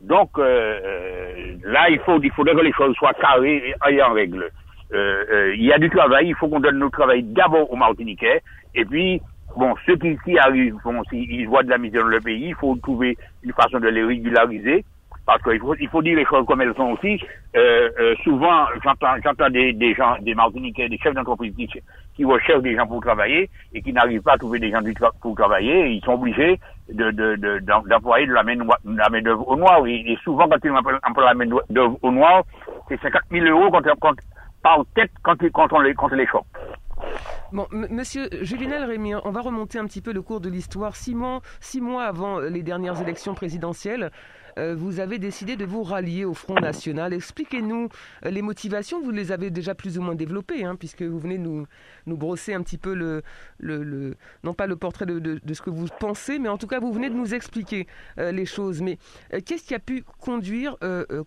[0.00, 4.12] Donc euh, euh, là, il faut, il faudrait que les choses soient carrées et, en
[4.12, 4.50] règle.
[4.92, 8.42] Euh, il y a du travail, il faut qu'on donne notre travail d'abord aux Martiniquais,
[8.74, 9.20] et puis
[9.56, 12.54] bon, ceux qui, qui arrivent, bon, s'ils voient de la misère dans le pays, il
[12.54, 14.84] faut trouver une façon de les régulariser
[15.26, 17.20] parce qu'il faut, il faut dire les choses comme elles sont aussi.
[17.54, 21.68] Euh, euh, souvent, j'entends, j'entends des, des gens, des Martiniquais, des chefs d'entreprise qui,
[22.16, 24.80] qui recherchent des gens pour travailler et qui n'arrivent pas à trouver des gens
[25.20, 25.90] pour travailler.
[25.90, 26.58] ils sont obligés
[26.92, 29.86] de, de, de, d'employer de la main, la main d'œuvre au noir.
[29.86, 32.42] Et, souvent, quand ils emploient la main d'œuvre au noir,
[32.88, 34.14] c'est 50 000 euros quand, quand,
[34.62, 36.46] par tête quand, quand, on les, quand on les chope.
[37.52, 40.94] Bon, monsieur Julinel Rémy, on va remonter un petit peu le cours de l'histoire.
[40.94, 44.12] Six mois, six mois avant les dernières élections présidentielles,
[44.58, 47.12] euh, vous avez décidé de vous rallier au Front National.
[47.12, 47.88] Expliquez-nous
[48.24, 51.38] euh, les motivations, vous les avez déjà plus ou moins développées, hein, puisque vous venez
[51.38, 51.66] nous,
[52.06, 53.22] nous brosser un petit peu le,
[54.44, 57.10] non pas le portrait de, ce que vous pensez, mais en tout cas vous venez
[57.10, 57.86] de nous expliquer
[58.18, 58.82] euh, les choses.
[58.82, 58.98] Mais
[59.44, 60.76] qu'est-ce qui a pu conduire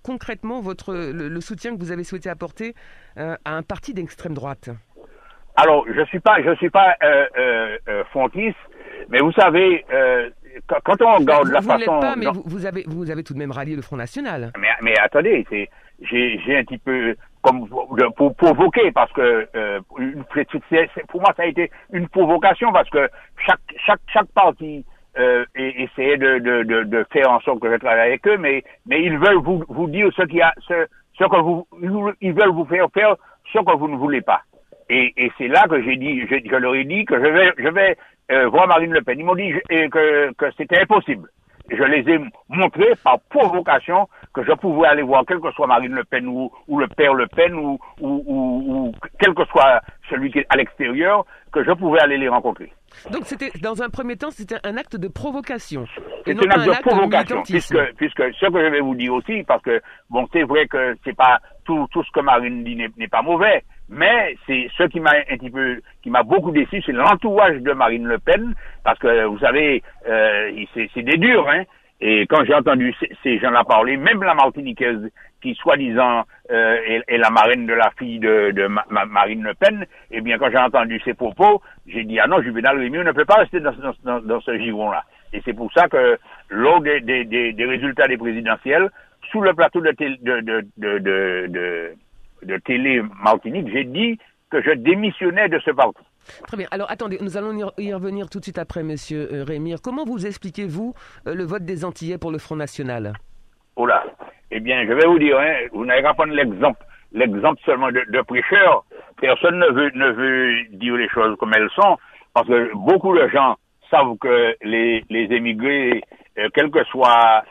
[0.04, 2.76] concrètement le, soutien que vous avez souhaité apporter
[3.16, 4.70] à un parti d'extrême droite?
[5.56, 7.78] Alors, je suis pas, je suis pas euh,
[8.12, 8.58] fontiste,
[9.10, 9.86] mais vous savez,
[10.84, 12.00] quand on regarde la vous façon.
[12.00, 14.52] Pas, mais vous, avez, vous avez tout de même rallié le Front National.
[14.60, 15.70] Mais, mais attendez, c'est,
[16.02, 17.68] j'ai, j'ai un petit peu comme
[18.16, 19.80] pour provoquer parce que euh,
[21.10, 23.10] pour moi ça a été une provocation parce que
[23.46, 24.86] chaque chaque chaque parti
[25.18, 28.64] euh, essayait de, de, de, de, faire en sorte que je travaille avec eux, mais
[28.86, 30.88] mais ils veulent vous vous dire ce qui a ce
[31.20, 31.68] ce que vous
[32.22, 33.16] ils veulent vous faire faire
[33.52, 34.42] ce que vous ne voulez pas.
[34.94, 37.52] Et, et c'est là que j'ai dit, je, je, leur ai dit que je vais,
[37.58, 37.98] je vais
[38.32, 39.18] euh, voir Marine Le Pen.
[39.20, 41.30] Ils m'ont dit que, que c'était impossible.
[41.68, 42.20] je les ai
[42.50, 46.52] montré par provocation que je pouvais aller voir quel que soit Marine Le Pen ou,
[46.68, 49.82] ou le père Le Pen ou, ou, ou, quel que soit
[50.12, 52.72] celui qui est à l'extérieur, que je pouvais aller les rencontrer.
[53.10, 55.88] Donc c'était dans un premier temps c'était un acte de provocation.
[56.24, 59.64] C'est un acte de provocation puisque puisque ce que je vais vous dire aussi parce
[59.64, 59.82] que
[60.12, 63.64] bon c'est vrai que c'est pas tout tout ce que Marine dit n'est pas mauvais
[63.90, 67.72] mais c'est ce qui m'a un petit peu, qui m'a beaucoup déçu, c'est l'entourage de
[67.74, 68.54] Marine Le Pen,
[68.84, 71.64] parce que vous savez, euh, c'est des durs, hein.
[72.06, 75.10] Et quand j'ai entendu ces, gens-là parler, même la Martiniquaise,
[75.42, 80.20] qui soi-disant euh, est, la marraine de la fille de, de Marine Le Pen, eh
[80.20, 83.40] bien quand j'ai entendu ces propos, j'ai dit ah non, Juvenal Rémy ne peut pas
[83.40, 83.74] rester dans,
[84.04, 85.04] dans, dans ce giron-là.
[85.32, 86.18] Et c'est pour ça que
[86.50, 88.90] lors des, des, des, résultats des présidentielles,
[89.32, 91.94] sous le plateau de, de, de, de
[92.44, 94.18] de télé Martinique, j'ai dit
[94.52, 96.04] que je démissionnais de ce parti.
[96.48, 96.68] Très bien.
[96.72, 99.80] Alors attendez, nous allons y revenir tout de suite après, Monsieur euh, Rémire.
[99.84, 100.94] Comment vous expliquez-vous
[101.28, 103.14] euh, le vote des Antillais pour le Front National?
[103.76, 104.04] Oh là
[104.52, 106.80] Eh bien, je vais vous dire, hein, vous n'avez qu'à prendre l'exemple,
[107.12, 108.86] l'exemple seulement de, de prêcheurs.
[109.20, 111.98] Personne ne veut, ne veut dire les choses comme elles sont,
[112.34, 113.56] parce que beaucoup de gens
[113.90, 116.02] savent que les, les émigrés,
[116.38, 117.44] euh, quelle que soit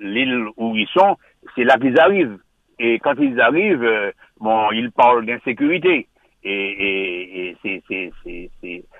[0.00, 1.16] l'île où ils sont,
[1.54, 2.38] c'est là qu'ils arrivent.
[2.78, 4.10] Et quand ils arrivent, euh,
[4.40, 6.08] bon, ils parlent d'insécurité.
[6.44, 8.50] Et, et, et,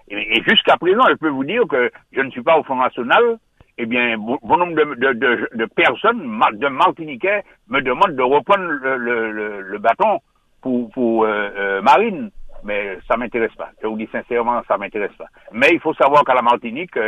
[0.09, 3.39] et, jusqu'à présent, je peux vous dire que je ne suis pas au Front National.
[3.79, 6.23] Eh bien, bon, nombre de, de, de, personnes,
[6.55, 10.19] de Martiniquais, me demandent de reprendre le, le, le, bâton
[10.63, 12.31] pour, pour euh, euh, Marine.
[12.65, 13.71] Mais ça m'intéresse pas.
[13.81, 15.29] Je vous dis sincèrement, ça m'intéresse pas.
[15.53, 16.99] Mais il faut savoir qu'à la Martinique,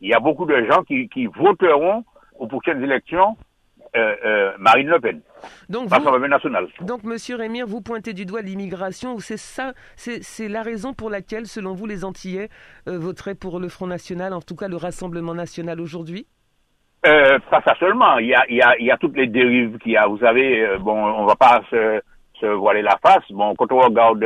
[0.00, 2.04] il y a beaucoup de gens qui, qui voteront
[2.38, 3.36] aux prochaines élections
[3.96, 5.20] euh, euh, Marine Le Pen.
[5.68, 9.18] Donc, vous, donc, Monsieur Rémire, vous pointez du doigt l'immigration.
[9.18, 12.48] C'est ça, c'est la raison pour laquelle, selon vous, les Antillais
[12.88, 16.26] euh, voteraient pour le Front National, en tout cas le Rassemblement National aujourd'hui?
[17.02, 18.18] Pas ça seulement.
[18.18, 20.06] Il y a, il y a, il y a toutes les dérives qu'il y a.
[20.06, 22.00] Vous savez, bon, on va pas se,
[22.40, 23.30] se voiler la face.
[23.30, 24.24] Bon, quand on regarde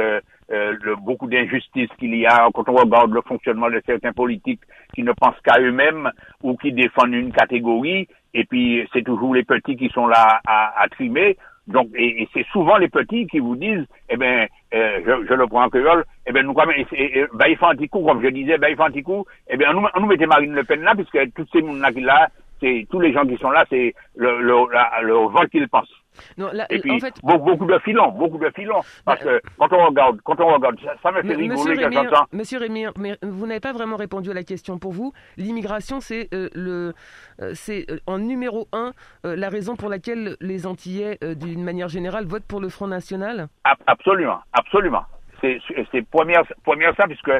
[0.48, 4.62] le, beaucoup d'injustices qu'il y a, quand on regarde le fonctionnement de certains politiques
[4.94, 6.10] qui ne pensent qu'à eux-mêmes
[6.42, 10.82] ou qui défendent une catégorie, et puis c'est toujours les petits qui sont là à,
[10.82, 11.36] à trimer.
[11.66, 15.46] Donc, et, c'est souvent les petits qui vous disent, eh ben, euh, je, je, le
[15.46, 17.46] prends en créole, eh ben, nous, comme, et, et, ben,
[17.88, 20.64] coup, comme je disais, ben, un petit coup, eh ben, nous, nous mettez Marine Le
[20.64, 22.28] Pen là, puisque tous ces gens là,
[22.60, 24.54] c'est, tous les gens qui sont là, c'est le, le,
[25.02, 25.92] le vent qu'ils pensent.
[26.36, 27.14] Non, et puis, en fait...
[27.22, 28.80] beaucoup de filons, beaucoup de filons.
[29.04, 32.26] Parce que quand on regarde, quand on regarde, ça, me fait rigoler quand j'entends.
[32.32, 34.78] Monsieur Rémy, mais vous n'avez pas vraiment répondu à la question.
[34.78, 36.92] Pour vous, l'immigration, c'est euh, le,
[37.40, 38.92] euh, c'est euh, en numéro un
[39.24, 43.48] la raison pour laquelle les Antillais, d'une manière générale, votent pour le Front National
[43.86, 45.04] Absolument, absolument.
[45.40, 47.30] C'est première, première ça, puisque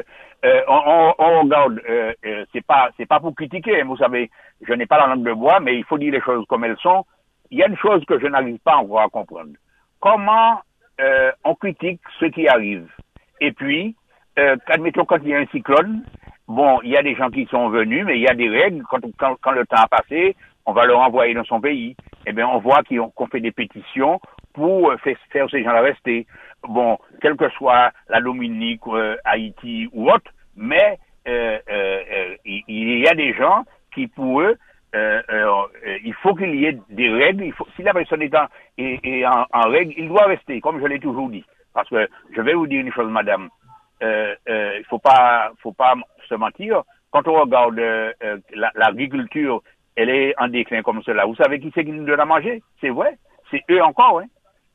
[0.43, 1.81] on, on, regarde,
[2.53, 3.81] c'est pas, c'est pas pour critiquer.
[3.81, 4.29] Hein, vous savez,
[4.65, 6.77] je n'ai pas la langue de bois, mais il faut dire les choses comme elles
[6.81, 7.05] sont
[7.51, 9.51] il y a une chose que je n'arrive pas encore à comprendre.
[9.99, 10.61] Comment
[11.01, 12.87] euh, on critique ce qui arrive?
[13.41, 13.95] Et puis,
[14.37, 16.03] euh, admettons quand il y a un cyclone,
[16.47, 18.83] bon, il y a des gens qui sont venus, mais il y a des règles.
[18.89, 20.35] Quand, quand, quand le temps a passé,
[20.65, 21.95] on va leur envoyer dans son pays.
[22.25, 24.19] Eh bien, on voit qu'on fait des pétitions
[24.53, 26.27] pour euh, faire, faire ces gens-là rester.
[26.63, 33.07] Bon, quelle que soit la Dominique, euh, Haïti ou autre, mais euh, euh, il y
[33.07, 34.57] a des gens qui, pour eux,
[34.95, 35.67] euh, euh,
[36.03, 37.45] il faut qu'il y ait des règles.
[37.45, 40.85] Il faut, si la personne est, en, est, en, règle, il doit rester, comme je
[40.85, 41.43] l'ai toujours dit.
[41.73, 43.49] Parce que je vais vous dire une chose, madame.
[44.01, 45.93] Euh, euh, il faut pas, faut pas
[46.27, 46.83] se mentir.
[47.11, 48.13] Quand on regarde euh,
[48.75, 49.61] l'agriculture,
[49.95, 51.25] elle est en déclin comme cela.
[51.25, 52.61] Vous savez qui c'est qui nous donne à manger?
[52.79, 53.17] C'est vrai.
[53.51, 54.19] C'est eux encore.
[54.19, 54.27] Hein.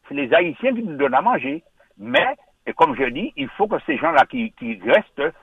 [0.08, 1.62] C'est les Haïtiens qui nous donnent à manger.
[1.98, 2.34] Mais,
[2.66, 5.34] et comme je dis, il faut que ces gens-là qui, qui restent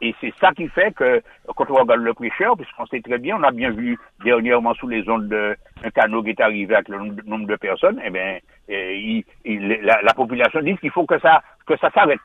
[0.00, 1.20] Et c'est ça qui fait que,
[1.56, 4.88] quand on regarde le prêcheur, puisqu'on sait très bien, on a bien vu dernièrement sous
[4.88, 9.24] les ondes un canot qui est arrivé avec le nombre de personnes, eh bien, eh,
[9.44, 12.20] la, la, population dit qu'il faut que ça, que ça s'arrête.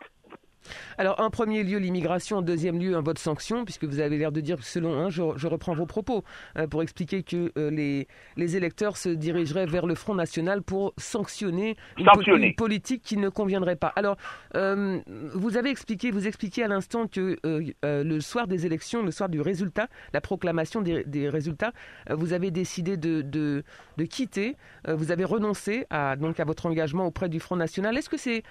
[0.98, 4.32] Alors, en premier lieu, l'immigration, en deuxième lieu, un vote sanction, puisque vous avez l'air
[4.32, 6.24] de dire, selon, hein, je, reprends vos propos,
[6.58, 8.08] euh, pour expliquer que euh, les,
[8.38, 13.76] les électeurs se dirigeraient vers le Front National pour sanctionner une, politique qui ne conviendrait
[13.76, 13.94] pas.
[13.96, 14.18] Alors,
[14.56, 15.00] euh,
[15.34, 17.38] vous avez expliqué, vous expliquez à l'instant que
[17.84, 21.72] le soir des élections, le soir du résultat, la proclamation des, résultats,
[22.10, 23.64] vous avez décidé de, de,
[23.98, 24.56] de quitter,
[24.88, 27.98] vous avez renoncé à, donc, à votre engagement auprès du Front National.
[27.98, 28.44] Est-ce que c'est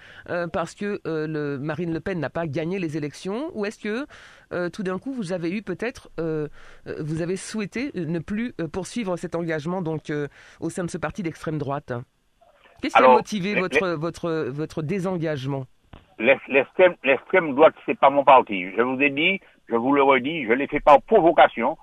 [0.51, 4.05] parce que le Marine Le Pen n'a pas gagné les élections Ou est-ce que
[4.51, 6.47] euh, tout d'un coup vous avez eu peut-être, euh,
[6.87, 10.11] euh, vous avez souhaité ne plus poursuivre cet engagement donc
[10.59, 11.93] au sein de ce parti d'extrême droite?
[12.81, 15.65] Qu'est-ce qui a motivé votre, votre, votre désengagement?
[16.19, 18.71] L'extrême droite, c'est pas mon parti.
[18.75, 19.39] Je vous ai dit,
[19.69, 21.77] je vous le redis, je l'ai fait par provocation.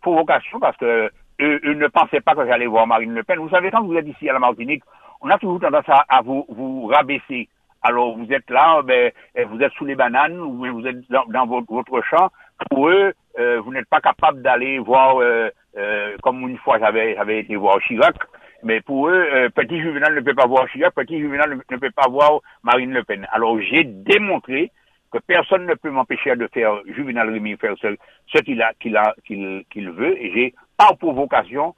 [0.00, 3.38] Provocation parce que eux, ne pensaient pas que j'allais voir Marine Le Pen.
[3.38, 4.82] Vous savez, quand vous êtes ici à la Martinique,
[5.20, 7.48] on a toujours tendance à, vous, vous rabaisser.
[7.82, 9.12] Alors vous êtes là, ben,
[9.48, 12.30] vous êtes sous les bananes ou vous êtes dans, votre, champ.
[12.70, 17.14] Pour eux, euh, vous n'êtes pas capable d'aller voir, euh, euh, comme une fois j'avais
[17.14, 18.16] j'avais été voir Chirac.
[18.64, 22.08] Mais pour eux, Petit Juvenal ne peut pas voir Chirac, Petit Juvenal ne, peut pas
[22.08, 23.26] voir Marine Le Pen.
[23.30, 24.72] Alors j'ai démontré
[25.12, 29.14] que personne ne peut m'empêcher de faire Juvenal Rémy faire ce, qu'il a qu'il a
[29.22, 30.20] qu'il veut.
[30.20, 31.76] Et j'ai par provocation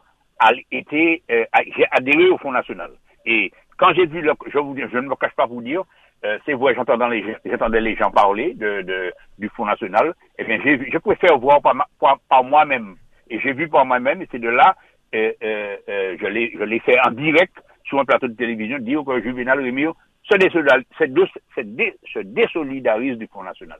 [0.70, 2.92] été j'ai adhéré au Front National.
[3.26, 4.58] Et quand j'ai vu, le, je,
[4.98, 5.84] ne me cache pas vous dire,
[6.24, 10.14] euh, c'est vrai, j'entendais les, gens parler de, du Fonds national.
[10.38, 12.96] Eh bien, je préfère voir par, moi-même.
[13.30, 14.76] Et j'ai vu par moi-même, et c'est de là,
[15.14, 17.54] euh, euh, euh je l'ai, fait en direct
[17.84, 23.78] sur un plateau de télévision, dire que Juvenal Rémire se, se, désolidarise du Fonds national.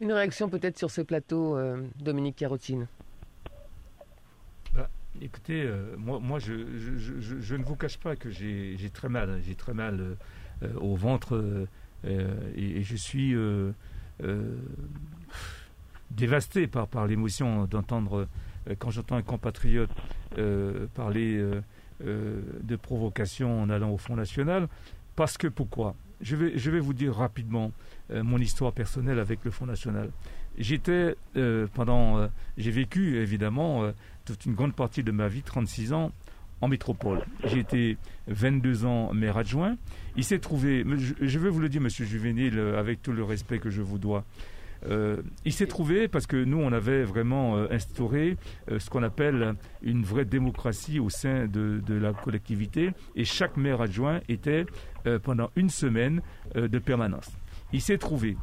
[0.00, 1.56] Une réaction peut-être sur ce plateau,
[2.02, 2.88] Dominique Carotine?
[5.22, 9.40] Écoutez, moi, moi je, ne vous cache pas que j'ai très mal.
[9.46, 10.16] J'ai très mal
[10.62, 11.66] euh, au ventre
[12.04, 13.72] euh, et, je suis euh,
[16.10, 18.28] dévasté par, par l'émotion d'entendre,
[18.78, 19.90] quand j'entends un compatriote
[20.94, 21.42] parler
[22.02, 24.68] de provocation en allant au Front National.
[25.16, 25.94] Parce que pourquoi?
[26.20, 27.72] Je vais, je vais vous dire rapidement
[28.10, 30.10] mon histoire personnelle avec le Front National.
[30.58, 31.16] J'étais
[31.74, 33.92] pendant, j'ai vécu évidemment
[34.24, 36.12] toute une grande partie de ma vie, 36 ans,
[36.60, 37.24] en métropole.
[37.44, 37.96] J'ai été
[38.28, 39.76] 22 ans maire adjoint.
[40.16, 40.84] Il s'est trouvé,
[41.20, 43.98] je vais vous le dire, monsieur Juvenil, euh, avec tout le respect que je vous
[43.98, 44.24] dois,
[44.88, 48.38] euh, il s'est trouvé parce que nous, on avait vraiment euh, instauré
[48.78, 54.20] ce qu'on appelle une vraie démocratie au sein de, la collectivité et chaque maire adjoint
[54.28, 54.64] était
[55.22, 56.22] pendant une semaine
[56.54, 57.30] de permanence.
[57.72, 58.36] Il s'est trouvé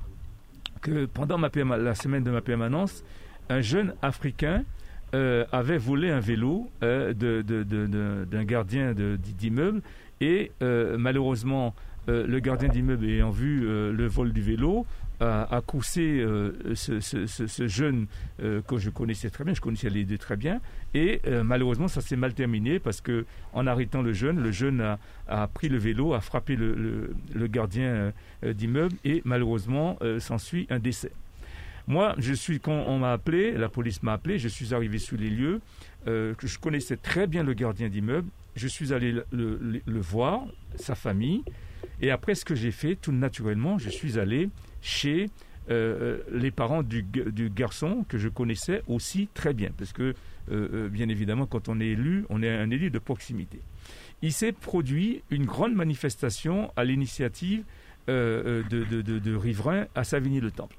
[0.81, 3.03] que pendant la semaine de ma permanence,
[3.49, 4.63] un jeune Africain
[5.13, 9.81] euh, avait volé un vélo euh, d'un gardien d'immeuble.
[10.19, 11.73] Et euh, malheureusement
[12.07, 14.85] le gardien d'immeuble ayant vu le vol du vélo
[15.19, 16.25] à, courser
[16.73, 18.07] ce, jeune
[18.39, 20.61] que je connaissais très bien, je connaissais les deux très bien,
[20.93, 24.97] et malheureusement ça s'est mal terminé parce que en arrêtant le jeune, le jeune
[25.27, 28.95] a, pris le vélo, a frappé le gardien d'immeuble.
[29.03, 31.11] Et malheureusement s'ensuit un décès.
[31.87, 35.17] Moi, je suis quand on m'a appelé, la police m'a appelé, je suis arrivé sur
[35.17, 35.61] les lieux,
[36.07, 38.27] euh, je connaissais très bien le gardien d'immeuble,
[38.57, 41.43] je suis allé le, voir, sa famille,
[42.01, 44.49] et après ce que j'ai fait, tout naturellement, je suis allé
[44.81, 45.29] chez
[45.69, 47.05] euh, les parents du,
[47.55, 50.13] garçon que je connaissais aussi très bien, parce que
[50.51, 53.61] euh, bien évidemment, quand on est élu, on est un élu de proximité.
[54.21, 57.63] Il s'est produit une grande manifestation à l'initiative
[58.07, 60.75] de, de riverains à Savigny-le-Temple.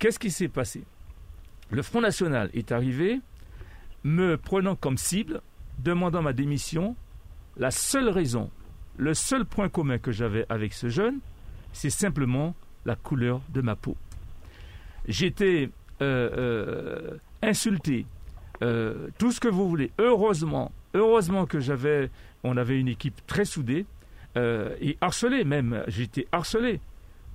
[0.00, 0.82] Qu'est-ce qui s'est passé?
[1.68, 3.20] Le Front National est arrivé,
[4.02, 5.42] me prenant comme cible,
[5.78, 6.96] demandant ma démission.
[7.58, 8.50] La seule raison,
[8.96, 11.18] le seul point commun que j'avais avec ce jeune,
[11.74, 12.54] c'est simplement
[12.86, 13.94] la couleur de ma peau.
[15.06, 15.68] J'étais
[16.00, 18.06] euh, euh, insulté,
[18.62, 19.90] euh, tout ce que vous voulez.
[19.98, 22.08] Heureusement, heureusement que j'avais,
[22.42, 23.84] on avait une équipe très soudée
[24.36, 25.82] et harcelé même.
[25.88, 26.80] J'étais harcelé.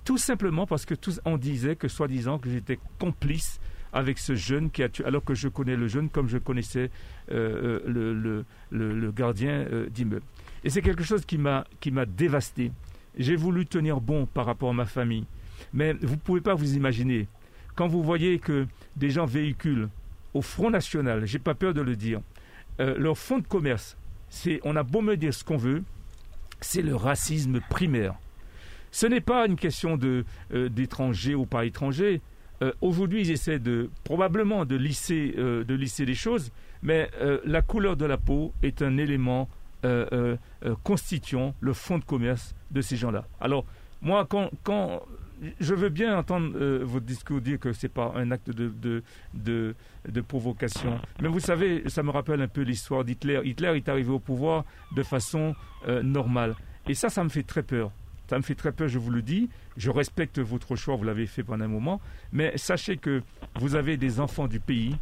[0.06, 3.58] Tout simplement parce que tous, on disait que soi-disant que j'étais complice
[3.92, 6.92] avec ce jeune qui a tué, alors que je connais le jeune comme je connaissais
[7.32, 10.22] euh, euh, le, gardien euh, d'immeuble.
[10.62, 11.64] Et c'est quelque chose qui m'a
[12.06, 12.70] dévasté.
[13.18, 15.24] J'ai voulu tenir bon par rapport à ma famille,
[15.72, 17.26] mais vous ne pouvez pas vous imaginer
[17.74, 19.88] quand vous voyez que des gens véhiculent
[20.34, 22.20] au Front National, j'ai pas peur de le dire,
[22.78, 23.96] leur fonds de commerce,
[24.28, 25.82] c'est on a beau me dire ce qu'on veut,
[26.60, 28.14] c'est le racisme primaire.
[28.96, 32.22] Ce n'est pas une question euh, d'étrangers ou pas étrangers.
[32.62, 33.60] Euh, aujourd'hui, ils essaient
[34.04, 36.50] probablement de lisser, euh, de lisser les choses,
[36.82, 37.10] mais
[37.44, 39.50] la couleur de la peau est un élément
[40.82, 43.26] constituant le fond de commerce de ces gens-là.
[43.38, 43.66] Alors,
[44.00, 45.02] moi, quand,
[45.60, 49.02] je veux bien entendre votre discours dire que ce n'est pas un acte de,
[50.26, 50.98] provocation.
[51.20, 53.42] Mais vous savez, ça me rappelle un peu l'histoire d'Hitler.
[53.44, 54.64] Hitler est arrivé au pouvoir
[54.96, 55.54] de façon
[56.02, 56.54] normale.
[56.88, 57.90] Et ça, ça me fait très peur.
[58.28, 59.48] Ça me fait très peur, je vous le dis.
[59.76, 62.00] Je respecte votre choix, vous l'avez fait pendant un moment.
[62.32, 63.22] Mais sachez que
[63.56, 64.96] vous avez des enfants du pays,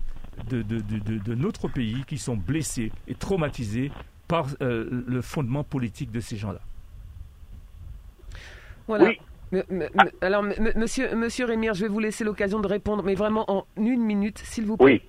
[0.50, 3.90] de, de, notre pays, qui sont blessés et traumatisés
[4.28, 6.60] par euh, le fondement politique de ces gens-là.
[8.86, 9.12] Voilà.
[10.20, 10.42] alors,
[10.76, 14.38] monsieur, monsieur Rémire, je vais vous laisser l'occasion de répondre, mais vraiment en une minute,
[14.38, 14.84] s'il vous plaît.
[14.84, 15.02] Oui.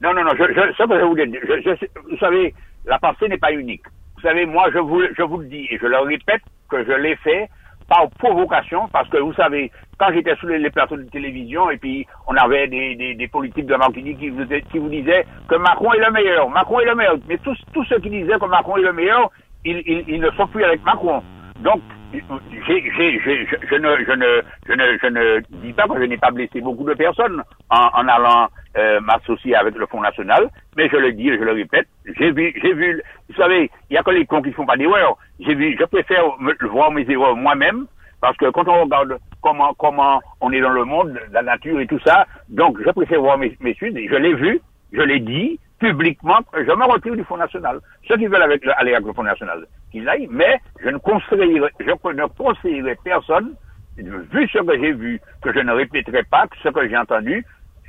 [0.00, 2.54] Non, non, non, je, je, ça, vous, je, vous savez,
[2.84, 3.84] la pensée n'est pas unique.
[4.16, 6.92] Vous savez, moi, je vous, je vous le dis et je le répète, que je
[6.92, 7.48] l'ai fait
[7.88, 12.06] par provocation, parce que vous savez, quand j'étais sur les, plateaux de télévision, et puis
[12.26, 15.92] on avait des, des, des politiques de Martinique qui vous, qui vous disaient que Macron
[15.92, 17.16] est le meilleur, Macron est le meilleur.
[17.28, 19.30] Mais tous, tous ceux qui disaient que Macron est le meilleur,
[19.64, 21.22] ils, ils, ils ne sont plus avec Macron.
[21.60, 21.80] Donc,
[22.12, 26.60] je, ne, je, ne, je, ne, je ne dis pas que je n'ai pas blessé
[26.60, 31.12] beaucoup de personnes en, en allant euh, m'associer avec le Fonds National, mais je le
[31.12, 31.88] dis et je le répète,
[32.18, 34.76] j'ai vu, j'ai vu, vous savez, il n'y a que les cons qui font pas
[34.76, 35.16] d'erreurs.
[35.40, 36.24] J'ai vu, je préfère
[36.70, 37.86] voir mes erreurs moi-même,
[38.20, 41.86] parce que quand on regarde comment, comment on est dans le monde, la nature et
[41.86, 44.60] tout ça, donc je préfère voir mes, mes suites, je l'ai vu,
[44.92, 47.80] je l'ai dit, publiquement, je me retire du Fonds National.
[48.08, 51.90] Ceux qui veulent aller avec le Fonds National, qu'ils aillent, mais je ne conseillerais, je
[51.90, 53.54] ne conseillerais personne,
[53.96, 57.44] vu ce que j'ai vu, que je ne répéterai pas ce que j'ai entendu,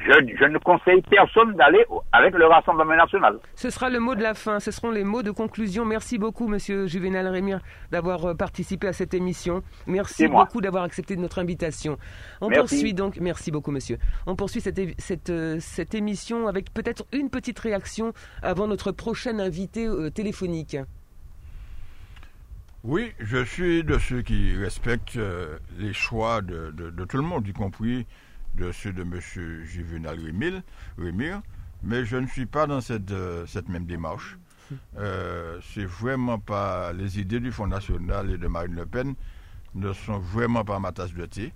[0.05, 3.39] je, ne conseille personne d'aller avec le Rassemblement national.
[3.55, 5.85] Ce sera le mot de la fin, ce seront les mots de conclusion.
[5.85, 7.59] Merci beaucoup, monsieur Juvenal Rémir,
[7.91, 9.63] d'avoir euh, participé à cette émission.
[9.85, 11.97] Merci beaucoup d'avoir accepté notre invitation.
[12.41, 13.97] On poursuit donc, merci beaucoup, monsieur.
[14.25, 19.39] On poursuit cette, cette, euh, cette émission avec peut-être une petite réaction avant notre prochain
[19.39, 20.77] invité euh, téléphonique.
[22.83, 25.19] Oui, je suis de ceux qui respectent
[25.77, 28.05] les choix de, de, tout le monde, y compris
[28.57, 29.19] de ceux de M.
[29.65, 30.19] Juvenal
[30.97, 31.41] Rémir,
[31.83, 34.37] mais je ne suis pas dans cette, euh, cette même démarche.
[34.99, 39.15] Euh, c'est vraiment pas les idées du Front National et de Marine Le Pen
[39.75, 41.53] ne sont vraiment pas ma tasse de thé.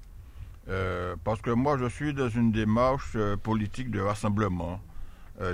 [0.70, 4.80] Euh, parce que moi, je suis dans une démarche politique de rassemblement,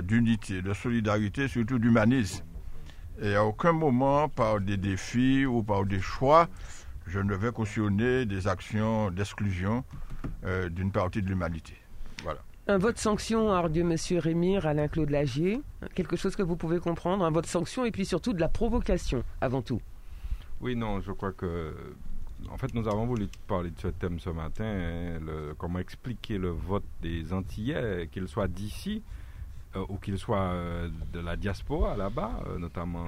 [0.04, 2.44] d'unité, de solidarité, surtout d'humanisme.
[3.20, 6.48] Et à aucun moment, par des défis ou par des choix,
[7.08, 9.82] je ne vais cautionner des actions d'exclusion
[10.44, 11.74] euh, d'une partie de l'humanité.
[12.22, 12.40] Voilà.
[12.66, 15.62] Un vote sanction, Ardieu, Monsieur Rémir, Alain-Claude Lagier,
[15.94, 19.24] quelque chose que vous pouvez comprendre, un vote sanction et puis surtout de la provocation,
[19.40, 19.80] avant tout.
[20.60, 21.72] Oui, non, je crois que
[22.50, 25.18] en fait, nous avons voulu parler de ce thème ce matin, hein,
[25.56, 29.02] comment expliquer le vote des Antillais, qu'ils soient d'ici
[29.76, 33.06] euh, ou qu'ils soient euh, de la diaspora là-bas, notamment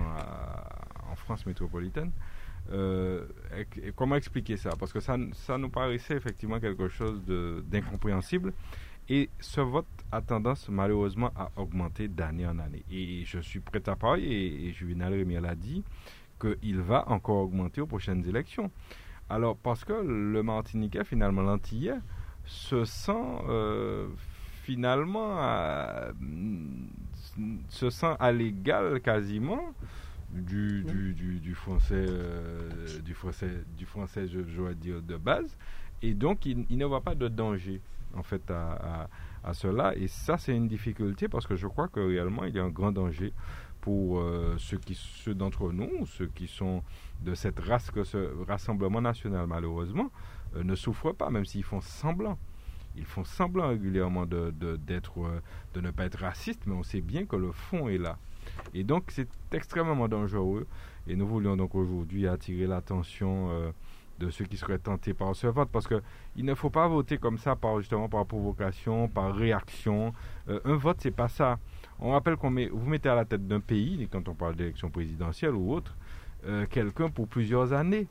[1.10, 2.10] en France métropolitaine.
[3.96, 4.70] Comment expliquer ça?
[4.78, 7.22] Parce que ça, ça nous paraissait effectivement quelque chose
[7.68, 8.52] d'incompréhensible.
[9.08, 12.84] Et ce vote a tendance malheureusement à augmenter d'année en année.
[12.90, 15.82] Et je suis prêt à parler, et, et Juvenal Rémy l'a dit,
[16.40, 18.70] qu'il va encore augmenter aux prochaines élections.
[19.28, 21.98] Alors, parce que le Martiniquais, finalement, l'Antillais,
[22.44, 23.12] se sent
[23.48, 24.08] euh,
[24.62, 26.10] finalement à,
[27.68, 29.74] se sent à l'égal quasiment
[30.32, 32.70] du, du, du, français, euh,
[33.04, 35.56] du français, du français, je, je dire, de base.
[36.02, 37.80] Et donc, il, ne voit pas de danger,
[38.14, 39.08] en fait, à,
[39.44, 39.94] à, cela.
[39.96, 42.70] Et ça, c'est une difficulté parce que je crois que réellement, il y a un
[42.70, 43.32] grand danger
[43.80, 46.82] pour euh, ceux, qui, ceux d'entre nous, ceux qui sont
[47.22, 50.10] de cette race que ce Rassemblement national, malheureusement,
[50.56, 52.38] euh, ne souffrent pas, même s'ils font semblant.
[52.96, 55.40] Ils font semblant régulièrement de, d'être, euh,
[55.74, 58.18] de ne pas être racistes, mais on sait bien que le fond est là.
[58.74, 60.66] Et donc, c'est extrêmement dangereux.
[61.06, 63.72] Et nous voulions donc aujourd'hui attirer l'attention
[64.18, 67.38] de ceux qui seraient tentés par ce vote, parce qu'il ne faut pas voter comme
[67.38, 70.12] ça, par, justement par provocation, par réaction.
[70.46, 71.58] un vote, c'est pas ça.
[72.02, 74.90] On rappelle qu'on met, vous mettez à la tête d'un pays, quand on parle d'élection
[74.90, 75.96] présidentielle ou autre,
[76.46, 78.06] euh, quelqu'un pour plusieurs années.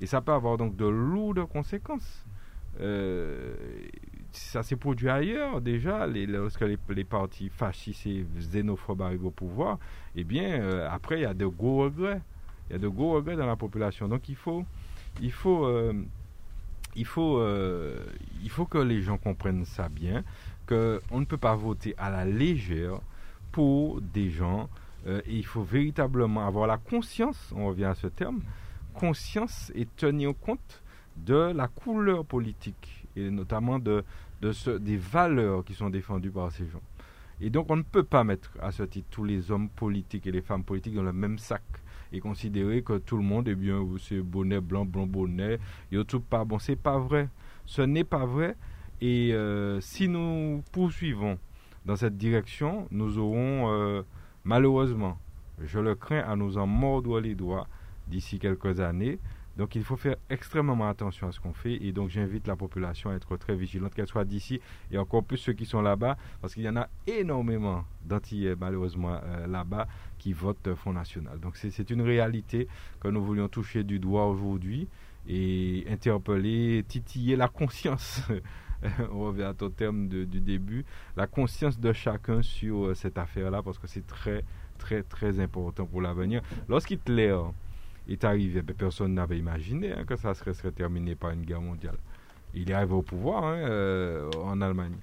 [0.00, 2.24] Et ça peut avoir donc de lourdes conséquences.
[2.80, 3.54] Euh,
[4.36, 9.78] ça s'est produit ailleurs déjà, lorsque les, partis fascistes et xénophobes arrivent au pouvoir,
[10.16, 12.20] eh bien, euh, après, il y a de gros regrets.
[12.68, 14.08] Il y a de gros regrets dans la population.
[14.08, 14.64] Donc, il faut,
[15.20, 15.68] il faut,
[16.96, 17.42] il faut,
[18.42, 20.24] il faut que les gens comprennent ça bien,
[20.66, 23.00] qu'on ne peut pas voter à la légère
[23.52, 24.68] pour des gens.
[25.06, 28.40] Euh, et il faut véritablement avoir la conscience, on revient à ce terme,
[28.94, 30.82] conscience et tenir compte
[31.16, 34.02] de la couleur politique et notamment de,
[34.78, 36.82] des valeurs qui sont défendues par ces gens.
[37.40, 40.32] Et donc on ne peut pas mettre à ce titre tous les hommes politiques et
[40.32, 41.62] les femmes politiques dans le même sac
[42.12, 45.58] et considérer que tout le monde est bien, c'est bonnet blanc, blanc bonnet,
[45.92, 46.58] a tout pas bon.
[46.58, 47.28] C'est pas vrai.
[47.66, 48.56] Ce n'est pas vrai.
[49.00, 51.38] Et euh, si nous poursuivons
[51.84, 54.02] dans cette direction, nous aurons euh,
[54.44, 55.18] malheureusement,
[55.60, 57.66] je le crains, à nous en mordre les doigts
[58.06, 59.18] d'ici quelques années.
[59.56, 63.10] Donc il faut faire extrêmement attention à ce qu'on fait et donc j'invite la population
[63.10, 66.54] à être très vigilante, qu'elle soit d'ici et encore plus ceux qui sont là-bas, parce
[66.54, 69.86] qu'il y en a énormément d'Antillais malheureusement euh, là-bas
[70.18, 71.38] qui votent Front National.
[71.38, 72.68] Donc c'est une réalité
[73.00, 74.88] que nous voulions toucher du doigt aujourd'hui
[75.28, 78.22] et interpeller, titiller la conscience
[79.12, 80.84] on revient à ton terme du début,
[81.16, 84.44] la conscience de chacun sur euh, cette affaire-là, parce que c'est très,
[84.78, 86.42] très, très important pour l'avenir.
[86.68, 87.36] Lorsqu'Hitler
[88.08, 91.96] est arrivé, ben, personne n'avait imaginé hein, que ça serait, terminé par une guerre mondiale.
[92.54, 94.94] Il est arrivé au pouvoir hein, euh, en Allemagne.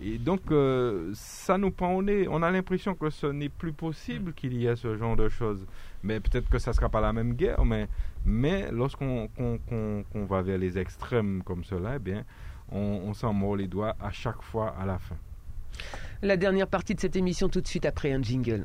[0.00, 2.26] Et donc, euh, ça nous prend au nez.
[2.28, 5.64] On a l'impression que ce n'est plus possible qu'il y ait ce genre de choses.
[6.02, 7.88] Mais peut-être que ça ne sera pas la même guerre, mais,
[8.24, 9.28] mais lorsqu'on
[10.14, 12.24] va vers les extrêmes comme cela, eh bien,
[12.70, 15.16] on, s'en mord les doigts à chaque fois à la fin.
[16.22, 18.64] La dernière partie de cette émission tout de suite après un jingle.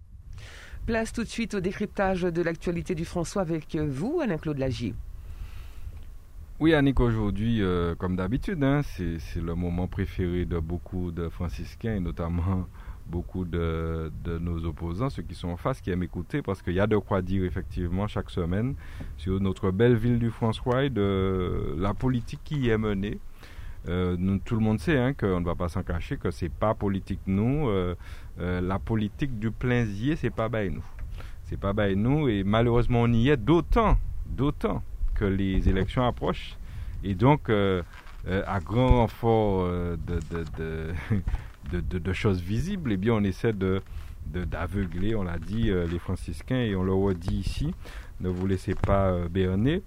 [0.91, 4.93] Place tout de suite au décryptage de l'actualité du François avec vous, Alain-Claude Lagier.
[6.59, 11.95] Oui, Annick, aujourd'hui, euh, comme d'habitude, hein, c'est le moment préféré de beaucoup de franciscains
[11.95, 12.67] et notamment
[13.07, 14.11] beaucoup de,
[14.41, 16.97] nos opposants, ceux qui sont en face, qui aiment écouter, parce qu'il y a de
[16.97, 18.75] quoi dire effectivement chaque semaine
[19.15, 23.17] sur notre belle ville du François et de la politique qui y est menée.
[23.87, 26.73] Euh, tout le monde sait hein, qu'on ne va pas s'en cacher, que c'est pas
[26.73, 27.67] politique nous.
[27.67, 27.95] Euh, euh,
[28.37, 30.83] la politique du plein-zier, c'est pas by nous.
[31.43, 34.81] C'est pas by nous et malheureusement on y est d'autant, d'autant
[35.15, 36.57] que les élections approchent
[37.03, 39.69] et donc à grand renfort
[41.71, 43.81] de, choses visibles, eh bien on essaie de
[44.27, 47.73] d'aveugler, on l'a dit, les franciscains et on le redit ici.
[48.21, 49.81] Ne vous laissez pas berner.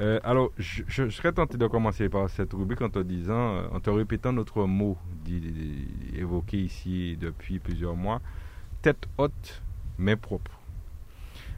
[0.00, 3.80] Euh, alors, je, serais tenté de commencer par cette rubrique en te disant, euh, en
[3.80, 4.98] te répétant notre mot
[6.16, 8.20] évoqué ici depuis plusieurs mois,
[8.82, 9.62] tête haute,
[9.98, 10.50] mais propre.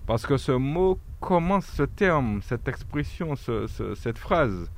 [0.06, 4.70] Parce que ce mot commence, ce terme, cette expression, cette phrase,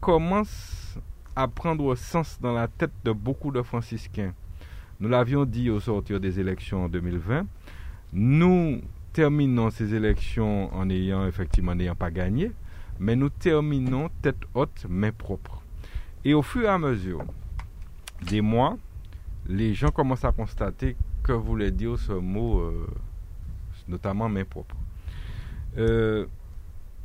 [0.00, 0.98] commence
[1.34, 4.32] à prendre sens dans la tête de beaucoup de franciscains?
[5.00, 7.46] Nous l'avions dit au sortir des élections en 2020.
[8.12, 8.80] Nous
[9.12, 12.52] terminons ces élections en ayant effectivement n'ayant pas gagné,
[13.00, 15.62] mais nous terminons tête haute, main propre.
[16.24, 17.24] Et au fur et à mesure
[18.22, 18.76] des mois,
[19.48, 22.86] les gens commencent à constater que voulait dire ce mot, euh,
[23.86, 24.74] notamment main propre.
[25.76, 26.26] Euh,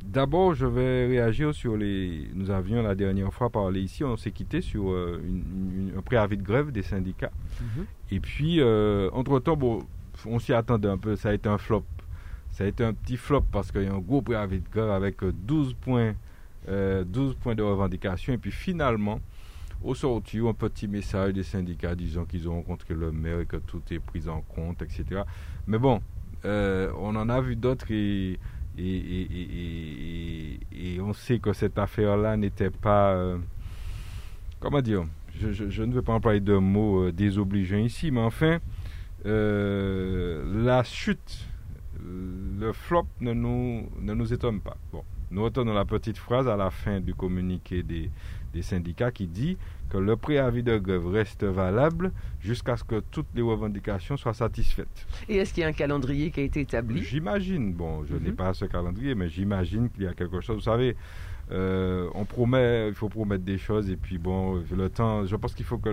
[0.02, 2.28] d'abord, je vais réagir sur les.
[2.34, 5.22] Nous avions la dernière fois parlé ici, on s'est quitté sur euh,
[5.96, 7.32] un préavis de grève des syndicats.
[7.60, 7.86] Mhm.
[8.10, 8.62] Et puis,
[9.12, 9.80] entre-temps, bon,
[10.26, 11.84] on s'y attendait un peu, ça a été un flop.
[12.54, 14.90] Ça a été un petit flop parce qu'il y a un gros préavis de grève
[14.90, 16.14] avec 12 points,
[16.68, 18.32] 12 points de revendication.
[18.32, 19.20] Et puis finalement,
[19.82, 23.56] au sortir, un petit message des syndicats disant qu'ils ont rencontré le maire et que
[23.56, 25.22] tout est pris en compte, etc.
[25.66, 26.00] Mais bon,
[26.44, 28.38] euh, on en a vu d'autres et,
[31.00, 33.14] on sait que cette affaire-là n'était pas...
[33.14, 33.38] Euh,
[34.60, 35.04] comment dire
[35.40, 38.60] je, ne veux pas employer de mots euh, désobligeants ici, mais enfin,
[39.24, 41.48] la chute,
[42.04, 44.76] le flop ne nous, ne nous étonne pas.
[44.92, 48.10] Bon, nous retenons la petite phrase à la fin du communiqué des,
[48.54, 49.58] des syndicats qui dit
[49.90, 55.06] que le préavis de grève reste valable jusqu'à ce que toutes les revendications soient satisfaites.
[55.28, 57.02] Et est-ce qu'il y a un calendrier qui a été établi?
[57.02, 57.72] J'imagine.
[57.74, 58.36] Bon, je n'ai mhm.
[58.36, 60.56] pas ce calendrier, mais j'imagine qu'il y a quelque chose.
[60.56, 60.96] Vous savez,
[61.50, 65.54] euh, on promet, il faut promettre des choses et puis bon, le temps, je pense
[65.54, 65.90] qu'il faut que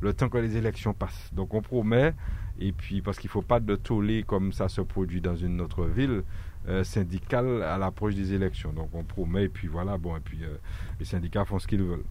[0.00, 1.30] le, temps que les élections passent.
[1.32, 2.14] Donc on promet
[2.60, 5.60] et puis parce qu'il ne faut pas de tollé comme ça se produit dans une
[5.60, 6.22] autre ville.
[6.68, 8.72] Euh, syndicale à l'approche des élections.
[8.72, 10.58] Donc on promet et puis voilà, bon, et puis euh,
[11.00, 12.04] les syndicats font ce qu'ils veulent.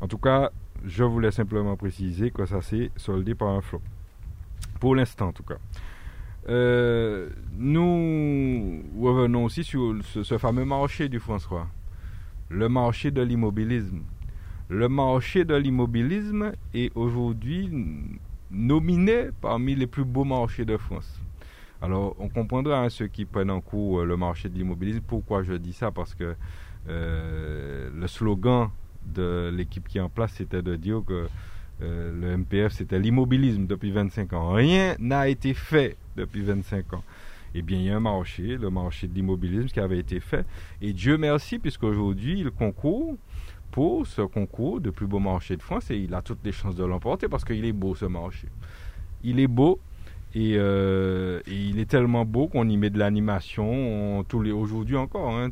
[0.00, 0.50] En tout cas,
[0.84, 3.80] je voulais simplement préciser que ça s'est soldé par un flop.
[4.80, 5.58] Pour l'instant, en tout cas.
[6.48, 11.68] Euh, nous revenons aussi sur ce, fameux marché du François,
[12.48, 14.02] le marché de l'immobilisme.
[14.68, 17.70] Le marché de l'immobilisme est aujourd'hui
[18.50, 21.20] nominé parmi les plus beaux marchés de France.
[21.82, 25.00] Alors, on comprendra hein, ceux qui prennent en cours euh, le marché de l'immobilisme.
[25.00, 25.90] Pourquoi je dis ça?
[25.90, 26.36] Parce que
[26.88, 28.70] euh, le slogan
[29.04, 31.26] de l'équipe qui est en place, c'était de dire que
[31.82, 34.52] euh, le MPF, c'était l'immobilisme depuis 25 ans.
[34.52, 37.02] Rien n'a été fait depuis 25 ans.
[37.54, 40.46] Eh bien, il y a un marché, le marché de l'immobilisme qui avait été fait.
[40.80, 43.16] Et Dieu merci, puisqu'aujourd'hui, il concourt
[43.72, 46.76] pour ce concours de plus beau marché de France et il a toutes les chances
[46.76, 48.46] de l'emporter parce qu'il est beau ce marché.
[49.24, 49.80] Il est beau,
[50.36, 55.30] euh, et, il est tellement beau qu'on y met de l'animation tous les aujourd'hui encore.
[55.30, 55.50] Hein,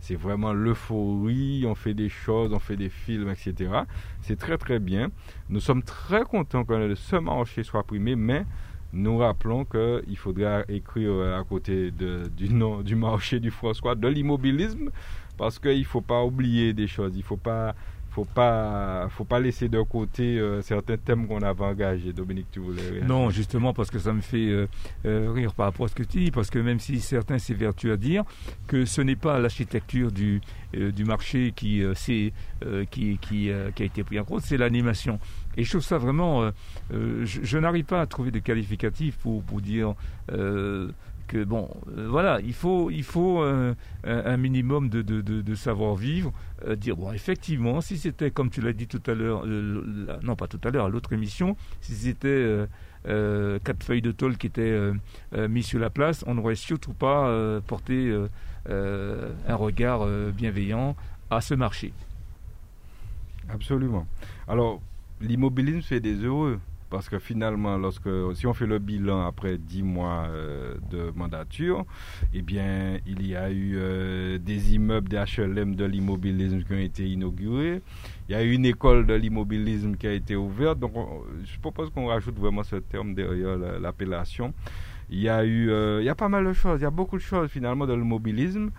[0.00, 1.64] c'est vraiment l'euphorie.
[1.66, 3.70] On fait des choses, on fait des films, etc.
[4.22, 5.10] C'est très très bien.
[5.48, 8.44] Nous sommes très contents que ce marché soit primé, mais
[8.92, 14.90] nous rappelons qu'il faudra écrire à côté du nom du marché du François de l'immobilisme
[15.36, 17.12] parce qu'il faut pas oublier des choses.
[17.16, 17.74] Il faut pas
[18.10, 22.12] faut pas faut pas laisser de côté euh, certains thèmes qu'on avait engagés.
[22.12, 23.06] Dominique, tu voulais réagir.
[23.06, 24.66] Non, justement parce que ça me fait euh,
[25.06, 27.92] euh, rire par rapport à ce que tu dis, parce que même si certains s'évertuent
[27.92, 28.24] à dire
[28.66, 30.40] que ce n'est pas l'architecture du
[30.72, 32.32] du marché qui qui
[32.90, 35.18] qui qui a été pris en compte, c'est l'animation.
[35.56, 36.48] Et je trouve ça vraiment,
[36.92, 39.94] je, je n'arrive pas à trouver de qualificatifs pour pour dire
[41.38, 42.90] bon, euh, voilà, il faut,
[43.42, 43.74] euh,
[44.04, 46.32] un, minimum de, savoir-vivre.
[46.66, 50.46] Euh, dire, bon, effectivement, si c'était, comme tu l'as dit tout à l'heure, non pas
[50.46, 52.66] tout à l'heure, à l'autre émission, si c'était
[53.04, 54.78] quatre feuilles de tôle qui étaient
[55.48, 58.14] mises sur la place, on n'aurait surtout pas porté
[58.68, 60.96] un regard bienveillant
[61.30, 61.92] à ce marché.
[63.48, 64.06] Absolument.
[64.46, 64.80] Alors,
[65.20, 66.60] l'immobilisme fait des heureux.
[66.90, 71.86] Parce que finalement, lorsque, si on fait le bilan après dix mois euh, de mandature,
[72.34, 76.78] eh bien, il y a eu euh, des immeubles des HLM de l'immobilisme qui ont
[76.78, 77.80] été inaugurés.
[78.28, 80.80] Il y a eu une école de l'immobilisme qui a été ouverte.
[80.80, 80.92] Donc,
[81.44, 84.52] je propose qu'on rajoute vraiment ce terme derrière l'appellation.
[85.10, 86.80] Il y a eu, euh, il y a pas mal de choses.
[86.80, 88.70] Il y a beaucoup de choses finalement de l'immobilisme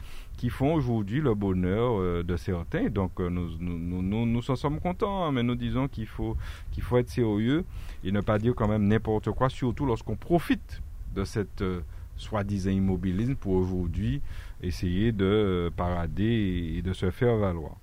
[0.41, 2.89] qui font aujourd'hui le bonheur euh, de certains.
[2.89, 6.35] Donc euh, nous, nous, nous, nous, en sommes contents, hein, mais nous disons qu'il faut,
[6.71, 7.63] qu'il faut être sérieux
[8.03, 10.81] et ne pas dire quand même n'importe quoi, surtout lorsqu'on profite
[11.13, 11.81] de cette euh,
[12.17, 14.19] soi-disant immobilisme pour aujourd'hui
[14.63, 17.75] essayer de parader et, de se faire valoir.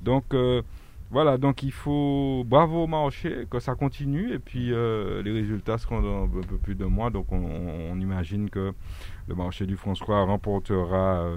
[0.00, 0.24] Donc
[1.10, 6.00] voilà, donc il faut bravo au marché, que ça continue et puis les résultats seront
[6.00, 7.10] dans un peu plus de mois.
[7.10, 7.36] Donc on,
[7.92, 8.72] on imagine que
[9.28, 11.28] le marché du François remportera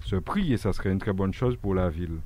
[0.00, 2.18] ce prix et ça serait une très bonne chose pour la ville.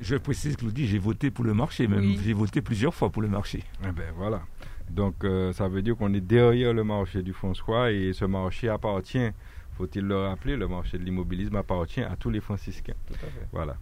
[0.00, 3.28] Je précise, Claudie, j'ai voté pour le marché, même j'ai voté plusieurs fois pour le
[3.28, 3.62] marché.
[3.82, 4.42] Eh ben voilà.
[4.90, 8.68] Donc euh, ça veut dire qu'on est derrière le marché du François et ce marché
[8.68, 9.30] appartient,
[9.78, 12.94] faut-il le rappeler, le marché de l'immobilisme appartient à tous les franciscains.
[13.06, 13.48] Tout à fait.
[13.52, 13.76] Voilà.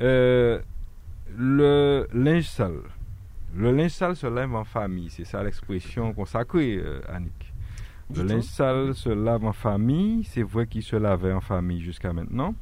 [0.00, 0.60] Euh,
[1.36, 2.82] le linge sale.
[3.54, 7.52] Le linge sale se lève en famille, c'est ça l'expression consacrée, euh, Annick.
[8.14, 12.12] Le linge sale se lave en famille, c'est vrai qu'il se lavait en famille jusqu'à
[12.12, 12.54] maintenant.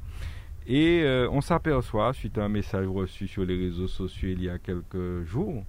[0.67, 4.59] Et on s'aperçoit, suite à un message reçu sur les réseaux sociaux il y a
[4.59, 5.65] quelques jours,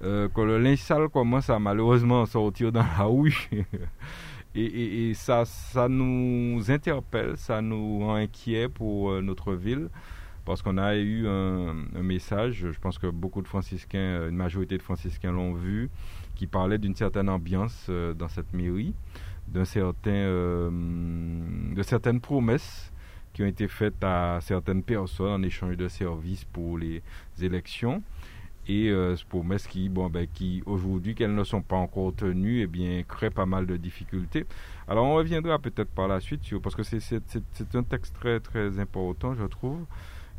[0.00, 3.48] que le linge sale commence à malheureusement sortir dans la rue.
[4.56, 9.88] et, ça, ça nous interpelle, ça nous rend inquiets pour notre ville
[10.46, 14.78] parce qu'on a eu un, message, je pense que beaucoup de franciscains, euh, une majorité
[14.78, 15.90] de franciscains l'ont vu,
[16.36, 18.94] qui parlait d'une certaine ambiance euh, dans cette mairie,
[19.48, 20.70] d'un certain, euh,
[21.74, 22.92] de certaines promesses
[23.32, 27.02] qui ont été faites à certaines personnes en échange de services pour les
[27.42, 28.02] élections
[28.68, 32.66] et euh, promesses qui, bon, ben, qui aujourd'hui, qu'elles ne sont pas encore tenues, eh
[32.66, 34.46] bien, créent pas mal de difficultés.
[34.88, 39.34] Alors, on reviendra peut-être par la suite, parce que c'est un texte très, très important,
[39.34, 39.84] je trouve.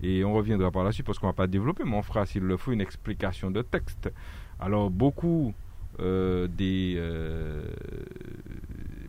[0.02, 2.26] Et on reviendra par la suite parce qu'on ne va pas développer, mais on fera,
[2.26, 4.12] s'il le faut, une explication de texte.
[4.60, 5.54] Alors, beaucoup
[6.00, 7.64] euh, des euh,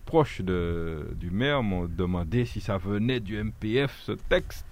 [0.07, 4.67] proches de, du maire m'ont demandé si ça venait du MPF, ce texte.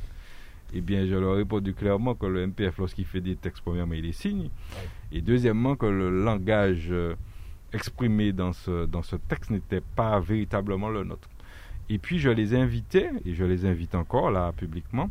[0.72, 3.94] Eh bien, je leur ai répondu clairement que le MPF, lorsqu'il fait des textes, premièrement,
[3.94, 4.48] il les signe.
[5.12, 7.14] Et deuxièmement, que le langage euh,
[7.72, 11.28] exprimé dans ce, dans ce texte n'était pas véritablement le nôtre.
[11.88, 15.10] Et puis, je les invitais, et je les invite encore là, publiquement,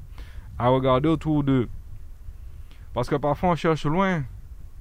[0.57, 1.67] à regarder autour d'eux.
[2.93, 4.23] Parce que parfois on cherche loin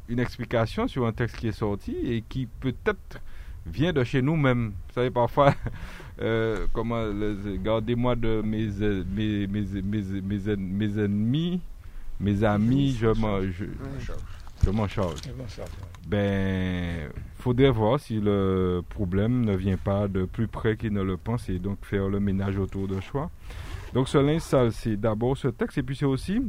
[0.09, 3.21] une explication sur un texte qui est sorti et qui peut-être
[3.67, 4.73] vient de chez nous-mêmes.
[4.89, 5.55] Vous savez, parfois,
[6.21, 7.03] euh, comment,
[7.63, 8.69] gardez-moi de mes,
[9.05, 11.61] mes, mes, mes, mes, ennemis,
[12.21, 13.65] mes amis, je m'en, je,
[14.65, 15.21] je m'en charge.
[16.07, 21.17] Ben, faudrait voir si le problème ne vient pas de plus près qu'il ne le
[21.17, 23.31] pense et donc faire le ménage autour de soi.
[23.95, 26.43] Donc ce linge sale, c'est d'abord ce texte, et puis c'est aussi...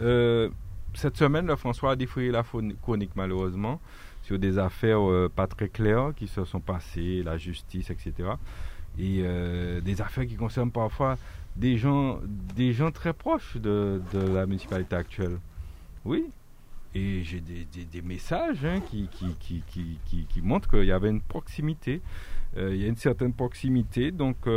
[0.00, 0.48] Euh,
[0.94, 3.82] cette semaine, le François a défrayé la chronique, malheureusement,
[4.22, 8.30] sur des affaires euh, pas très claires qui se sont passées, la justice, etc.
[8.98, 11.18] Et euh, des affaires qui concernent parfois
[11.54, 14.00] des gens, des gens très proches de,
[14.32, 15.38] la municipalité actuelle.
[16.06, 16.24] Oui.
[16.94, 19.06] Et j'ai des, messages hein, qui,
[20.42, 22.00] montrent qu'il y avait une proximité.
[22.56, 24.12] il y a une certaine proximité.
[24.12, 24.48] Donc,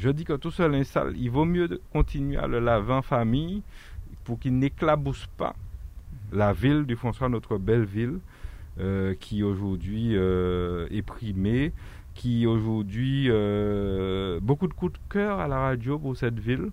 [0.00, 3.62] je dis que tout seul installe, il vaut mieux continuer à le laver en famille
[4.24, 5.54] pour qu'il n'éclabousse pas
[6.32, 8.18] la ville du François, notre belle ville,
[8.78, 11.72] euh, qui aujourd'hui euh, est primée,
[12.14, 16.70] qui aujourd'hui euh, beaucoup de coups de cœur à la radio pour cette ville.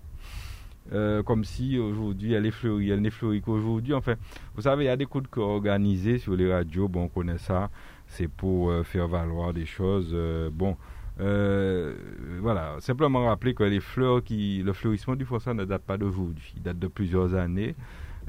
[1.26, 3.92] comme si aujourd'hui elle est fleurie, elle n'est fleurie qu'aujourd'hui.
[3.92, 4.14] Enfin,
[4.54, 7.08] vous savez, il y a des coups de cœur organisés sur les radios, bon, on
[7.08, 7.68] connaît ça,
[8.06, 10.16] c'est pour faire valoir des choses.
[10.50, 10.78] bon,
[11.20, 11.94] euh,
[12.40, 16.62] voilà, simplement rappeler que les fleurs le fleurissement du fossat ne date pas d'aujourd'hui, il
[16.62, 17.74] date de plusieurs années.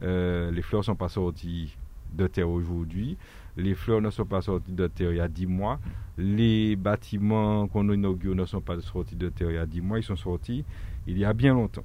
[0.01, 1.75] Euh, les fleurs ne sont pas sorties
[2.13, 3.17] de terre aujourd'hui.
[3.57, 5.79] Les fleurs ne sont pas sorties de terre il y a 10 mois.
[6.17, 9.99] Les bâtiments qu'on inaugure ne sont pas sortis de terre il y a 10 mois.
[9.99, 10.63] Ils sont sortis
[11.05, 11.83] il y a bien longtemps.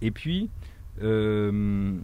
[0.00, 0.48] Et puis,
[1.02, 1.98] euh,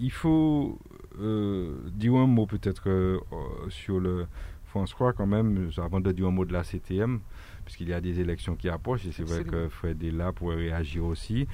[0.00, 0.78] il faut
[1.18, 3.22] dire un mot peut-être
[3.70, 4.26] sur le,
[4.66, 7.20] François, quand même, avant de dire un mot de la CTM,
[7.64, 10.50] puisqu'il y a des élections qui approchent, et c'est vrai que Fred est là pour
[10.50, 11.46] réagir aussi.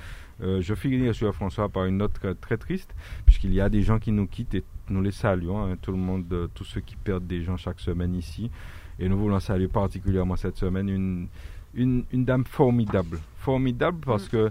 [0.43, 2.95] Euh, je finis sur François par une note très triste,
[3.25, 5.99] puisqu'il y a des gens qui nous quittent et nous les saluons, hein, tout le
[5.99, 8.51] monde, euh, tous ceux qui perdent des gens chaque semaine ici.
[8.99, 11.29] Et nous voulons saluer particulièrement cette semaine une,
[11.75, 13.19] une, dame formidable.
[13.37, 14.31] Formidable parce mm.
[14.31, 14.51] que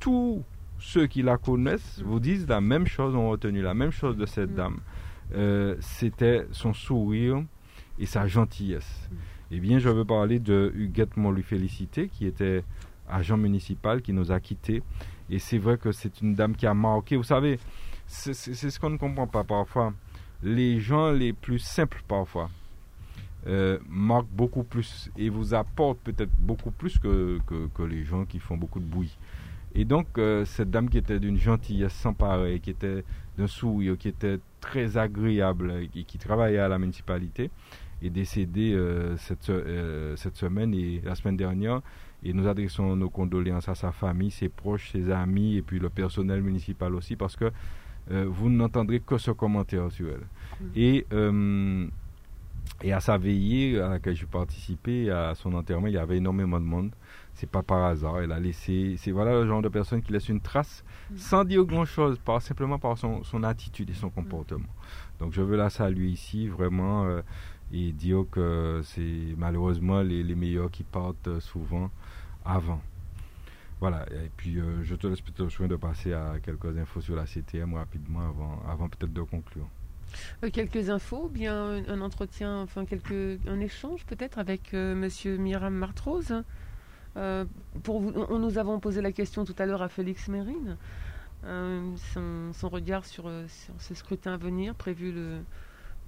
[0.00, 0.42] tous
[0.78, 4.26] ceux qui la connaissent vous disent la même chose, ont retenu la même chose de
[4.26, 4.54] cette mm.
[4.54, 4.80] dame.
[5.34, 7.42] Euh, c'était son sourire,
[8.02, 9.08] et sa gentillesse.
[9.52, 12.64] Eh bien, je veux parler de Huguette Montluy Félicité, qui était
[13.08, 14.82] agent municipal, qui nous a quittés.
[15.30, 17.16] Et c'est vrai que c'est une dame qui a marqué.
[17.16, 17.60] Vous savez,
[18.08, 19.94] c'est ce qu'on ne comprend pas parfois.
[20.42, 22.50] Les gens les plus simples, parfois,
[23.46, 28.40] euh, marquent beaucoup plus et vous apportent peut-être beaucoup plus que, que, les gens qui
[28.40, 29.16] font beaucoup de bruit.
[29.76, 33.04] Et donc, euh, cette dame qui était d'une gentillesse sans pareil, qui était
[33.38, 37.50] d'un sourire, qui était très agréable et qui travaillait à la municipalité,
[38.06, 41.80] est décédée euh, cette, euh, cette semaine et la semaine dernière.
[42.24, 45.88] Et nous adressons nos condoléances à sa famille, ses proches, ses amis et puis le
[45.88, 47.50] personnel municipal aussi parce que
[48.10, 50.26] euh, vous n'entendrez que ce commentaire sur elle.
[50.60, 50.70] Mm.
[50.76, 51.06] Et,
[52.82, 56.60] et à sa veillée à laquelle j'ai participé, à son enterrement, il y avait énormément
[56.60, 56.90] de monde.
[57.34, 58.20] C'est pas par hasard.
[58.20, 58.94] Elle a laissé.
[58.98, 61.16] C'est voilà le genre de personne qui laisse une trace mm.
[61.16, 64.12] sans dire grand chose, par, simplement par son, son attitude et son mm.
[64.12, 64.68] comportement.
[65.18, 67.06] Donc je veux la saluer ici, vraiment
[67.72, 71.90] et dire que c'est malheureusement les, meilleurs qui partent souvent
[72.44, 72.80] avant.
[73.80, 77.00] Voilà, et puis euh, je te laisse peut-être le soin de passer à quelques infos
[77.00, 79.66] sur la CTM rapidement avant, avant peut-être de conclure.
[80.44, 84.74] Euh, quelques infos, bien un, entretien, enfin quelques, un échange peut-être avec.
[84.74, 86.44] Euh, Monsieur Miram Martrose?
[87.16, 90.78] On, nous avons posé la question tout à l'heure à Félix Mérine,
[91.42, 93.30] son, regard sur,
[93.78, 95.40] ce scrutin à venir, prévu le,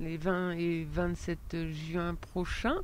[0.00, 2.80] les 20 et 27 juin prochains.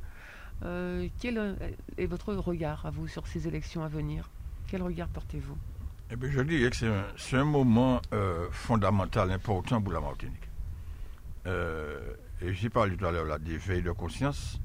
[0.60, 1.56] quel
[1.98, 4.30] est votre regard à vous sur ces élections à venir?
[4.68, 5.56] Quel regard portez-vous?
[6.12, 6.76] Eh bien, je dirais que
[7.16, 8.00] c'est un, moment
[8.50, 10.48] fondamental, important pour la Martinique.
[11.46, 14.60] et j'ai parlé tout à l'heure des veilles de conscience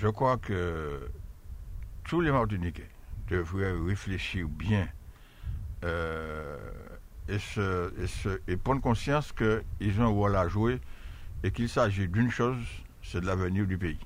[0.00, 1.08] je crois que
[2.04, 2.88] tous les Martiniquais
[3.28, 4.88] devraient réfléchir bien
[5.84, 6.56] euh,
[7.28, 10.80] et, prendre conscience qu'ils ont un rôle à jouer
[11.42, 12.64] et qu'il s'agit d'une chose,
[13.02, 13.98] c'est de l'avenir du pays.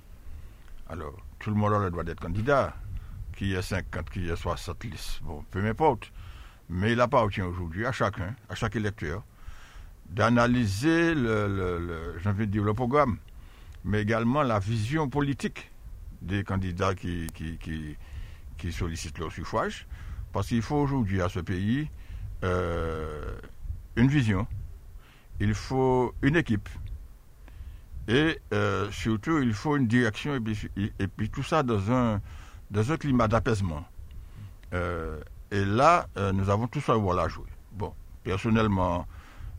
[0.88, 2.74] Alors, tout le monde a le droit d'être candidat,
[3.36, 6.12] qu'il y ait 50, qu'il y ait 60 listes, bon, peu importe.
[6.68, 9.22] Mais il appartient aujourd'hui à chacun, à chaque électeur,
[10.08, 13.18] d'analyser le, le, dire, le programme,
[13.84, 15.70] mais également la vision politique
[16.20, 19.86] des candidats qui, qui, sollicitent leur suffrage,
[20.32, 21.90] parce qu'il faut aujourd'hui à ce pays
[22.44, 23.36] euh,
[23.96, 24.46] une vision,
[25.40, 26.68] il faut une équipe,
[28.08, 30.68] et euh, surtout il faut une direction, et puis,
[31.30, 32.20] tout ça dans un,
[32.70, 33.84] dans un climat d'apaisement.
[34.74, 35.20] Euh,
[35.50, 37.50] et là, nous avons tous un rôle à jouer.
[37.72, 37.92] Bon,
[38.24, 39.06] personnellement,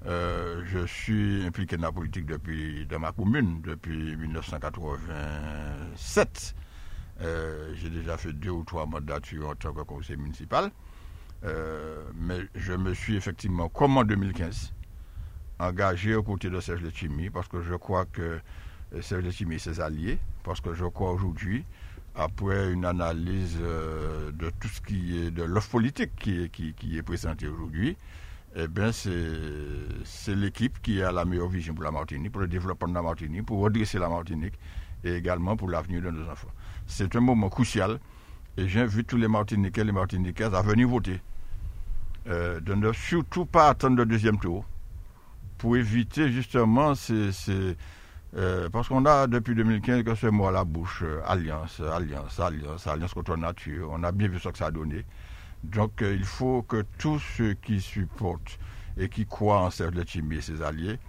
[0.05, 6.55] je suis impliqué dans la politique depuis, dans ma commune depuis 1987.
[7.21, 10.71] Euh, j'ai déjà fait deux ou trois mandatures en tant que conseiller municipal.
[11.43, 14.73] Euh, mais je me suis effectivement, comme en 2015,
[15.59, 18.39] engagé aux côtés de Serge Letchimi parce que je crois que
[19.01, 21.65] Serge Letchimi et ses alliés, parce que je crois aujourd'hui,
[22.15, 26.97] après une analyse euh, de tout ce qui est de l'offre politique qui est, qui
[26.97, 27.97] est présentée aujourd'hui,
[28.55, 32.87] eh bien, c'est l'équipe qui a la meilleure vision pour la Martinique, pour le développement
[32.87, 34.53] de la Martinique, pour redresser la Martinique
[35.03, 36.51] et également pour l'avenir de nos enfants.
[36.85, 37.99] C'est un moment crucial
[38.57, 41.19] et j'invite tous les Martiniquais et les Martiniquaises à venir voter.
[42.27, 44.63] Euh, de ne surtout pas attendre le deuxième tour
[45.63, 47.31] pour éviter justement ces.
[48.35, 52.37] Euh, parce qu'on a depuis 2015 que ce mot à la bouche, euh, alliance, alliance,
[52.37, 53.87] alliance, alliance contre la nature.
[53.89, 55.05] On a bien vu ce que ça a donné.
[55.63, 58.59] Donc euh, il faut que tous ceux qui supportent
[58.97, 60.99] et qui croient en Serge Letchimi et ses alliés,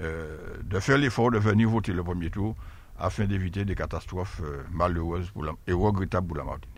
[0.00, 2.56] de faire l'effort de venir voter le premier tour
[2.98, 4.42] afin d'éviter des catastrophes
[4.72, 6.71] malheureuses pour et regrettables pour la Martinique.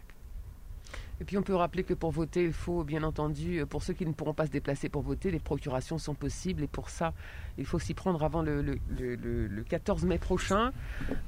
[1.24, 4.05] Et puis on peut rappeler que pour voter, il faut bien entendu, pour ceux qui
[4.05, 7.14] ne pourront pas se déplacer pour voter, les procurations sont possibles et pour ça,
[7.56, 10.72] il faut s'y prendre avant le, le, 14 mai prochain,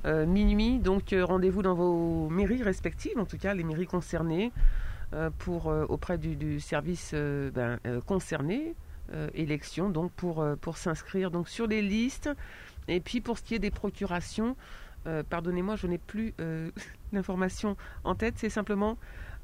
[0.05, 0.81] minuit.
[0.81, 4.53] Donc rendez-vous dans vos mairies respectives, en tout cas les mairies concernées.
[5.15, 8.75] Euh, pour, euh, auprès du, service euh, ben, concerné,
[9.35, 12.29] élection, donc pour, pour s'inscrire donc sur les listes.
[12.89, 14.57] Et puis pour ce qui est des procurations,
[15.31, 16.35] pardonnez-moi, je n'ai plus
[17.13, 18.99] l'information en tête, c'est simplement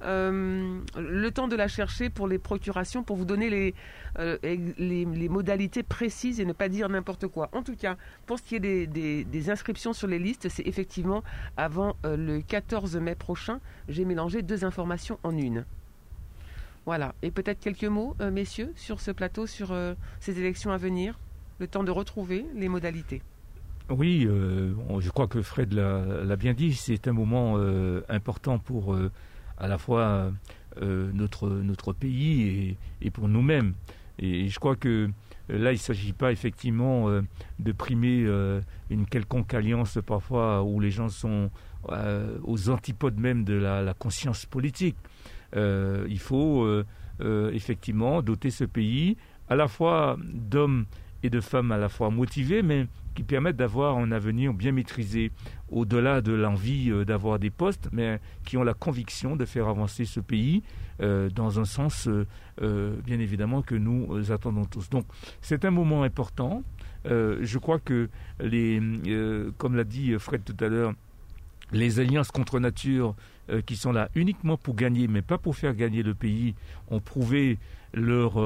[0.05, 3.75] euh, le temps de la chercher pour les procurations, pour vous donner les,
[4.19, 7.49] euh, les, modalités précises et ne pas dire n'importe quoi.
[7.53, 7.97] En tout cas,
[8.27, 11.23] pour ce qui est des, des, inscriptions sur les listes, c'est effectivement
[11.57, 13.61] avant euh, le 14 mai prochain.
[13.89, 15.65] J'ai mélangé deux informations en une.
[16.85, 17.15] Voilà.
[17.23, 19.73] Et peut-être quelques mots, messieurs, sur ce plateau, sur
[20.19, 21.17] ces élections à venir,
[21.61, 23.23] le temps de retrouver les modalités.
[23.89, 27.57] Oui, je crois que Fred l'a bien dit, c'est un moment
[28.09, 28.97] important pour
[29.63, 30.33] à la fois
[30.81, 33.75] euh, notre, notre pays et, pour nous-mêmes.
[34.19, 35.09] Et, je crois que
[35.51, 37.23] euh, là, il ne s'agit pas effectivement euh,
[37.59, 38.27] de primer
[38.91, 41.51] une quelconque alliance parfois où les gens sont
[42.45, 44.97] aux antipodes même de la, conscience politique.
[45.55, 46.67] il faut
[47.21, 49.17] effectivement doter ce pays
[49.49, 50.87] à la fois d'hommes
[51.23, 55.31] et de femmes à la fois motivés, mais qui permettent d'avoir un avenir bien maîtrisé,
[55.73, 60.05] au-delà de l'envie euh, d'avoir des postes, mais qui ont la conviction de faire avancer
[60.05, 60.63] ce pays
[61.01, 62.09] euh, dans un sens,
[62.61, 64.89] euh, bien évidemment, que nous attendons tous.
[64.91, 65.07] Donc,
[65.41, 66.63] c'est un moment important.
[67.05, 68.09] je crois que,
[69.59, 70.93] comme l'a dit Fred tout à l'heure,
[71.73, 73.15] les alliances contre nature
[73.67, 76.55] qui sont là uniquement pour gagner, mais pas pour faire gagner le pays,
[76.91, 77.59] ont prouvé
[77.95, 78.39] leur,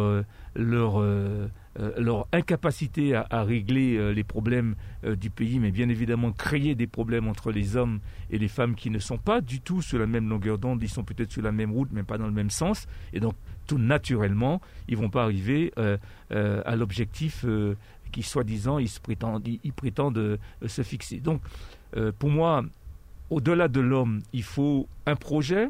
[1.98, 4.74] leur incapacité à, régler euh, les problèmes
[5.05, 8.01] euh, du pays, mais bien évidemment créer des problèmes entre les hommes
[8.31, 10.89] et les femmes qui ne sont pas du tout sur la même longueur d'onde, ils
[10.89, 13.35] sont peut-être sur la même route, mais pas dans le même sens, et donc
[13.66, 15.73] tout naturellement, ils vont pas arriver
[16.31, 17.44] à l'objectif
[18.12, 21.19] qui soi-disant ils, prétendent, ils prétendent se fixer.
[21.19, 21.40] Donc
[22.20, 22.65] pour moi,
[23.31, 25.69] au-delà de l'homme, il faut un projet.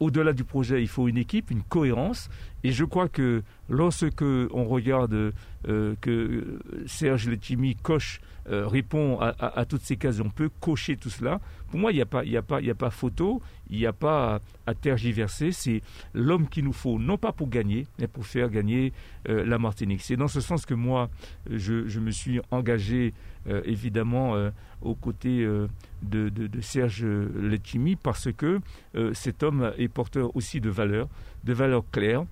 [0.00, 2.30] Au-delà du projet, il faut une équipe, une cohérence.
[2.64, 5.32] Et je crois que lorsque on regarde
[5.68, 8.20] euh, que Serge Letchimi coche,
[8.50, 11.40] euh, répond à, toutes ces cases, on peut cocher tout cela.
[11.70, 14.74] Pour moi, il n'y a, pas, a, a pas photo, il n'y a pas à,
[14.74, 15.52] tergiverser.
[15.52, 15.82] C'est
[16.14, 18.92] l'homme qu'il nous faut, non pas pour gagner, mais pour faire gagner
[19.28, 20.00] euh, la Martinique.
[20.00, 21.10] C'est dans ce sens que moi,
[21.50, 23.12] je, me suis engagé
[23.64, 24.34] évidemment
[24.82, 28.60] aux côtés de, de, Serge Letchimi parce que
[29.12, 31.08] cet homme est porteur aussi de valeurs,
[31.44, 32.24] de valeurs claires.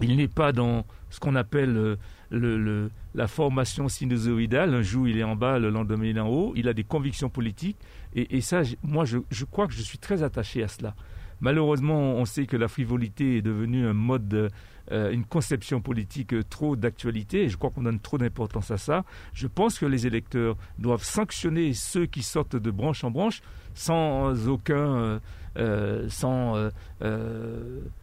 [0.00, 1.98] Il n'est pas dans ce qu'on appelle
[2.30, 4.74] le, la formation sinusoïdale.
[4.74, 6.52] Un jour, il est en bas, le lendemain, il est en haut.
[6.56, 7.76] Il a des convictions politiques.
[8.14, 10.94] Et, ça, moi, je, crois que je suis très attaché à cela.
[11.40, 14.48] Malheureusement, on sait que la frivolité est devenue un mode, euh,
[14.90, 19.04] une conception politique trop d'actualité, et je crois qu'on donne trop d'importance à ça.
[19.32, 23.42] Je pense que les électeurs doivent sanctionner ceux qui sortent de branche en branche
[23.74, 25.18] sans aucun, euh,
[25.58, 26.70] euh, sans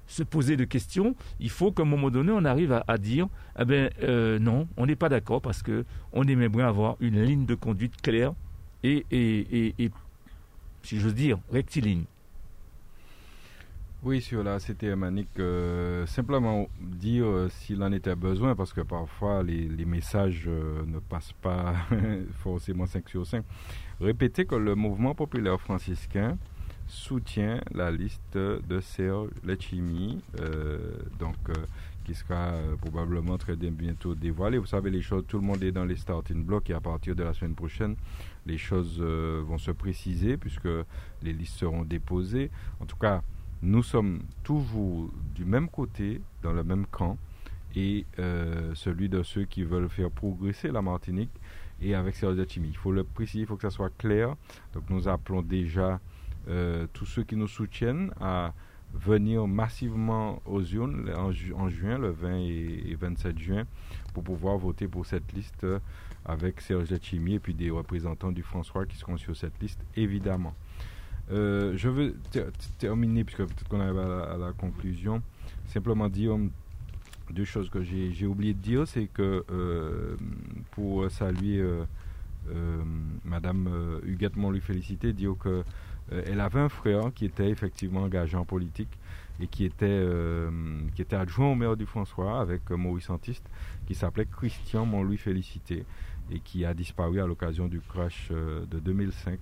[0.08, 3.28] se poser de questions, il faut qu'à un moment donné, on arrive à, dire,
[3.60, 7.22] eh ben, euh, non, on n'est pas d'accord parce que on aimerait bien avoir une
[7.22, 8.34] ligne de conduite claire
[8.84, 9.92] et, et,
[10.84, 12.06] si j'ose dire, rectiligne.
[14.02, 15.28] Oui, sur là, c'était Manique.
[15.40, 21.34] Euh, simplement dire euh, s'il en était besoin, parce que parfois les, messages ne passent
[21.42, 21.76] pas
[22.44, 23.44] forcément 5 sur 5.
[24.00, 26.38] Répéter que le mouvement populaire franciscain
[26.90, 30.80] soutient la liste de Serge Letchimi, euh,
[31.20, 31.54] donc, euh,
[32.04, 34.58] qui sera euh, probablement très bientôt dévoilée.
[34.58, 37.16] Vous savez, les choses, tout le monde est dans les starting blocks et à partir
[37.16, 37.96] de la semaine prochaine,
[38.46, 40.70] les choses vont se préciser puisque
[41.22, 42.50] les listes seront déposées.
[42.80, 43.22] En tout cas,
[43.61, 47.18] nous sommes toujours du même côté, dans le même camp,
[47.76, 48.06] et
[48.73, 51.30] celui de ceux qui veulent faire progresser la Martinique
[51.81, 52.69] et avec Serge Letchimi.
[52.69, 54.36] Il faut le préciser, il faut que ça soit clair.
[54.73, 55.99] Donc nous appelons déjà
[56.48, 58.53] euh, tous ceux qui nous soutiennent à
[58.94, 63.64] venir massivement aux urnes en, juin, le 20 et, 27 juin,
[64.14, 65.65] pour pouvoir voter pour cette liste
[66.26, 70.56] avec Serge Letchimi et puis des représentants du François qui seront sur cette liste, évidemment.
[71.32, 72.16] Euh, je veux
[72.80, 75.22] terminer, puisque peut-être qu'on arrive à la, conclusion,
[75.68, 76.38] simplement dire
[77.32, 80.16] deux choses que j'ai oublié de dire, c'est que euh,
[80.72, 81.64] pour saluer
[83.24, 85.64] Madame Huguette Montluy Félicité, dire que
[86.12, 88.98] euh, elle avait un frère qui était effectivement engagé en politique
[89.40, 90.50] et qui était, euh,
[90.96, 93.46] qui était adjoint au maire du François avec euh, Maurice Antiste,
[93.88, 95.86] qui s'appelait Christian Montlouis Félicité
[96.32, 99.40] et qui a disparu à l'occasion du crash de 2005.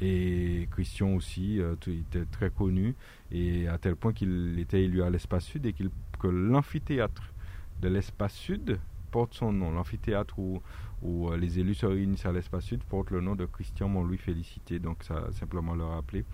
[0.00, 2.94] Et Christian aussi était très connu
[3.32, 7.32] et à tel point qu'il était élu à l'espace sud et que l'amphithéâtre
[7.80, 8.78] de l'espace sud
[9.10, 9.70] porte son nom.
[9.70, 10.60] L'amphithéâtre où,
[11.04, 14.78] euh, les élus se réunissent à l'espace sud porte le nom de Christian Montlouis Félicité.
[14.78, 16.24] Donc, ça, simplement le rappeler.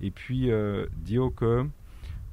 [0.00, 0.86] Et puis, euh,
[1.36, 1.66] que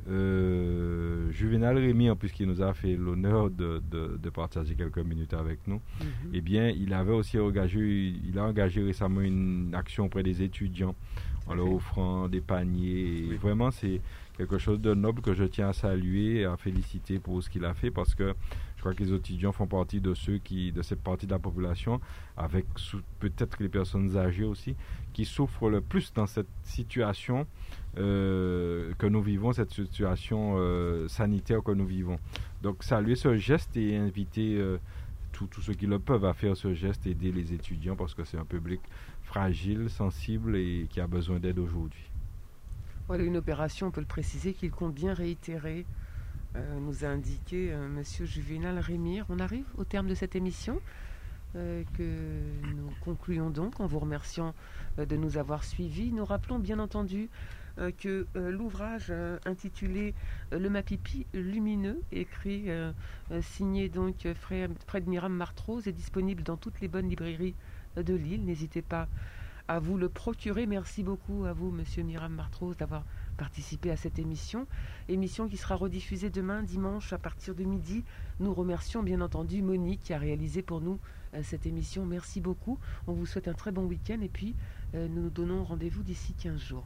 [0.10, 5.34] euh, Juvenal Rémy, en plus qui nous a fait l'honneur de, de, partager quelques minutes
[5.34, 6.32] avec nous, mhm.
[6.34, 10.96] eh bien, il avait aussi engagé, il a engagé récemment une action auprès des étudiants
[11.48, 13.28] en leur offrant des paniers.
[13.32, 14.02] Et vraiment, c'est
[14.38, 17.66] quelque chose de noble que je tiens à saluer et à féliciter pour ce qu'il
[17.66, 18.34] a fait parce que
[18.82, 21.38] je crois que les étudiants font partie de ceux qui, de cette partie de la
[21.38, 22.02] population,
[22.36, 22.66] avec
[23.20, 24.76] peut-être les personnes âgées aussi,
[25.14, 27.46] qui souffrent le plus dans cette situation
[27.98, 32.20] euh, que nous vivons, cette situation euh, sanitaire que nous vivons.
[32.62, 34.78] Donc saluer ce geste et inviter euh,
[35.34, 38.38] tous ceux qui le peuvent à faire ce geste, aider les étudiants parce que c'est
[38.38, 38.80] un public
[39.24, 42.10] fragile, sensible et qui a besoin d'aide aujourd'hui.
[43.08, 45.86] Voilà une opération, on peut le préciser, qu'il compte bien réitérer
[46.82, 47.94] nous a indiqué M.
[47.94, 49.26] Monsieur Juvenal Rémire.
[49.30, 50.82] On arrive au terme de cette émission
[51.54, 52.04] que
[52.76, 54.54] nous concluons donc en vous remerciant
[54.98, 56.12] de nous avoir suivis.
[56.12, 57.30] Nous rappelons bien entendu
[57.98, 59.14] que l'ouvrage
[59.46, 60.14] intitulé
[60.52, 62.68] Le Mapipi lumineux, écrit,
[63.42, 67.56] signé donc Fred Miram Martrose, est disponible dans toutes les bonnes librairies
[67.96, 68.46] de Lille.
[68.46, 69.08] N'hésitez pas
[69.68, 70.66] à vous le procurer.
[70.66, 73.06] Merci beaucoup à vous, Monsieur Miram Martrose, d'avoir
[73.38, 74.68] participer à cette émission.
[75.08, 78.04] Émission qui sera rediffusée demain, dimanche, à partir de midi.
[78.40, 81.00] Nous remercions bien entendu Monique qui a réalisé pour nous
[81.34, 82.06] euh, cette émission.
[82.06, 82.80] Merci beaucoup.
[83.08, 84.56] On vous souhaite un très bon week-end et puis
[84.94, 86.86] euh, nous nous donnons rendez-vous d'ici 15 jours.